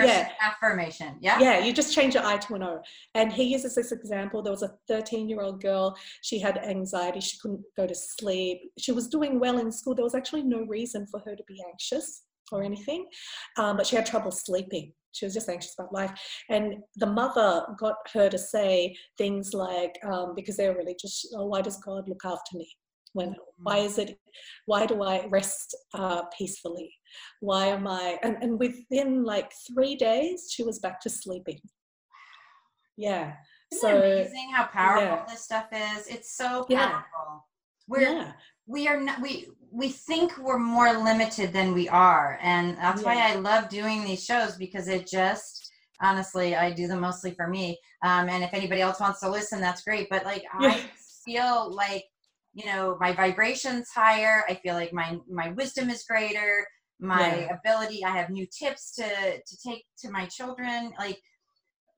yeah. 0.02 0.30
afformation 0.42 1.18
yeah? 1.20 1.40
Yeah 1.40 1.60
you 1.60 1.74
just 1.74 1.94
change 1.94 2.14
the 2.14 2.26
i 2.26 2.38
to 2.38 2.56
an 2.56 2.64
o. 2.64 2.82
And 3.16 3.32
he 3.32 3.44
uses 3.44 3.76
this 3.76 3.92
example 3.92 4.42
there 4.42 4.52
was 4.52 4.64
a 4.64 4.74
13 4.88 5.30
year 5.30 5.42
old 5.42 5.62
girl 5.62 5.96
she 6.22 6.40
had 6.40 6.58
anxiety 6.58 7.20
she 7.20 7.38
couldn't 7.42 7.64
go 7.76 7.88
to 7.88 7.96
sleep. 7.96 8.62
She 8.78 8.92
was 8.92 9.08
doing 9.08 9.40
well 9.40 9.60
in 9.60 9.72
school 9.72 9.96
there 9.96 10.04
was 10.04 10.16
actually 10.16 10.44
no 10.44 10.64
reason 10.66 11.08
for 11.10 11.20
her 11.22 11.36
to 11.36 11.44
be 11.48 11.62
anxious 11.72 12.24
or 12.52 12.64
anything 12.64 13.06
um, 13.58 13.78
but 13.78 13.88
she 13.88 13.96
had 13.96 14.06
trouble 14.06 14.32
sleeping. 14.32 14.94
She 15.12 15.26
was 15.26 15.34
just 15.34 15.50
anxious 15.50 15.74
about 15.78 15.92
life. 15.92 16.12
And 16.50 16.76
the 16.98 17.08
mother 17.08 17.66
got 17.80 17.96
her 18.14 18.30
to 18.30 18.38
say 18.38 18.96
things 19.18 19.56
like, 19.56 19.98
um, 20.06 20.34
because 20.36 20.56
they 20.56 20.70
were 20.70 20.76
religious, 20.76 21.26
oh, 21.36 21.48
why 21.48 21.62
does 21.62 21.78
God 21.78 22.08
look 22.08 22.24
after 22.24 22.58
me? 22.58 22.70
When, 23.14 23.36
why 23.58 23.80
mm. 23.80 23.86
is 23.86 23.98
it, 23.98 24.20
why 24.66 24.86
do 24.86 25.04
I 25.04 25.26
rest 25.28 25.76
uh, 25.94 26.24
peacefully? 26.38 26.92
Why 27.40 27.68
am 27.68 27.88
I, 27.88 28.18
and, 28.24 28.38
and 28.42 28.60
within 28.60 29.24
like 29.24 29.52
three 29.74 29.96
days, 29.96 30.50
she 30.52 30.64
was 30.64 30.80
back 30.80 31.02
to 31.02 31.10
sleeping. 31.10 31.60
Yeah. 32.98 33.34
Isn't 33.72 33.82
so 33.82 33.98
amazing 33.98 34.52
how 34.54 34.66
powerful 34.66 35.04
yeah. 35.06 35.26
this 35.28 35.44
stuff 35.44 35.68
is? 35.72 36.08
It's 36.08 36.36
so 36.36 36.66
powerful. 36.70 36.70
Yeah. 36.70 37.40
We're, 37.88 38.02
yeah. 38.02 38.32
we 38.68 38.88
are 38.88 39.00
not, 39.00 39.22
we, 39.22 39.48
we 39.72 39.90
think 39.90 40.38
we're 40.38 40.60
more 40.60 40.94
limited 40.94 41.54
than 41.54 41.74
we 41.74 41.88
are 41.90 42.40
and 42.42 42.76
that's 42.78 43.04
why 43.04 43.16
i 43.16 43.36
love 43.36 43.70
doing 43.70 44.04
these 44.04 44.24
shows 44.24 44.56
because 44.56 44.88
it 44.88 45.08
just 45.08 45.72
honestly 46.02 46.56
i 46.56 46.72
do 46.72 46.88
them 46.88 47.02
mostly 47.02 47.32
for 47.32 47.48
me 47.48 47.78
um, 48.04 48.30
and 48.30 48.44
if 48.44 48.54
anybody 48.54 48.82
else 48.82 49.00
wants 49.00 49.20
to 49.20 49.30
listen 49.30 49.62
that's 49.62 49.84
great 49.84 50.08
but 50.10 50.26
like 50.26 50.44
i 50.54 50.80
feel 51.26 51.74
like 51.74 52.06
you 52.60 52.66
know 52.66 52.98
my 53.00 53.14
vibrations 53.14 53.90
higher 53.94 54.44
i 54.50 54.54
feel 54.54 54.74
like 54.74 54.94
my 54.94 55.18
my 55.30 55.50
wisdom 55.50 55.90
is 55.90 56.04
greater 56.04 56.66
my 57.00 57.42
yeah. 57.42 57.58
ability 57.58 58.04
i 58.04 58.10
have 58.10 58.30
new 58.30 58.46
tips 58.48 58.94
to 58.96 59.04
to 59.48 59.58
take 59.66 59.86
to 59.98 60.12
my 60.12 60.26
children 60.26 60.92
like 61.00 61.20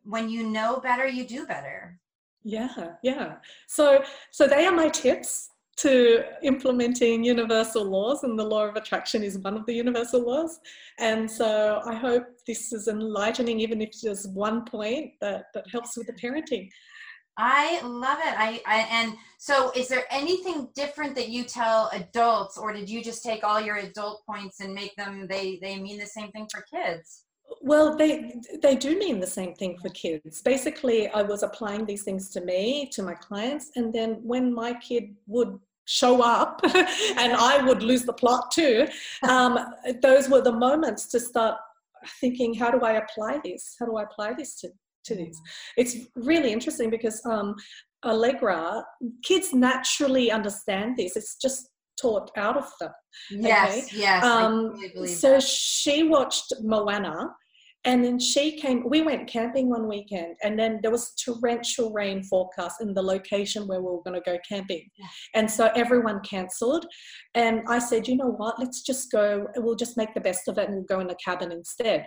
when 0.03 0.29
you 0.29 0.47
know 0.47 0.79
better 0.79 1.07
you 1.07 1.25
do 1.25 1.45
better 1.45 1.97
yeah 2.43 2.93
yeah 3.03 3.35
so 3.67 4.03
so 4.31 4.47
they 4.47 4.65
are 4.65 4.75
my 4.75 4.89
tips 4.89 5.49
to 5.77 6.23
implementing 6.43 7.23
universal 7.23 7.83
laws, 7.83 8.23
and 8.23 8.37
the 8.37 8.43
law 8.43 8.67
of 8.67 8.75
attraction 8.75 9.23
is 9.23 9.39
one 9.39 9.55
of 9.55 9.65
the 9.65 9.73
universal 9.73 10.21
laws. 10.21 10.59
And 10.99 11.29
so 11.29 11.81
I 11.85 11.95
hope 11.95 12.25
this 12.45 12.71
is 12.71 12.87
enlightening, 12.87 13.59
even 13.59 13.81
if 13.81 13.89
there's 14.01 14.27
one 14.27 14.63
point 14.63 15.13
that, 15.21 15.45
that 15.55 15.65
helps 15.71 15.97
with 15.97 16.07
the 16.07 16.13
parenting. 16.13 16.69
I 17.37 17.81
love 17.81 18.19
it. 18.19 18.35
I, 18.37 18.61
I 18.65 18.87
and 18.91 19.15
so 19.37 19.71
is 19.75 19.87
there 19.87 20.05
anything 20.11 20.69
different 20.75 21.15
that 21.15 21.29
you 21.29 21.43
tell 21.43 21.89
adults, 21.93 22.57
or 22.57 22.73
did 22.73 22.89
you 22.89 23.03
just 23.03 23.23
take 23.23 23.43
all 23.43 23.59
your 23.59 23.77
adult 23.77 24.25
points 24.25 24.59
and 24.59 24.73
make 24.73 24.95
them 24.95 25.27
they 25.27 25.57
they 25.61 25.79
mean 25.79 25.97
the 25.97 26.05
same 26.05 26.31
thing 26.31 26.47
for 26.53 26.61
kids? 26.61 27.23
Well, 27.61 27.95
they 27.95 28.33
they 28.61 28.75
do 28.75 28.97
mean 28.97 29.19
the 29.19 29.27
same 29.27 29.55
thing 29.55 29.77
for 29.77 29.89
kids. 29.89 30.41
Basically, 30.41 31.07
I 31.09 31.21
was 31.21 31.43
applying 31.43 31.85
these 31.85 32.03
things 32.03 32.29
to 32.31 32.41
me, 32.41 32.89
to 32.93 33.03
my 33.03 33.13
clients, 33.15 33.71
and 33.75 33.93
then 33.93 34.19
when 34.23 34.53
my 34.53 34.73
kid 34.73 35.15
would 35.27 35.59
show 35.85 36.21
up 36.21 36.61
and 36.63 37.33
I 37.33 37.61
would 37.65 37.83
lose 37.83 38.03
the 38.03 38.13
plot 38.13 38.51
too. 38.51 38.87
Um, 39.27 39.59
those 40.01 40.29
were 40.29 40.41
the 40.41 40.51
moments 40.51 41.07
to 41.09 41.19
start 41.19 41.57
thinking, 42.19 42.53
how 42.53 42.71
do 42.71 42.79
I 42.79 42.93
apply 42.93 43.39
this? 43.43 43.75
How 43.79 43.85
do 43.85 43.97
I 43.97 44.03
apply 44.03 44.33
this 44.33 44.55
to, 44.61 44.69
to 45.05 45.15
this? 45.15 45.39
It's 45.77 45.95
really 46.15 46.51
interesting 46.51 46.89
because 46.89 47.21
um, 47.25 47.55
Allegra, 48.05 48.83
kids 49.23 49.53
naturally 49.53 50.31
understand 50.31 50.97
this. 50.97 51.15
It's 51.15 51.37
just 51.41 51.69
taught 52.01 52.31
out 52.37 52.57
of 52.57 52.69
them. 52.79 52.91
Yes, 53.29 53.85
okay? 53.85 53.97
yes. 53.97 54.23
Um, 54.23 54.73
so 55.05 55.33
that. 55.33 55.43
she 55.43 56.03
watched 56.03 56.53
Moana 56.61 57.27
and 57.83 58.05
then 58.05 58.19
she 58.19 58.59
came, 58.59 58.87
we 58.87 59.01
went 59.01 59.27
camping 59.27 59.67
one 59.67 59.87
weekend, 59.87 60.35
and 60.43 60.57
then 60.57 60.79
there 60.83 60.91
was 60.91 61.13
torrential 61.15 61.91
rain 61.91 62.21
forecast 62.23 62.79
in 62.79 62.93
the 62.93 63.01
location 63.01 63.67
where 63.67 63.79
we 63.79 63.87
were 63.87 64.03
going 64.03 64.21
to 64.21 64.29
go 64.29 64.37
camping. 64.47 64.87
Yeah. 64.99 65.07
And 65.33 65.49
so 65.49 65.71
everyone 65.75 66.19
cancelled. 66.21 66.85
And 67.33 67.61
I 67.67 67.79
said, 67.79 68.07
you 68.07 68.17
know 68.17 68.35
what, 68.37 68.59
let's 68.59 68.83
just 68.83 69.11
go, 69.11 69.47
we'll 69.57 69.75
just 69.75 69.97
make 69.97 70.13
the 70.13 70.21
best 70.21 70.47
of 70.47 70.59
it 70.59 70.67
and 70.67 70.75
we'll 70.75 70.83
go 70.83 70.99
in 70.99 71.07
the 71.07 71.17
cabin 71.23 71.51
instead. 71.51 72.05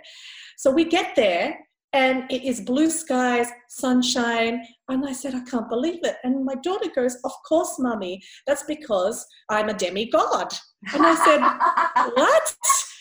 So 0.59 0.71
we 0.71 0.85
get 0.85 1.17
there, 1.17 1.59
and 1.95 2.25
it 2.31 2.43
is 2.43 2.61
blue 2.61 2.91
skies, 2.91 3.47
sunshine. 3.69 4.67
And 4.89 5.07
I 5.07 5.13
said, 5.13 5.35
I 5.35 5.41
can't 5.49 5.69
believe 5.69 6.01
it. 6.03 6.17
And 6.25 6.45
my 6.45 6.57
daughter 6.57 6.91
goes, 6.95 7.17
Of 7.25 7.31
course, 7.49 7.77
mummy, 7.79 8.21
that's 8.47 8.65
because 8.65 9.25
I'm 9.49 9.69
a 9.69 9.75
demigod. 9.75 10.53
And 10.93 11.07
I 11.07 11.15
said, 11.25 12.11
What? 12.15 12.57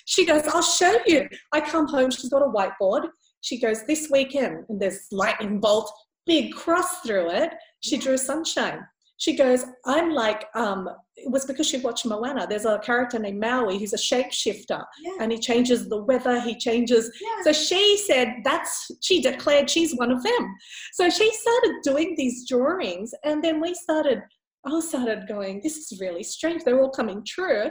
She 0.06 0.26
goes, 0.26 0.44
I'll 0.48 0.62
show 0.62 0.96
you. 1.08 1.28
I 1.52 1.62
come 1.62 1.88
home, 1.88 2.12
she's 2.12 2.30
got 2.30 2.44
a 2.44 2.46
whiteboard. 2.46 3.08
She 3.42 3.60
goes, 3.60 3.84
This 3.86 4.10
weekend, 4.12 4.66
and 4.70 4.80
there's 4.80 5.08
lightning 5.12 5.60
bolt, 5.60 5.92
big 6.28 6.54
cross 6.54 7.00
through 7.00 7.32
it. 7.32 7.52
She 7.80 7.98
drew 7.98 8.18
sunshine. 8.18 8.86
She 9.18 9.36
goes, 9.36 9.64
I'm 9.86 10.12
like, 10.12 10.46
um, 10.56 10.90
it 11.16 11.30
was 11.32 11.46
because 11.46 11.68
she 11.68 11.78
watched 11.78 12.06
Moana. 12.06 12.48
There's 12.48 12.66
a 12.66 12.80
character 12.80 13.20
named 13.20 13.40
Maui 13.40 13.78
who's 13.78 13.94
a 13.94 13.98
shapeshifter 13.98 14.84
Yeah. 15.02 15.12
and 15.20 15.32
he 15.32 15.38
changes 15.40 15.88
the 15.88 16.02
weather, 16.04 16.42
he 16.42 16.58
changes. 16.58 17.10
Yeah. 17.22 17.44
So 17.44 17.54
she 17.54 17.98
said 17.98 18.36
that's, 18.44 18.90
she 19.02 19.22
declared 19.22 19.70
she's 19.70 19.96
one 19.96 20.12
of 20.12 20.24
them. 20.24 20.56
So 20.94 21.10
she 21.10 21.32
started 21.34 21.76
doing 21.84 22.16
these 22.18 22.48
drawings 22.48 23.14
and 23.24 23.44
then 23.44 23.62
we 23.62 23.74
started, 23.76 24.22
I 24.66 24.80
started 24.80 25.28
going, 25.28 25.62
this 25.64 25.78
is 25.78 26.00
really 26.02 26.24
strange. 26.24 26.64
They're 26.64 26.82
all 26.82 26.90
coming 26.92 27.24
true. 27.26 27.70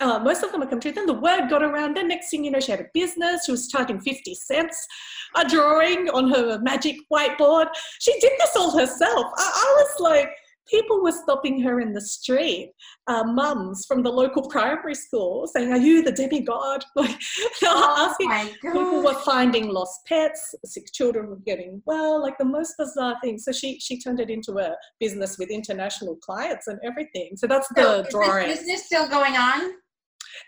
Uh, 0.00 0.20
most 0.20 0.44
of 0.44 0.52
them 0.52 0.62
are 0.62 0.66
coming 0.66 0.80
true. 0.80 0.92
Then 0.92 1.06
the 1.06 1.12
word 1.14 1.48
got 1.50 1.62
around. 1.62 1.96
Then 1.96 2.06
next 2.08 2.30
thing 2.30 2.44
you 2.44 2.52
know, 2.52 2.60
she 2.60 2.70
had 2.70 2.80
a 2.80 2.86
business. 2.94 3.44
She 3.46 3.50
was 3.50 3.68
charging 3.68 4.00
50 4.00 4.34
cents 4.36 4.86
a 5.36 5.44
drawing 5.46 6.08
on 6.10 6.30
her 6.30 6.58
magic 6.60 6.96
whiteboard. 7.12 7.66
She 8.00 8.12
did 8.20 8.32
this 8.38 8.54
all 8.56 8.78
herself. 8.78 9.26
I, 9.36 9.50
I 9.54 9.74
was 9.82 10.00
like, 10.00 10.30
people 10.68 11.02
were 11.02 11.12
stopping 11.12 11.60
her 11.62 11.80
in 11.80 11.92
the 11.92 12.00
street, 12.00 12.72
uh, 13.06 13.24
mums 13.24 13.84
from 13.86 14.02
the 14.02 14.10
local 14.10 14.48
primary 14.48 14.94
school 14.94 15.46
saying, 15.46 15.72
Are 15.72 15.78
you 15.78 16.02
the 16.02 16.12
demigod? 16.12 16.84
Like, 16.96 17.16
Oh 17.64 18.16
asking. 18.20 18.54
People 18.62 19.02
were 19.02 19.14
finding 19.14 19.68
lost 19.68 20.00
pets, 20.06 20.54
sick 20.64 20.84
children 20.92 21.28
were 21.28 21.36
getting 21.46 21.82
well, 21.86 22.20
like 22.20 22.36
the 22.38 22.44
most 22.44 22.74
bizarre 22.78 23.16
thing. 23.22 23.38
So 23.38 23.52
she 23.52 23.78
she 23.80 24.00
turned 24.00 24.20
it 24.20 24.30
into 24.30 24.58
a 24.58 24.74
business 25.00 25.38
with 25.38 25.50
international 25.50 26.16
clients 26.16 26.66
and 26.66 26.78
everything. 26.84 27.36
So 27.36 27.46
that's 27.46 27.68
So 27.76 28.02
the 28.02 28.06
is 28.06 28.08
drawing. 28.10 28.48
this 28.48 28.58
business 28.60 28.86
still 28.86 29.08
going 29.08 29.36
on? 29.36 29.72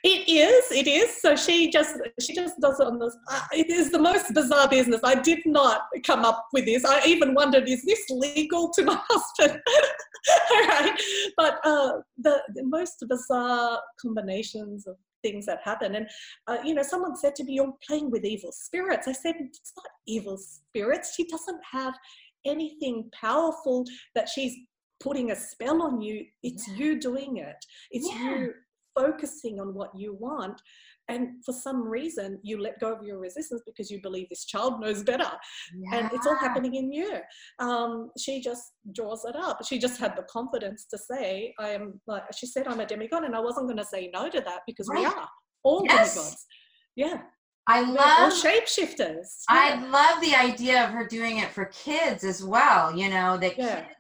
It 0.05 0.29
is, 0.29 0.71
it 0.71 0.87
is. 0.87 1.21
So 1.21 1.37
she 1.37 1.71
just 1.71 1.97
she 2.21 2.35
just 2.35 2.61
does 2.61 2.81
it 2.81 2.87
on 2.87 2.99
this. 2.99 3.17
Uh, 3.31 3.41
it 3.53 3.69
is 3.71 3.91
the 3.91 3.99
most 3.99 4.33
bizarre 4.35 4.69
business. 4.69 5.01
I 5.05 5.15
did 5.15 5.41
not 5.47 5.83
come 6.05 6.25
up 6.25 6.47
with 6.53 6.65
this. 6.67 6.85
I 6.85 7.05
even 7.07 7.35
wondered, 7.35 7.69
is 7.69 7.85
this 7.85 8.05
legal 8.11 8.71
to 8.71 8.85
my 8.85 9.01
husband? 9.11 9.61
All 10.53 10.67
right, 10.69 11.03
but 11.37 11.61
uh, 11.65 11.93
the, 12.19 12.43
the 12.55 12.65
most 12.65 13.03
bizarre 13.09 13.81
combinations 14.01 14.87
of 14.87 14.97
things 15.23 15.47
that 15.47 15.61
happen. 15.65 15.95
And 15.97 16.07
uh, 16.47 16.59
you 16.65 16.75
know, 16.75 16.83
someone 16.83 17.17
said 17.17 17.35
to 17.37 17.45
me, 17.45 17.55
"You're 17.55 17.73
playing 17.87 18.11
with 18.11 18.25
evil 18.25 18.53
spirits." 18.53 19.09
I 19.09 19.13
said, 19.13 19.35
"It's 19.39 19.73
not 19.77 19.87
evil 20.07 20.37
spirits. 20.39 21.15
She 21.15 21.25
doesn't 21.25 21.61
have 21.73 21.95
anything 22.47 23.11
powerful 23.19 23.85
that 24.15 24.29
she's." 24.29 24.55
Putting 25.03 25.31
a 25.31 25.35
spell 25.35 25.81
on 25.81 26.03
you, 26.03 26.27
it's 26.43 26.69
Yeah. 26.69 26.75
you 26.75 27.01
doing 27.01 27.39
it. 27.39 27.57
It's 27.91 28.07
Yeah. 28.07 28.35
you 28.39 28.53
focusing 28.97 29.61
on 29.61 29.75
what 29.75 29.91
you 29.97 30.15
want 30.15 30.61
and 31.09 31.45
for 31.45 31.53
some 31.53 31.83
reason 31.83 32.39
you 32.43 32.61
let 32.61 32.79
go 32.79 32.93
of 32.93 33.05
your 33.05 33.19
resistance 33.19 33.63
because 33.67 33.91
you 33.91 34.01
believe 34.03 34.29
this 34.29 34.45
child 34.45 34.81
knows 34.81 35.03
better. 35.03 35.31
And 35.93 36.09
it's 36.13 36.27
all 36.27 36.37
happening 36.37 36.75
in 36.77 36.93
you. 36.93 37.19
Um, 37.59 38.11
she 38.19 38.41
just 38.41 38.63
draws 38.95 39.25
it 39.25 39.35
up. 39.35 39.65
She 39.65 39.79
just 39.79 39.99
had 39.99 40.17
the 40.17 40.23
confidence 40.25 40.87
to 40.91 40.99
say 40.99 41.53
i 41.59 41.69
am 41.71 42.01
like 42.07 42.23
she 42.37 42.47
said 42.47 42.67
i'm 42.69 42.81
a 42.81 42.87
demigod 42.87 43.25
and 43.25 43.35
i 43.35 43.41
wasn't 43.41 43.67
going 43.67 43.77
to 43.77 43.85
say 43.85 44.11
no 44.13 44.29
to 44.31 44.41
that 44.41 44.61
because 44.67 44.89
we 44.95 45.05
are 45.05 45.29
all 45.63 45.85
Yes. 45.85 46.15
demigods. 46.15 46.47
Yeah. 46.97 47.23
I 47.67 47.83
love 47.83 48.33
shapeshifters. 48.33 49.29
I 49.49 49.85
love 49.89 50.21
the 50.21 50.35
idea 50.35 50.85
of 50.85 50.91
her 50.91 51.07
doing 51.07 51.39
it 51.39 51.51
for 51.51 51.67
kids 51.67 52.25
as 52.25 52.43
well. 52.45 52.95
You 52.97 53.09
know, 53.11 53.37
that 53.37 53.57
Yeah. 53.59 53.83
kids, 53.83 53.95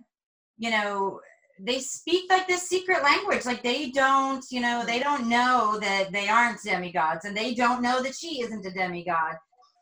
you 0.59 0.71
know, 0.71 1.21
they 1.63 1.79
speak 1.79 2.31
like 2.31 2.49
this 2.49 2.69
secret 2.69 3.03
language. 3.03 3.45
Like 3.45 3.63
they 3.63 3.91
don't, 3.91 4.45
you 4.51 4.61
know, 4.61 4.85
they 4.87 4.99
don't 4.99 5.29
know 5.29 5.79
that 5.81 6.13
they 6.13 6.29
aren't 6.29 6.63
demigods 6.63 7.25
and 7.25 7.37
they 7.37 7.55
don't 7.55 7.83
know 7.83 8.03
that 8.03 8.15
she 8.15 8.43
isn't 8.43 8.65
a 8.67 8.71
demigod. 8.71 9.35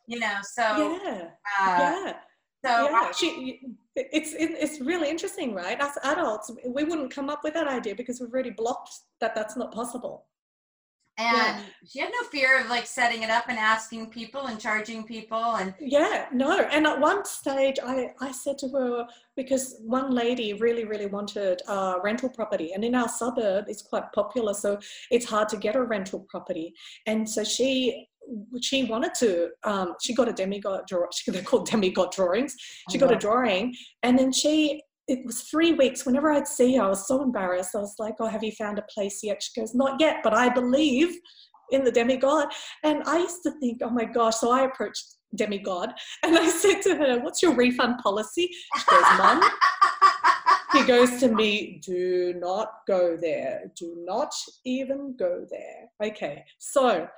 You 0.06 0.20
know, 0.20 0.38
so 0.42 0.98
yeah 1.04 1.28
uh 1.60 1.78
yeah 1.78 2.12
so 2.64 2.90
yeah, 2.90 3.12
she, 3.12 3.60
it's 3.94 4.32
it, 4.32 4.50
it's 4.58 4.80
really 4.80 5.08
interesting, 5.08 5.54
right? 5.54 5.78
As 5.80 5.96
adults, 6.02 6.50
we 6.66 6.84
wouldn't 6.84 7.14
come 7.14 7.30
up 7.30 7.40
with 7.44 7.54
that 7.54 7.68
idea 7.68 7.94
because 7.94 8.20
we've 8.20 8.32
already 8.32 8.50
blocked 8.50 8.90
that 9.20 9.34
that's 9.34 9.56
not 9.56 9.72
possible. 9.72 10.26
And 11.18 11.36
yeah. 11.36 11.60
she 11.84 11.98
had 11.98 12.10
no 12.10 12.28
fear 12.28 12.60
of 12.60 12.70
like 12.70 12.86
setting 12.86 13.22
it 13.22 13.30
up 13.30 13.46
and 13.48 13.58
asking 13.58 14.10
people 14.10 14.46
and 14.46 14.60
charging 14.60 15.02
people 15.04 15.56
and 15.56 15.74
Yeah, 15.80 16.26
no. 16.32 16.60
And 16.60 16.86
at 16.86 17.00
one 17.00 17.24
stage, 17.24 17.76
I, 17.84 18.12
I 18.20 18.30
said 18.30 18.56
to 18.58 18.68
her, 18.68 19.06
because 19.36 19.80
one 19.80 20.12
lady 20.12 20.52
really, 20.52 20.84
really 20.84 21.06
wanted 21.06 21.60
a 21.66 21.96
rental 22.04 22.28
property. 22.28 22.72
And 22.72 22.84
in 22.84 22.94
our 22.94 23.08
suburb, 23.08 23.64
it's 23.66 23.82
quite 23.82 24.12
popular. 24.12 24.54
So 24.54 24.78
it's 25.10 25.26
hard 25.26 25.48
to 25.48 25.56
get 25.56 25.74
a 25.74 25.82
rental 25.82 26.24
property. 26.28 26.72
And 27.06 27.28
so 27.28 27.42
she 27.42 28.06
she 28.60 28.84
wanted 28.84 29.14
to, 29.14 29.48
um, 29.64 29.94
she 30.02 30.14
got 30.14 30.28
a 30.28 30.32
demigod 30.32 30.82
draw, 30.86 31.06
they're 31.26 31.42
called 31.42 31.66
demigod 31.66 32.12
drawings. 32.12 32.54
She 32.90 32.98
got 32.98 33.12
a 33.12 33.16
drawing. 33.16 33.74
And 34.02 34.18
then 34.18 34.32
she, 34.32 34.82
it 35.08 35.24
was 35.24 35.42
three 35.42 35.72
weeks. 35.72 36.04
Whenever 36.04 36.30
I'd 36.30 36.46
see 36.46 36.76
her, 36.76 36.84
I 36.84 36.88
was 36.88 37.08
so 37.08 37.22
embarrassed. 37.22 37.74
I 37.74 37.78
was 37.78 37.94
like, 37.98 38.14
oh, 38.20 38.26
have 38.26 38.44
you 38.44 38.52
found 38.52 38.78
a 38.78 38.82
place 38.82 39.20
yet? 39.22 39.42
She 39.42 39.58
goes, 39.58 39.74
not 39.74 39.98
yet, 39.98 40.18
but 40.22 40.34
I 40.34 40.50
believe 40.50 41.16
in 41.72 41.82
the 41.82 41.90
demigod. 41.90 42.48
And 42.84 43.02
I 43.04 43.18
used 43.18 43.42
to 43.44 43.52
think, 43.58 43.80
oh 43.82 43.90
my 43.90 44.04
gosh. 44.04 44.36
So 44.36 44.50
I 44.50 44.62
approached 44.62 45.16
demigod 45.34 45.90
and 46.22 46.38
I 46.38 46.48
said 46.48 46.82
to 46.82 46.96
her, 46.96 47.20
what's 47.20 47.42
your 47.42 47.54
refund 47.54 47.98
policy? 47.98 48.50
She 48.78 48.84
goes, 48.90 49.04
mum. 49.18 49.42
He 50.74 50.84
goes 50.84 51.18
to 51.20 51.28
me, 51.28 51.80
do 51.82 52.34
not 52.36 52.72
go 52.86 53.16
there. 53.16 53.72
Do 53.74 53.96
not 54.06 54.30
even 54.66 55.16
go 55.18 55.46
there. 55.50 56.10
Okay. 56.10 56.44
So 56.58 57.08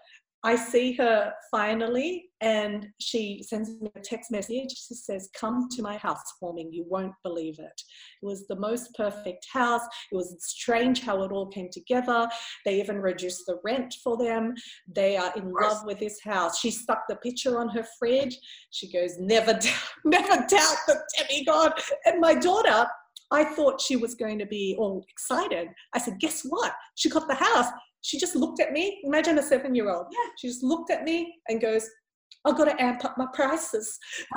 I 0.43 0.57
see 0.57 0.93
her 0.95 1.33
finally, 1.51 2.31
and 2.41 2.89
she 2.99 3.43
sends 3.47 3.79
me 3.79 3.91
a 3.95 4.01
text 4.01 4.31
message. 4.31 4.71
She 4.71 4.95
says, 4.95 5.29
Come 5.39 5.69
to 5.73 5.83
my 5.83 5.99
housewarming. 5.99 6.73
You 6.73 6.87
won't 6.89 7.13
believe 7.23 7.59
it. 7.59 7.83
It 8.23 8.27
was 8.27 8.47
the 8.47 8.57
most 8.57 8.95
perfect 8.95 9.47
house. 9.53 9.83
It 10.11 10.17
was 10.17 10.35
strange 10.39 11.03
how 11.03 11.23
it 11.25 11.33
all 11.33 11.49
came 11.49 11.69
together. 11.71 12.27
They 12.65 12.81
even 12.81 13.01
reduced 13.01 13.45
the 13.47 13.59
rent 13.63 13.95
for 14.03 14.17
them. 14.17 14.55
They 14.89 15.19
are 15.19 15.33
in 15.37 15.53
love 15.53 15.85
with 15.85 15.99
this 15.99 16.19
house. 16.25 16.59
She 16.59 16.71
stuck 16.71 17.03
the 17.09 17.17
picture 17.17 17.61
on 17.61 17.69
her 17.71 17.85
fridge. 17.99 18.39
She 18.71 18.91
goes, 18.91 19.19
Never 19.19 19.53
doubt, 19.53 19.83
never 20.07 20.37
doubt 20.49 20.77
the 20.87 21.03
demigod. 21.19 21.75
And 22.07 22.19
my 22.19 22.35
daughter, 22.35 22.87
I 23.31 23.45
thought 23.45 23.81
she 23.81 23.97
was 23.97 24.15
going 24.15 24.39
to 24.39 24.47
be 24.47 24.75
all 24.79 25.05
excited. 25.11 25.69
I 25.95 25.99
said, 25.99 26.19
Guess 26.19 26.47
what? 26.49 26.73
She 26.95 27.11
got 27.11 27.29
the 27.29 27.35
house 27.35 27.69
she 28.03 28.19
just 28.19 28.35
looked 28.37 28.61
at 28.61 28.73
me. 28.73 29.01
Imagine 29.05 29.39
a 29.39 29.43
seven 29.43 29.75
year 29.75 29.91
old. 29.91 30.07
Yeah. 30.11 30.31
She 30.39 30.49
just 30.49 30.63
looked 30.63 30.91
at 30.91 31.05
me 31.05 31.35
and 31.49 31.61
goes, 31.61 31.89
I've 32.45 32.57
got 32.57 32.65
to 32.67 32.83
amp 32.83 33.05
up 33.05 33.17
my 33.19 33.27
prices. 33.35 33.99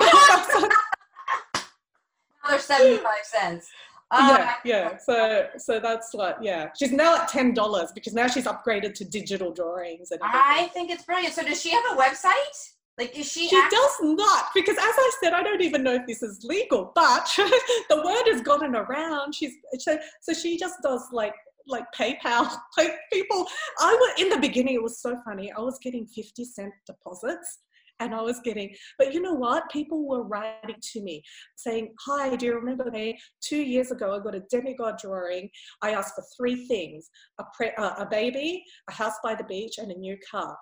another 2.44 2.58
75 2.58 3.02
cents 3.24 3.70
Oh 4.16 4.36
yeah, 4.36 4.44
um, 4.44 4.54
yeah. 4.64 4.96
So, 4.98 5.46
so 5.58 5.80
that's 5.80 6.14
like, 6.14 6.36
yeah. 6.40 6.68
She's 6.78 6.92
now 6.92 7.16
at 7.16 7.28
ten 7.28 7.52
dollars 7.54 7.90
because 7.94 8.12
now 8.12 8.28
she's 8.28 8.44
upgraded 8.44 8.94
to 8.94 9.04
digital 9.04 9.52
drawings 9.52 10.10
and 10.10 10.20
everything. 10.20 10.40
I 10.44 10.68
think 10.72 10.90
it's 10.90 11.04
brilliant. 11.04 11.34
So 11.34 11.42
does 11.42 11.60
she 11.60 11.70
have 11.70 11.82
a 11.92 11.96
website? 11.96 12.70
Like 12.96 13.18
is 13.18 13.30
she 13.30 13.48
She 13.48 13.56
act- 13.56 13.72
does 13.72 13.96
not, 14.02 14.50
because 14.54 14.76
as 14.76 14.84
I 14.84 15.10
said, 15.20 15.32
I 15.32 15.42
don't 15.42 15.62
even 15.62 15.82
know 15.82 15.94
if 15.94 16.06
this 16.06 16.22
is 16.22 16.44
legal, 16.44 16.92
but 16.94 17.28
the 17.88 17.96
word 18.04 18.32
has 18.32 18.40
gotten 18.40 18.76
around. 18.76 19.34
She's 19.34 19.54
so, 19.78 19.98
so 20.22 20.32
she 20.32 20.56
just 20.56 20.76
does 20.82 21.08
like 21.10 21.34
like 21.66 21.84
PayPal. 21.98 22.50
Like 22.76 22.98
people, 23.12 23.46
I 23.80 23.94
was 23.94 24.20
in 24.20 24.28
the 24.30 24.38
beginning. 24.38 24.74
It 24.74 24.82
was 24.82 25.00
so 25.00 25.16
funny. 25.24 25.52
I 25.52 25.60
was 25.60 25.78
getting 25.80 26.06
fifty 26.06 26.44
cent 26.44 26.72
deposits, 26.86 27.60
and 28.00 28.14
I 28.14 28.20
was 28.20 28.40
getting. 28.40 28.74
But 28.98 29.14
you 29.14 29.22
know 29.22 29.34
what? 29.34 29.70
People 29.70 30.08
were 30.08 30.24
writing 30.24 30.76
to 30.80 31.02
me 31.02 31.22
saying, 31.56 31.94
"Hi, 32.06 32.34
do 32.34 32.46
you 32.46 32.54
remember 32.54 32.90
me? 32.90 33.18
Two 33.40 33.62
years 33.62 33.90
ago, 33.92 34.14
I 34.14 34.18
got 34.18 34.34
a 34.34 34.42
demigod 34.50 34.98
drawing. 35.00 35.48
I 35.82 35.90
asked 35.90 36.14
for 36.16 36.24
three 36.36 36.66
things: 36.66 37.08
a 37.38 37.44
pre, 37.54 37.70
uh, 37.78 37.94
a 37.98 38.06
baby, 38.10 38.64
a 38.90 38.92
house 38.92 39.16
by 39.22 39.34
the 39.34 39.44
beach, 39.44 39.74
and 39.78 39.92
a 39.92 39.98
new 39.98 40.16
car." 40.28 40.56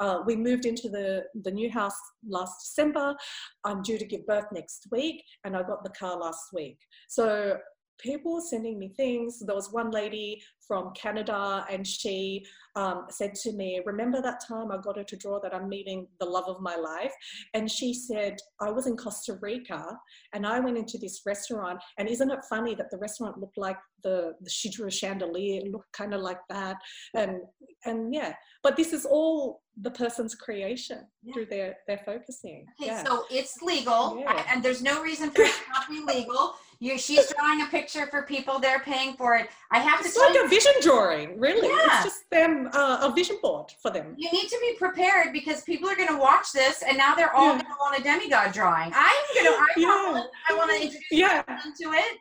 Uh, 0.00 0.20
we 0.26 0.36
moved 0.36 0.64
into 0.64 0.88
the, 0.88 1.24
the 1.42 1.50
new 1.50 1.70
house 1.70 1.98
last 2.26 2.54
December. 2.60 3.14
I'm 3.64 3.82
due 3.82 3.98
to 3.98 4.06
give 4.06 4.26
birth 4.26 4.46
next 4.52 4.86
week, 4.90 5.22
and 5.44 5.56
I 5.56 5.62
got 5.62 5.84
the 5.84 5.90
car 5.90 6.16
last 6.16 6.44
week. 6.54 6.78
So 7.08 7.58
people 7.98 8.40
sending 8.40 8.78
me 8.78 8.88
things. 8.88 9.40
There 9.40 9.54
was 9.54 9.72
one 9.72 9.90
lady 9.90 10.42
from 10.66 10.92
Canada, 10.94 11.64
and 11.70 11.86
she 11.86 12.44
um, 12.76 13.06
said 13.10 13.34
to 13.42 13.52
me, 13.52 13.80
Remember 13.84 14.22
that 14.22 14.40
time 14.46 14.70
I 14.70 14.78
got 14.78 14.96
her 14.96 15.04
to 15.04 15.16
draw 15.16 15.40
that 15.40 15.54
I'm 15.54 15.68
meeting 15.68 16.06
the 16.20 16.26
love 16.26 16.44
of 16.46 16.60
my 16.60 16.76
life? 16.76 17.12
And 17.54 17.70
she 17.70 17.92
said, 17.92 18.36
I 18.60 18.70
was 18.70 18.86
in 18.86 18.96
Costa 18.96 19.38
Rica 19.40 19.98
and 20.32 20.46
I 20.46 20.60
went 20.60 20.78
into 20.78 20.98
this 20.98 21.22
restaurant. 21.26 21.80
And 21.98 22.08
isn't 22.08 22.30
it 22.30 22.40
funny 22.48 22.74
that 22.76 22.90
the 22.90 22.98
restaurant 22.98 23.38
looked 23.38 23.58
like 23.58 23.78
the, 24.04 24.34
the 24.40 24.50
she 24.50 24.70
drew 24.70 24.86
a 24.86 24.90
chandelier, 24.90 25.62
looked 25.70 25.92
kind 25.92 26.14
of 26.14 26.20
like 26.20 26.40
that. 26.48 26.76
And 27.14 27.40
and 27.84 28.14
yeah, 28.14 28.34
but 28.62 28.76
this 28.76 28.92
is 28.92 29.04
all 29.04 29.62
the 29.80 29.90
person's 29.90 30.34
creation 30.34 31.06
Yeah. 31.22 31.32
through 31.34 31.46
their 31.46 31.76
their 31.86 31.98
focusing. 32.04 32.66
Okay, 32.80 32.90
yeah. 32.90 33.04
so 33.04 33.24
it's 33.30 33.62
legal, 33.62 34.18
Yeah. 34.18 34.44
and 34.50 34.62
there's 34.62 34.82
no 34.82 35.02
reason 35.02 35.30
for 35.30 35.42
it 35.42 35.52
not 35.72 35.86
to 35.86 35.90
be 35.92 36.00
legal. 36.12 36.54
You, 36.80 36.96
she's 36.96 37.32
drawing 37.34 37.62
a 37.62 37.66
picture 37.66 38.06
for 38.06 38.22
people; 38.22 38.58
they're 38.60 38.78
paying 38.80 39.14
for 39.14 39.34
it. 39.36 39.48
I 39.72 39.78
have 39.80 40.00
to 40.00 40.06
it's 40.06 40.16
like 40.16 40.36
a 40.44 40.48
vision 40.48 40.72
drawing, 40.80 41.38
really. 41.40 41.66
Yeah. 41.68 41.84
It's 41.86 42.04
just 42.04 42.30
them 42.30 42.70
uh, 42.72 42.98
a 43.08 43.12
vision 43.12 43.36
board 43.42 43.72
for 43.82 43.90
them. 43.90 44.14
you 44.16 44.30
need 44.32 44.48
to 44.48 44.58
be 44.60 44.74
prepared 44.78 45.32
because 45.32 45.62
people 45.62 45.88
are 45.88 45.96
going 45.96 46.08
to 46.08 46.16
watch 46.18 46.52
this, 46.52 46.82
and 46.82 46.96
now 46.96 47.14
they're 47.16 47.34
all 47.34 47.50
going 47.54 47.60
to 47.74 47.76
want 47.80 47.98
a 47.98 48.02
demigod 48.02 48.52
drawing. 48.52 48.92
I'm 48.94 49.24
going 49.34 49.46
to. 49.46 49.52
I 49.52 50.12
want. 50.12 50.30
I 50.48 50.54
want 50.54 50.70
to 50.70 50.76
introduce 50.76 51.10
Yeah. 51.10 51.42
them 51.42 51.72
to 51.82 51.92
it. 51.94 52.18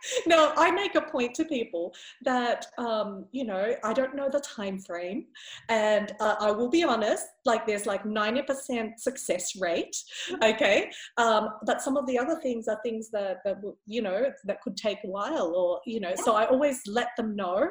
no, 0.26 0.52
I 0.56 0.70
make 0.70 0.94
a 0.94 1.02
point 1.02 1.34
to 1.34 1.44
people 1.44 1.94
that 2.22 2.66
um, 2.78 3.26
you 3.32 3.44
know 3.44 3.74
I 3.84 3.92
don't 3.92 4.14
know 4.14 4.28
the 4.28 4.40
time 4.40 4.78
frame, 4.78 5.26
and 5.68 6.12
uh, 6.20 6.36
I 6.40 6.50
will 6.50 6.68
be 6.68 6.82
honest. 6.82 7.24
Like 7.44 7.66
there's 7.66 7.86
like 7.86 8.04
ninety 8.04 8.42
percent 8.42 9.00
success 9.00 9.56
rate, 9.60 9.96
okay. 10.42 10.90
Um, 11.16 11.48
but 11.64 11.82
some 11.82 11.96
of 11.96 12.06
the 12.06 12.18
other 12.18 12.38
things 12.40 12.68
are 12.68 12.78
things 12.82 13.10
that 13.10 13.38
that 13.44 13.56
you 13.86 14.02
know 14.02 14.30
that 14.44 14.60
could 14.62 14.76
take 14.76 14.98
a 15.04 15.08
while, 15.08 15.54
or 15.54 15.80
you 15.86 16.00
know. 16.00 16.14
So 16.16 16.34
I 16.34 16.46
always 16.46 16.80
let 16.86 17.08
them 17.16 17.34
know 17.36 17.68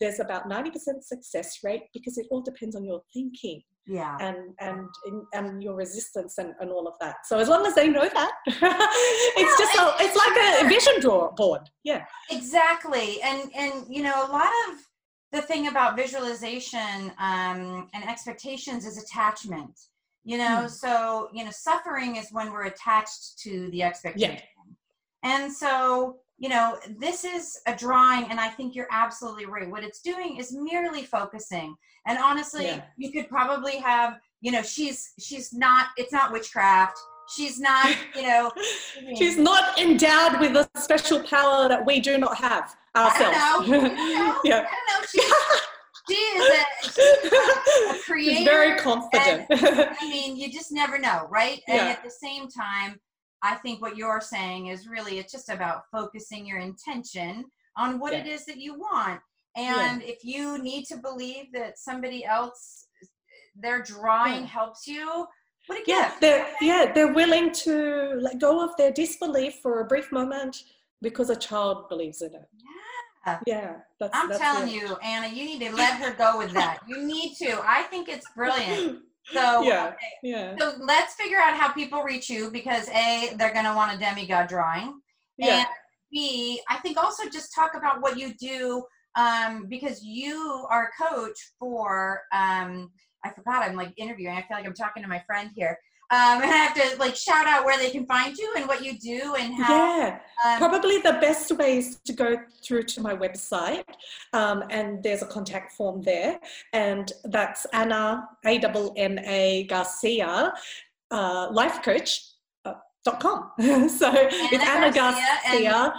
there's 0.00 0.20
about 0.20 0.48
ninety 0.48 0.70
percent 0.70 1.04
success 1.04 1.58
rate 1.62 1.84
because 1.92 2.18
it 2.18 2.26
all 2.30 2.42
depends 2.42 2.74
on 2.76 2.84
your 2.84 3.02
thinking 3.12 3.62
yeah. 3.88 4.16
and 4.20 4.54
and 4.60 4.88
and 5.32 5.62
your 5.62 5.74
resistance 5.74 6.38
and, 6.38 6.54
and 6.60 6.70
all 6.70 6.86
of 6.86 6.94
that. 7.00 7.26
So 7.26 7.38
as 7.38 7.48
long 7.48 7.66
as 7.66 7.74
they 7.74 7.88
know 7.88 8.08
that 8.08 8.32
it's 8.46 9.58
just 9.58 9.78
a, 9.78 9.94
it's 10.00 10.16
like 10.16 10.64
a 10.64 10.68
vision 10.68 11.00
draw 11.00 11.32
board. 11.32 11.62
Yeah. 11.84 12.04
Exactly. 12.30 13.20
And 13.22 13.50
and 13.56 13.86
you 13.88 14.02
know 14.02 14.26
a 14.26 14.30
lot 14.30 14.50
of 14.68 14.78
the 15.32 15.42
thing 15.42 15.68
about 15.68 15.96
visualization 15.96 17.12
um, 17.18 17.88
and 17.94 18.08
expectations 18.08 18.86
is 18.86 19.02
attachment 19.02 19.72
you 20.24 20.36
know? 20.36 20.64
Mm. 20.64 20.70
so 20.70 21.28
you 21.32 21.42
know 21.44 21.50
suffering 21.50 22.16
is 22.16 22.26
when 22.32 22.52
we're 22.52 22.66
attached 22.66 23.38
to 23.38 23.70
the 23.70 23.82
expectation. 23.82 24.36
Yeah. 24.36 25.36
and 25.36 25.52
so 25.52 26.18
you 26.38 26.48
know 26.48 26.78
this 26.98 27.24
is 27.24 27.60
a 27.66 27.74
drawing 27.74 28.30
and 28.30 28.38
i 28.40 28.48
think 28.48 28.74
you're 28.74 28.88
absolutely 28.90 29.46
right 29.46 29.70
what 29.70 29.82
it's 29.82 30.00
doing 30.00 30.36
is 30.36 30.52
merely 30.52 31.02
focusing 31.02 31.74
and 32.06 32.18
honestly 32.18 32.66
yeah. 32.66 32.82
you 32.96 33.10
could 33.12 33.28
probably 33.28 33.76
have 33.76 34.18
you 34.40 34.52
know 34.52 34.62
she's 34.62 35.12
she's 35.18 35.52
not 35.52 35.88
it's 35.96 36.12
not 36.12 36.32
witchcraft 36.32 36.96
she's 37.28 37.58
not 37.58 37.94
you 38.14 38.22
know 38.22 38.50
she's 39.16 39.36
not 39.36 39.78
endowed 39.78 40.40
with 40.40 40.56
a 40.56 40.68
special 40.80 41.22
power 41.22 41.68
that 41.68 41.84
we 41.84 42.00
do 42.00 42.18
not 42.18 42.36
have 42.36 42.74
ourselves 42.96 43.36
I 43.36 43.66
don't 43.66 43.82
know. 43.82 44.40
Yeah. 44.44 44.66
I 44.66 44.74
don't 44.74 45.02
know. 45.02 45.06
She's, 45.10 45.32
she 46.08 46.14
is 46.14 46.58
a, 46.58 46.90
she's 46.90 47.32
a, 47.32 47.98
a 47.98 48.02
creator. 48.06 48.36
She's 48.36 48.44
very 48.44 48.78
confident. 48.78 49.46
And, 49.50 49.96
I 50.00 50.08
mean, 50.08 50.36
you 50.36 50.50
just 50.50 50.72
never 50.72 50.98
know, 50.98 51.26
right? 51.30 51.60
And 51.68 51.76
yeah. 51.76 51.88
at 51.88 52.02
the 52.02 52.10
same 52.10 52.48
time, 52.48 52.98
I 53.42 53.54
think 53.56 53.80
what 53.80 53.96
you're 53.96 54.20
saying 54.20 54.66
is 54.66 54.88
really 54.88 55.18
it's 55.18 55.32
just 55.32 55.48
about 55.48 55.82
focusing 55.92 56.46
your 56.46 56.58
intention 56.58 57.44
on 57.76 57.98
what 57.98 58.12
yeah. 58.12 58.20
it 58.20 58.26
is 58.26 58.44
that 58.46 58.58
you 58.58 58.74
want. 58.74 59.20
And 59.56 60.02
yeah. 60.02 60.08
if 60.08 60.24
you 60.24 60.62
need 60.62 60.84
to 60.86 60.96
believe 60.96 61.52
that 61.52 61.78
somebody 61.78 62.24
else 62.24 62.86
their 63.60 63.82
drawing 63.82 64.42
yeah. 64.42 64.46
helps 64.46 64.86
you, 64.86 65.26
what 65.66 65.78
a 65.78 65.82
yeah. 65.86 66.12
They're, 66.20 66.46
yeah, 66.60 66.92
they're 66.92 67.12
willing 67.12 67.52
to 67.52 68.18
let 68.20 68.40
go 68.40 68.64
of 68.64 68.76
their 68.76 68.90
disbelief 68.90 69.56
for 69.62 69.80
a 69.80 69.84
brief 69.84 70.10
moment 70.12 70.56
because 71.02 71.30
a 71.30 71.36
child 71.36 71.88
believes 71.88 72.22
in 72.22 72.34
it. 72.34 72.48
Yeah. 73.26 73.38
Yeah. 73.46 73.74
That's, 74.00 74.12
I'm 74.14 74.28
that's 74.28 74.40
telling 74.40 74.68
it. 74.68 74.74
you, 74.74 74.96
Anna, 75.02 75.28
you 75.28 75.44
need 75.44 75.60
to 75.60 75.74
let 75.74 75.94
her 76.00 76.14
go 76.14 76.38
with 76.38 76.52
that. 76.52 76.78
You 76.88 77.04
need 77.04 77.34
to. 77.36 77.60
I 77.64 77.82
think 77.84 78.08
it's 78.08 78.26
brilliant. 78.34 79.00
So 79.32 79.62
yeah, 79.62 79.88
okay. 79.88 79.96
yeah. 80.22 80.56
So 80.58 80.74
let's 80.80 81.14
figure 81.14 81.38
out 81.38 81.54
how 81.54 81.72
people 81.72 82.02
reach 82.02 82.30
you 82.30 82.50
because 82.50 82.88
a 82.88 83.34
they're 83.36 83.52
going 83.52 83.66
to 83.66 83.74
want 83.74 83.94
a 83.94 83.98
demigod 83.98 84.48
drawing, 84.48 85.00
yeah. 85.36 85.58
and 85.58 85.66
b 86.10 86.60
I 86.68 86.78
think 86.78 86.96
also 86.96 87.28
just 87.28 87.54
talk 87.54 87.72
about 87.74 88.00
what 88.00 88.18
you 88.18 88.34
do 88.34 88.84
um, 89.16 89.66
because 89.68 90.02
you 90.02 90.66
are 90.70 90.88
a 90.88 91.08
coach 91.08 91.36
for 91.58 92.22
um, 92.32 92.90
I 93.24 93.30
forgot 93.34 93.62
I'm 93.62 93.76
like 93.76 93.92
interviewing. 93.96 94.36
I 94.36 94.42
feel 94.42 94.56
like 94.56 94.66
I'm 94.66 94.74
talking 94.74 95.02
to 95.02 95.08
my 95.08 95.22
friend 95.26 95.50
here. 95.54 95.78
Um, 96.10 96.42
and 96.42 96.50
I 96.50 96.56
have 96.56 96.74
to 96.74 96.98
like 96.98 97.14
shout 97.14 97.46
out 97.46 97.66
where 97.66 97.76
they 97.78 97.90
can 97.90 98.06
find 98.06 98.36
you 98.36 98.54
and 98.56 98.66
what 98.66 98.82
you 98.82 98.98
do 98.98 99.34
and 99.38 99.54
how. 99.54 99.74
Yeah, 99.74 100.18
um, 100.46 100.58
probably 100.58 100.98
the 100.98 101.18
best 101.20 101.50
way 101.52 101.78
is 101.78 101.98
to 102.06 102.12
go 102.14 102.36
through 102.64 102.84
to 102.84 103.02
my 103.02 103.14
website, 103.14 103.84
um, 104.32 104.64
and 104.70 105.02
there's 105.02 105.20
a 105.20 105.26
contact 105.26 105.72
form 105.72 106.00
there, 106.02 106.40
and 106.72 107.12
that's 107.24 107.66
Anna 107.74 108.26
A 108.46 108.58
W 108.58 108.92
N 108.96 109.18
A 109.26 109.64
Garcia, 109.64 110.52
uh, 111.10 111.48
life 111.50 111.82
coach. 111.82 112.24
Uh, 112.64 112.74
dot 113.04 113.20
com. 113.20 113.50
so 113.88 114.08
Anna 114.08 114.28
it's 114.52 114.64
Anna 114.64 114.92
Garcia, 114.92 115.38
Garcia 115.44 115.92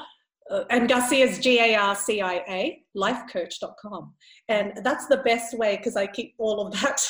uh, 0.50 0.64
and 0.70 0.90
Garcia 0.90 1.26
is 1.26 1.40
G 1.40 1.60
A 1.60 1.76
R 1.76 1.96
C 1.96 2.22
I 2.22 2.44
A, 2.50 2.84
lifecoach.com. 2.98 4.14
And 4.48 4.74
that's 4.84 5.08
the 5.08 5.18
best 5.18 5.58
way 5.58 5.78
because 5.78 5.96
I 5.96 6.08
keep 6.08 6.34
all 6.40 6.66
of 6.66 6.74
that. 6.74 7.02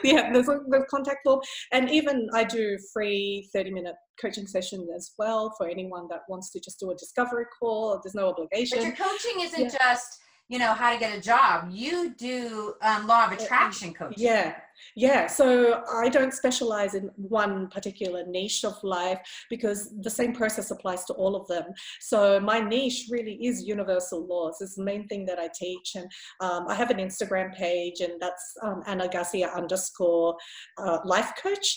yeah, 0.04 0.32
there's 0.32 0.48
a, 0.48 0.60
the 0.68 0.84
contact 0.88 1.20
form. 1.24 1.40
And 1.72 1.90
even 1.90 2.28
I 2.34 2.44
do 2.44 2.78
free 2.92 3.48
30 3.52 3.70
minute 3.70 3.94
coaching 4.20 4.46
sessions 4.46 4.88
as 4.94 5.12
well 5.18 5.54
for 5.58 5.68
anyone 5.68 6.08
that 6.08 6.20
wants 6.28 6.50
to 6.52 6.60
just 6.60 6.80
do 6.80 6.90
a 6.90 6.94
discovery 6.94 7.44
call. 7.58 8.00
There's 8.02 8.14
no 8.14 8.28
obligation. 8.28 8.78
But 8.78 8.86
your 8.86 8.96
coaching 8.96 9.40
isn't 9.40 9.72
yeah. 9.72 9.78
just 9.78 10.20
you 10.48 10.58
know 10.58 10.72
how 10.72 10.92
to 10.92 10.98
get 10.98 11.16
a 11.16 11.20
job. 11.20 11.68
You 11.70 12.14
do 12.14 12.74
um, 12.82 13.06
law 13.06 13.26
of 13.26 13.32
attraction 13.32 13.92
coaching. 13.92 14.24
yeah. 14.24 14.54
Yeah 14.94 15.26
so 15.26 15.82
i 15.90 16.08
don't 16.08 16.34
specialize 16.34 16.94
in 16.94 17.10
one 17.16 17.68
particular 17.68 18.26
niche 18.26 18.62
of 18.62 18.76
life 18.82 19.18
because 19.48 19.90
the 20.02 20.10
same 20.10 20.34
process 20.34 20.70
applies 20.70 21.04
to 21.06 21.14
all 21.14 21.34
of 21.34 21.46
them. 21.48 21.64
So 22.00 22.38
my 22.40 22.60
niche 22.60 23.06
really 23.10 23.34
is 23.44 23.64
universal 23.64 24.26
laws. 24.26 24.58
It's 24.60 24.74
the 24.74 24.84
main 24.84 25.08
thing 25.08 25.24
that 25.26 25.38
i 25.38 25.48
teach 25.54 25.94
and 25.94 26.06
um, 26.40 26.66
i 26.68 26.74
have 26.74 26.90
an 26.90 26.98
instagram 26.98 27.54
page 27.54 28.00
and 28.00 28.20
that's 28.20 28.54
um, 28.62 28.82
anna 28.86 29.08
garcia 29.08 29.48
underscore 29.48 30.36
uh, 30.78 30.98
life 31.04 31.32
coach. 31.42 31.68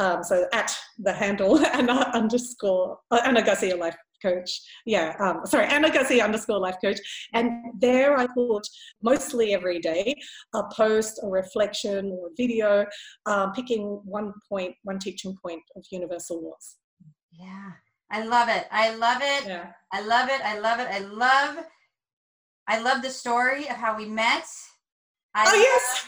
Um, 0.00 0.22
so 0.22 0.46
at 0.52 0.76
the 0.98 1.12
handle 1.12 1.64
anna 1.78 2.10
underscore 2.12 2.98
uh, 3.12 3.20
anna 3.24 3.42
garcia 3.42 3.76
life 3.76 3.96
coach. 4.20 4.60
Yeah, 4.86 5.14
um, 5.20 5.40
sorry, 5.44 5.66
Anna 5.66 5.90
Garcia 5.90 6.24
underscore 6.24 6.58
life 6.58 6.76
coach. 6.82 6.98
And 7.34 7.50
there 7.78 8.18
I 8.18 8.26
put 8.26 8.66
mostly 9.02 9.54
every 9.54 9.78
day 9.78 10.14
a 10.54 10.62
post, 10.72 11.20
a 11.22 11.28
reflection, 11.28 12.10
or 12.12 12.28
a 12.28 12.30
video, 12.36 12.86
um, 13.26 13.52
picking 13.52 14.00
one 14.04 14.32
point, 14.48 14.74
one 14.82 14.98
teaching 14.98 15.36
point 15.42 15.62
of 15.76 15.84
universal 15.90 16.42
laws. 16.42 16.76
Yeah, 17.32 17.70
I 18.10 18.24
love 18.24 18.48
it. 18.48 18.66
I 18.70 18.94
love 18.94 19.18
it. 19.22 19.46
Yeah. 19.46 19.70
I 19.92 20.00
love 20.02 20.28
it. 20.28 20.40
I 20.44 20.58
love 20.58 20.80
it. 20.80 20.88
I 20.90 20.98
love. 21.00 21.64
I 22.66 22.80
love 22.80 23.02
the 23.02 23.10
story 23.10 23.68
of 23.68 23.76
how 23.76 23.96
we 23.96 24.06
met. 24.06 24.44
I 25.34 25.44
oh 25.46 25.54
yes. 25.54 26.06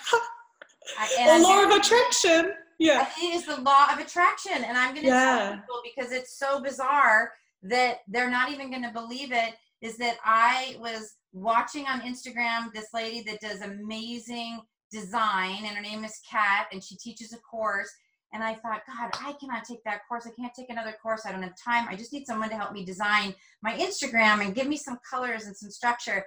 I, 0.99 1.39
the 1.39 1.43
law 1.43 1.65
of 1.65 1.71
attraction. 1.71 2.53
Yeah. 2.79 3.07
It 3.21 3.35
is 3.35 3.47
the 3.47 3.61
law 3.61 3.93
of 3.93 3.99
attraction, 3.99 4.65
and 4.65 4.77
I'm 4.77 4.95
going 4.95 5.05
to 5.05 5.11
yeah. 5.11 5.39
tell 5.39 5.53
people 5.53 5.83
because 5.85 6.13
it's 6.13 6.39
so 6.39 6.63
bizarre 6.63 7.31
that 7.63 7.99
they're 8.09 8.31
not 8.31 8.51
even 8.51 8.71
going 8.71 8.83
to 8.83 8.93
believe 8.93 9.33
it 9.33 9.55
is 9.83 9.97
that 9.99 10.17
I 10.25 10.77
was 10.81 11.15
watching 11.33 11.87
on 11.87 12.01
Instagram 12.01 12.73
this 12.73 12.89
lady 12.93 13.23
that 13.23 13.41
does 13.41 13.61
amazing 13.63 14.61
design, 14.91 15.65
and 15.65 15.77
her 15.77 15.83
name 15.83 16.05
is 16.05 16.21
Kat, 16.29 16.67
and 16.73 16.83
she 16.83 16.97
teaches 16.97 17.33
a 17.33 17.39
course. 17.39 17.91
And 18.33 18.45
I 18.45 18.55
thought, 18.55 18.83
God, 18.87 19.11
I 19.21 19.35
cannot 19.41 19.65
take 19.65 19.83
that 19.85 20.03
course. 20.09 20.27
I 20.27 20.31
can't 20.41 20.55
take 20.55 20.71
another 20.71 20.95
course. 21.03 21.23
I 21.27 21.33
don't 21.33 21.43
have 21.43 21.55
time. 21.63 21.89
I 21.89 21.97
just 21.97 22.13
need 22.13 22.27
someone 22.27 22.49
to 22.51 22.57
help 22.57 22.73
me 22.73 22.85
design 22.85 23.35
my 23.63 23.73
Instagram 23.75 24.45
and 24.45 24.55
give 24.55 24.69
me 24.69 24.77
some 24.77 24.99
colors 25.09 25.47
and 25.47 25.57
some 25.57 25.71
structure. 25.71 26.25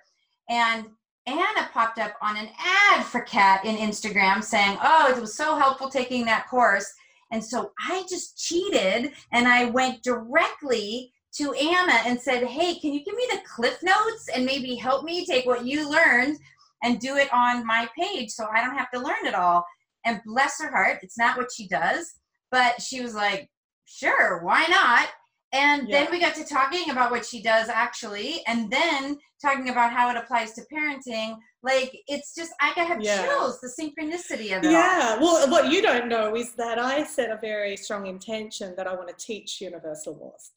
And 0.49 0.87
Anna 1.25 1.69
popped 1.71 1.99
up 1.99 2.15
on 2.21 2.35
an 2.35 2.49
ad 2.59 3.05
for 3.05 3.21
Kat 3.21 3.63
in 3.63 3.77
Instagram 3.77 4.43
saying, 4.43 4.77
Oh, 4.81 5.13
it 5.15 5.19
was 5.19 5.35
so 5.35 5.55
helpful 5.55 5.87
taking 5.87 6.25
that 6.25 6.49
course. 6.49 6.91
And 7.31 7.43
so 7.43 7.71
I 7.89 8.03
just 8.09 8.37
cheated 8.37 9.13
and 9.31 9.47
I 9.47 9.65
went 9.65 10.03
directly 10.03 11.12
to 11.33 11.53
Anna 11.53 11.99
and 12.05 12.19
said, 12.19 12.43
Hey, 12.43 12.75
can 12.79 12.93
you 12.93 13.03
give 13.03 13.15
me 13.15 13.27
the 13.31 13.41
cliff 13.45 13.81
notes 13.81 14.29
and 14.33 14.45
maybe 14.45 14.75
help 14.75 15.03
me 15.03 15.25
take 15.25 15.45
what 15.45 15.65
you 15.65 15.89
learned 15.89 16.37
and 16.83 16.99
do 16.99 17.15
it 17.15 17.31
on 17.33 17.65
my 17.65 17.89
page 17.97 18.29
so 18.29 18.47
I 18.53 18.61
don't 18.61 18.77
have 18.77 18.91
to 18.91 18.99
learn 18.99 19.25
it 19.25 19.35
all? 19.35 19.65
And 20.05 20.21
bless 20.25 20.61
her 20.61 20.69
heart, 20.69 20.99
it's 21.01 21.17
not 21.17 21.37
what 21.37 21.51
she 21.51 21.67
does, 21.67 22.15
but 22.51 22.81
she 22.81 23.01
was 23.01 23.15
like, 23.15 23.49
Sure, 23.85 24.41
why 24.43 24.65
not? 24.69 25.09
And 25.53 25.87
yeah. 25.87 26.03
then 26.03 26.11
we 26.11 26.19
got 26.19 26.33
to 26.35 26.43
talking 26.43 26.89
about 26.89 27.11
what 27.11 27.25
she 27.25 27.41
does 27.41 27.69
actually, 27.69 28.41
and 28.47 28.71
then 28.71 29.17
talking 29.39 29.69
about 29.69 29.91
how 29.93 30.09
it 30.09 30.17
applies 30.17 30.53
to 30.53 30.61
parenting. 30.73 31.37
Like 31.61 31.95
it's 32.07 32.33
just 32.35 32.51
I 32.59 32.69
have 32.69 33.01
yeah. 33.01 33.23
chills, 33.23 33.61
the 33.61 33.67
synchronicity 33.67 34.57
of 34.57 34.63
it. 34.63 34.71
Yeah. 34.71 35.17
All. 35.19 35.21
Well, 35.21 35.49
what 35.49 35.71
you 35.71 35.81
don't 35.81 36.09
know 36.09 36.35
is 36.35 36.55
that 36.55 36.79
I 36.79 37.03
set 37.03 37.29
a 37.29 37.37
very 37.39 37.77
strong 37.77 38.07
intention 38.07 38.73
that 38.77 38.87
I 38.87 38.95
want 38.95 39.09
to 39.09 39.15
teach 39.15 39.61
universal 39.61 40.17
laws. 40.19 40.51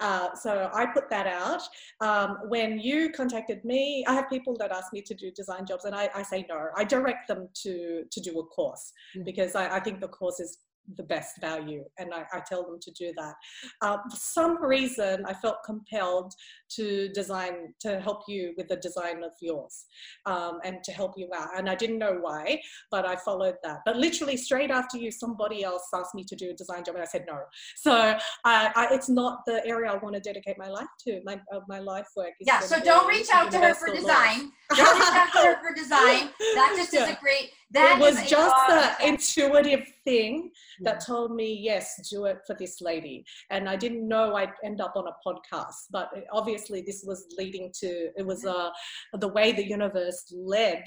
Uh, 0.00 0.34
so 0.36 0.70
I 0.72 0.86
put 0.86 1.08
that 1.08 1.26
out. 1.26 1.62
Um, 2.00 2.38
when 2.48 2.78
you 2.78 3.10
contacted 3.10 3.64
me, 3.64 4.04
I 4.06 4.12
have 4.12 4.28
people 4.28 4.56
that 4.58 4.70
ask 4.70 4.92
me 4.92 5.00
to 5.02 5.14
do 5.14 5.30
design 5.30 5.64
jobs, 5.66 5.84
and 5.86 5.94
I, 5.94 6.10
I 6.14 6.22
say 6.22 6.44
no. 6.48 6.68
I 6.76 6.84
direct 6.84 7.26
them 7.26 7.48
to 7.62 8.04
to 8.10 8.20
do 8.20 8.38
a 8.38 8.44
course 8.44 8.92
mm-hmm. 9.16 9.24
because 9.24 9.54
I, 9.56 9.76
I 9.76 9.80
think 9.80 10.00
the 10.00 10.08
course 10.08 10.40
is 10.40 10.58
the 10.96 11.02
best 11.02 11.40
value 11.40 11.84
and 11.98 12.12
I, 12.12 12.24
I 12.32 12.40
tell 12.40 12.64
them 12.64 12.78
to 12.80 12.90
do 12.92 13.12
that. 13.16 13.34
Uh, 13.80 13.98
for 14.10 14.16
some 14.16 14.62
reason, 14.62 15.24
I 15.26 15.34
felt 15.34 15.56
compelled 15.64 16.34
to 16.76 17.08
design, 17.10 17.74
to 17.80 18.00
help 18.00 18.22
you 18.28 18.54
with 18.56 18.68
the 18.68 18.76
design 18.76 19.22
of 19.22 19.32
yours 19.40 19.84
um, 20.26 20.60
and 20.64 20.82
to 20.84 20.92
help 20.92 21.14
you 21.16 21.28
out. 21.34 21.48
And 21.56 21.68
I 21.68 21.74
didn't 21.74 21.98
know 21.98 22.18
why, 22.20 22.60
but 22.90 23.06
I 23.06 23.16
followed 23.16 23.56
that. 23.62 23.80
But 23.84 23.96
literally 23.96 24.36
straight 24.36 24.70
after 24.70 24.98
you, 24.98 25.10
somebody 25.10 25.64
else 25.64 25.88
asked 25.94 26.14
me 26.14 26.24
to 26.24 26.36
do 26.36 26.50
a 26.50 26.54
design 26.54 26.84
job 26.84 26.94
and 26.96 27.02
I 27.02 27.06
said 27.06 27.24
no. 27.26 27.38
So 27.76 27.92
I, 27.92 28.18
I, 28.44 28.88
it's 28.92 29.08
not 29.08 29.40
the 29.46 29.64
area 29.66 29.90
I 29.90 29.96
want 29.96 30.14
to 30.14 30.20
dedicate 30.20 30.58
my 30.58 30.68
life 30.68 30.88
to. 31.06 31.20
My, 31.24 31.40
uh, 31.52 31.60
my 31.68 31.78
life 31.78 32.06
work 32.16 32.32
Yeah, 32.40 32.60
so 32.60 32.80
don't 32.80 33.06
reach 33.08 33.28
out 33.32 33.50
to 33.50 33.58
her 33.58 33.74
for 33.74 33.94
design. 33.94 34.52
Don't 34.74 34.98
reach 34.98 35.08
out 35.12 35.32
to 35.32 35.38
her 35.38 35.56
for 35.60 35.74
design. 35.74 36.30
That 36.54 36.74
just 36.76 36.92
yeah. 36.92 37.04
is 37.04 37.10
a 37.10 37.14
great 37.20 37.50
that 37.72 37.96
it 37.96 38.00
was 38.00 38.16
just 38.28 38.54
the 38.68 39.06
intuitive 39.06 39.86
thing 40.04 40.50
that 40.80 41.04
told 41.04 41.34
me 41.34 41.58
yes 41.60 42.08
do 42.10 42.26
it 42.26 42.38
for 42.46 42.54
this 42.58 42.80
lady 42.80 43.24
and 43.50 43.68
i 43.68 43.76
didn't 43.76 44.06
know 44.06 44.34
i'd 44.34 44.52
end 44.64 44.80
up 44.80 44.92
on 44.96 45.06
a 45.06 45.16
podcast 45.26 45.86
but 45.90 46.10
obviously 46.32 46.61
this 46.70 47.02
was 47.06 47.26
leading 47.36 47.70
to 47.80 48.10
it 48.16 48.26
was 48.26 48.44
uh, 48.44 48.70
the 49.18 49.28
way 49.28 49.52
the 49.52 49.66
universe 49.66 50.32
led 50.34 50.84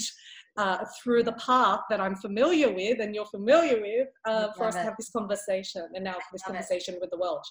uh, 0.57 0.85
through 1.01 1.23
the 1.23 1.33
path 1.33 1.81
that 1.89 1.99
i'm 1.99 2.15
familiar 2.15 2.71
with 2.71 2.99
and 2.99 3.13
you're 3.13 3.25
familiar 3.25 3.81
with 3.81 4.07
uh, 4.25 4.51
for 4.53 4.65
us 4.65 4.75
it. 4.75 4.79
to 4.79 4.83
have 4.85 4.95
this 4.97 5.09
conversation 5.09 5.87
and 5.93 6.03
now 6.03 6.15
this 6.31 6.43
conversation 6.43 6.95
it. 6.95 7.01
with 7.01 7.09
the 7.09 7.17
world 7.17 7.45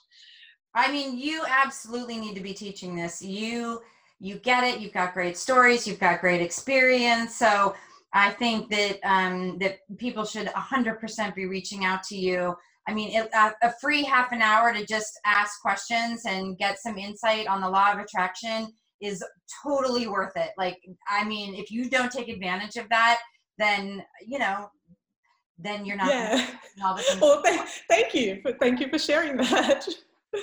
i 0.74 0.90
mean 0.90 1.18
you 1.18 1.44
absolutely 1.48 2.16
need 2.16 2.34
to 2.34 2.40
be 2.40 2.54
teaching 2.54 2.96
this 2.96 3.20
you 3.22 3.80
you 4.20 4.36
get 4.36 4.64
it 4.64 4.80
you've 4.80 4.92
got 4.92 5.12
great 5.12 5.36
stories 5.36 5.86
you've 5.86 6.00
got 6.00 6.20
great 6.20 6.40
experience 6.40 7.34
so 7.34 7.74
I 8.14 8.30
think 8.30 8.70
that 8.70 9.00
um, 9.02 9.58
that 9.58 9.78
people 9.98 10.24
should 10.24 10.46
100% 10.46 11.34
be 11.34 11.46
reaching 11.46 11.84
out 11.84 12.04
to 12.04 12.16
you. 12.16 12.54
I 12.86 12.94
mean, 12.94 13.10
it, 13.10 13.34
uh, 13.34 13.52
a 13.62 13.72
free 13.80 14.02
half 14.02 14.32
an 14.32 14.42
hour 14.42 14.72
to 14.72 14.84
just 14.84 15.18
ask 15.24 15.60
questions 15.60 16.22
and 16.26 16.58
get 16.58 16.78
some 16.78 16.98
insight 16.98 17.46
on 17.46 17.60
the 17.60 17.68
law 17.68 17.92
of 17.92 17.98
attraction 17.98 18.72
is 19.00 19.24
totally 19.62 20.06
worth 20.06 20.36
it. 20.36 20.50
Like, 20.58 20.78
I 21.08 21.24
mean, 21.24 21.54
if 21.54 21.70
you 21.70 21.88
don't 21.88 22.12
take 22.12 22.28
advantage 22.28 22.76
of 22.76 22.88
that, 22.90 23.20
then 23.58 24.04
you 24.26 24.38
know, 24.38 24.68
then 25.58 25.86
you're 25.86 25.96
not. 25.96 26.08
Yeah. 26.08 26.46
well, 27.20 27.42
th- 27.42 27.60
thank 27.88 28.14
you. 28.14 28.40
For, 28.42 28.52
thank 28.52 28.80
you 28.80 28.88
for 28.88 28.98
sharing 28.98 29.36
that. 29.36 29.86
I 30.34 30.38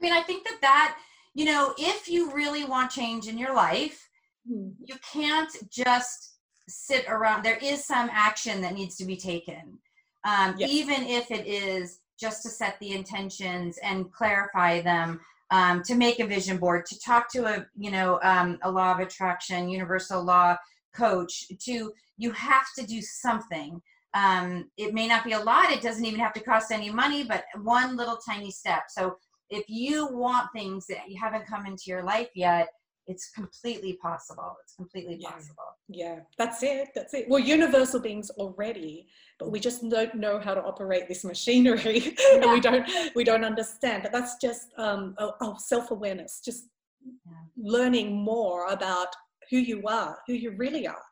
mean, 0.00 0.12
I 0.12 0.22
think 0.22 0.44
that 0.44 0.58
that 0.62 0.96
you 1.34 1.44
know, 1.44 1.74
if 1.78 2.08
you 2.08 2.32
really 2.32 2.64
want 2.64 2.90
change 2.90 3.26
in 3.26 3.38
your 3.38 3.54
life, 3.54 4.08
hmm. 4.48 4.68
you 4.84 4.96
can't 5.12 5.50
just 5.70 6.34
sit 6.68 7.04
around 7.08 7.42
there 7.42 7.58
is 7.62 7.84
some 7.84 8.08
action 8.10 8.62
that 8.62 8.72
needs 8.72 8.96
to 8.96 9.04
be 9.04 9.16
taken 9.16 9.78
um, 10.24 10.54
yes. 10.58 10.70
even 10.70 11.02
if 11.04 11.30
it 11.30 11.46
is 11.46 12.00
just 12.18 12.42
to 12.42 12.48
set 12.48 12.78
the 12.80 12.92
intentions 12.92 13.78
and 13.78 14.12
clarify 14.12 14.80
them 14.80 15.20
um, 15.50 15.82
to 15.82 15.94
make 15.94 16.20
a 16.20 16.26
vision 16.26 16.56
board 16.56 16.86
to 16.86 16.98
talk 17.00 17.30
to 17.32 17.44
a 17.46 17.66
you 17.76 17.90
know 17.90 18.18
um, 18.22 18.58
a 18.62 18.70
law 18.70 18.92
of 18.92 19.00
attraction 19.00 19.68
universal 19.68 20.22
law 20.22 20.56
coach 20.94 21.44
to 21.60 21.92
you 22.16 22.30
have 22.32 22.66
to 22.78 22.86
do 22.86 23.00
something 23.02 23.80
um, 24.14 24.70
it 24.76 24.94
may 24.94 25.08
not 25.08 25.24
be 25.24 25.32
a 25.32 25.38
lot 25.38 25.70
it 25.70 25.82
doesn't 25.82 26.04
even 26.04 26.20
have 26.20 26.32
to 26.32 26.40
cost 26.40 26.70
any 26.70 26.90
money 26.90 27.24
but 27.24 27.44
one 27.62 27.96
little 27.96 28.16
tiny 28.16 28.50
step 28.50 28.84
so 28.88 29.16
if 29.50 29.64
you 29.68 30.08
want 30.12 30.48
things 30.54 30.86
that 30.86 31.08
you 31.08 31.18
haven't 31.20 31.46
come 31.46 31.66
into 31.66 31.84
your 31.86 32.02
life 32.02 32.30
yet 32.34 32.68
it's 33.06 33.30
completely 33.30 33.94
possible 33.94 34.56
it's 34.62 34.74
completely 34.74 35.16
yeah. 35.20 35.30
possible 35.30 35.76
yeah 35.88 36.20
that's 36.38 36.62
it 36.62 36.88
that's 36.94 37.14
it 37.14 37.28
we're 37.28 37.38
universal 37.38 38.00
beings 38.00 38.30
already 38.30 39.06
but 39.38 39.50
we 39.50 39.60
just 39.60 39.88
don't 39.88 40.14
know 40.14 40.38
how 40.38 40.54
to 40.54 40.62
operate 40.62 41.08
this 41.08 41.24
machinery 41.24 42.14
yeah. 42.18 42.34
and 42.42 42.52
we 42.52 42.60
don't 42.60 42.88
we 43.14 43.24
don't 43.24 43.44
understand 43.44 44.02
but 44.02 44.12
that's 44.12 44.36
just 44.40 44.68
um 44.78 45.14
oh, 45.18 45.32
oh 45.40 45.56
self-awareness 45.58 46.40
just 46.44 46.68
yeah. 47.04 47.32
learning 47.56 48.14
more 48.14 48.66
about 48.68 49.08
who 49.50 49.58
you 49.58 49.82
are 49.86 50.18
who 50.26 50.32
you 50.32 50.52
really 50.52 50.86
are 50.86 51.04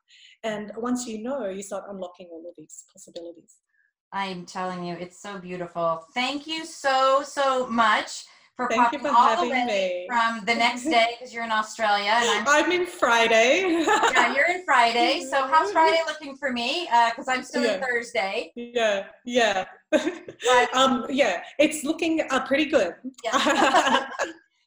and 0.45 0.73
once 0.77 1.07
you 1.07 1.23
know 1.23 1.49
you 1.49 1.63
start 1.63 1.85
unlocking 1.89 2.29
all 2.33 2.45
of 2.49 2.55
these 2.57 2.85
possibilities 2.93 3.57
i'm 4.13 4.47
telling 4.47 4.85
you 4.85 4.97
it's 4.99 5.21
so 5.21 5.39
beautiful 5.39 6.05
thank 6.15 6.47
you 6.47 6.65
so 6.65 7.23
so 7.23 7.67
much 7.67 8.25
for 8.57 8.69
Thank 8.69 8.83
popping 8.83 9.01
you 9.01 9.09
for 9.09 9.15
all 9.15 9.45
the 9.45 9.51
way 9.51 9.65
me. 9.65 10.07
from 10.07 10.45
the 10.45 10.55
next 10.55 10.85
day 10.85 11.15
because 11.19 11.33
you're 11.33 11.45
in 11.45 11.51
Australia 11.51 12.13
and 12.15 12.49
I'm, 12.49 12.65
I'm 12.65 12.73
in 12.73 12.87
Friday. 12.87 13.63
yeah, 13.87 14.35
you're 14.35 14.49
in 14.49 14.65
Friday. 14.65 15.21
So 15.33 15.47
how's 15.47 15.73
Friday 15.73 16.01
looking 16.07 16.37
for 16.37 16.53
me? 16.53 16.87
Because 17.11 17.29
uh, 17.29 17.33
I'm 17.33 17.43
still 17.43 17.65
yeah. 17.65 17.75
in 17.75 17.81
Thursday. 17.81 18.53
Yeah, 18.55 19.07
yeah, 19.25 19.65
um, 20.75 21.07
yeah. 21.09 21.43
It's 21.59 21.85
looking 21.85 22.23
uh, 22.31 22.47
pretty 22.47 22.67
good. 22.67 22.95
Yeah. 23.25 24.09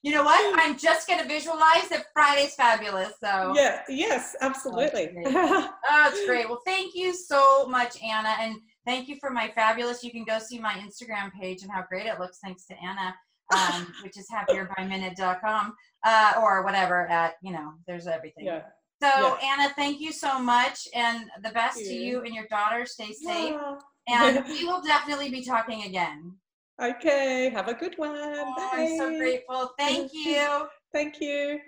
you 0.02 0.12
know 0.12 0.24
what? 0.24 0.60
I'm 0.60 0.78
just 0.78 1.08
gonna 1.08 1.28
visualize 1.28 1.88
that 1.92 2.06
Friday's 2.14 2.56
fabulous. 2.56 3.14
So 3.24 3.54
yeah, 3.56 3.82
yes, 3.88 4.36
absolutely. 4.42 5.12
Oh, 5.28 5.70
that's 5.88 6.26
great. 6.26 6.50
Well, 6.50 6.62
thank 6.66 6.96
you 6.96 7.14
so 7.14 7.68
much, 7.68 8.02
Anna, 8.02 8.36
and 8.40 8.56
thank 8.86 9.08
you 9.08 9.18
for 9.20 9.30
my 9.30 9.52
fabulous. 9.54 10.04
You 10.04 10.12
can 10.12 10.24
go 10.24 10.40
see 10.40 10.58
my 10.58 10.74
Instagram 10.74 11.32
page 11.40 11.62
and 11.62 11.72
how 11.72 11.84
great 11.88 12.08
it 12.08 12.20
looks 12.20 12.40
thanks 12.40 12.66
to 12.68 12.76
Anna 12.82 13.14
um, 13.54 13.94
which 14.04 14.18
is 14.18 14.28
happierbyminute.com 14.32 15.74
uh, 16.06 16.34
or 16.42 16.64
whatever 16.64 17.08
at, 17.08 17.36
you 17.42 17.52
know, 17.52 17.74
there's 17.88 18.08
everything. 18.08 18.46
Yeah. 18.46 18.62
So 19.02 19.10
yeah. 19.10 19.38
Anna, 19.44 19.74
thank 19.76 20.00
you 20.00 20.12
so 20.12 20.40
much 20.40 20.88
and 20.94 21.26
the 21.44 21.52
best 21.52 21.80
to 21.80 21.94
you 21.94 22.22
and 22.22 22.34
your 22.34 22.48
daughter. 22.48 22.86
Stay 22.86 23.12
safe. 23.12 23.54
Yeah. 23.54 23.78
And 24.08 24.46
we 24.48 24.66
will 24.66 24.82
definitely 24.82 25.30
be 25.30 25.44
talking 25.44 25.84
again. 25.84 26.34
Okay. 26.82 27.50
Have 27.50 27.68
a 27.68 27.74
good 27.74 27.96
one. 27.98 28.16
Oh, 28.18 28.70
I'm 28.74 28.98
so 28.98 29.18
grateful. 29.18 29.72
Thank 29.78 30.12
you. 30.14 30.68
Thank 30.94 31.20
you. 31.20 31.60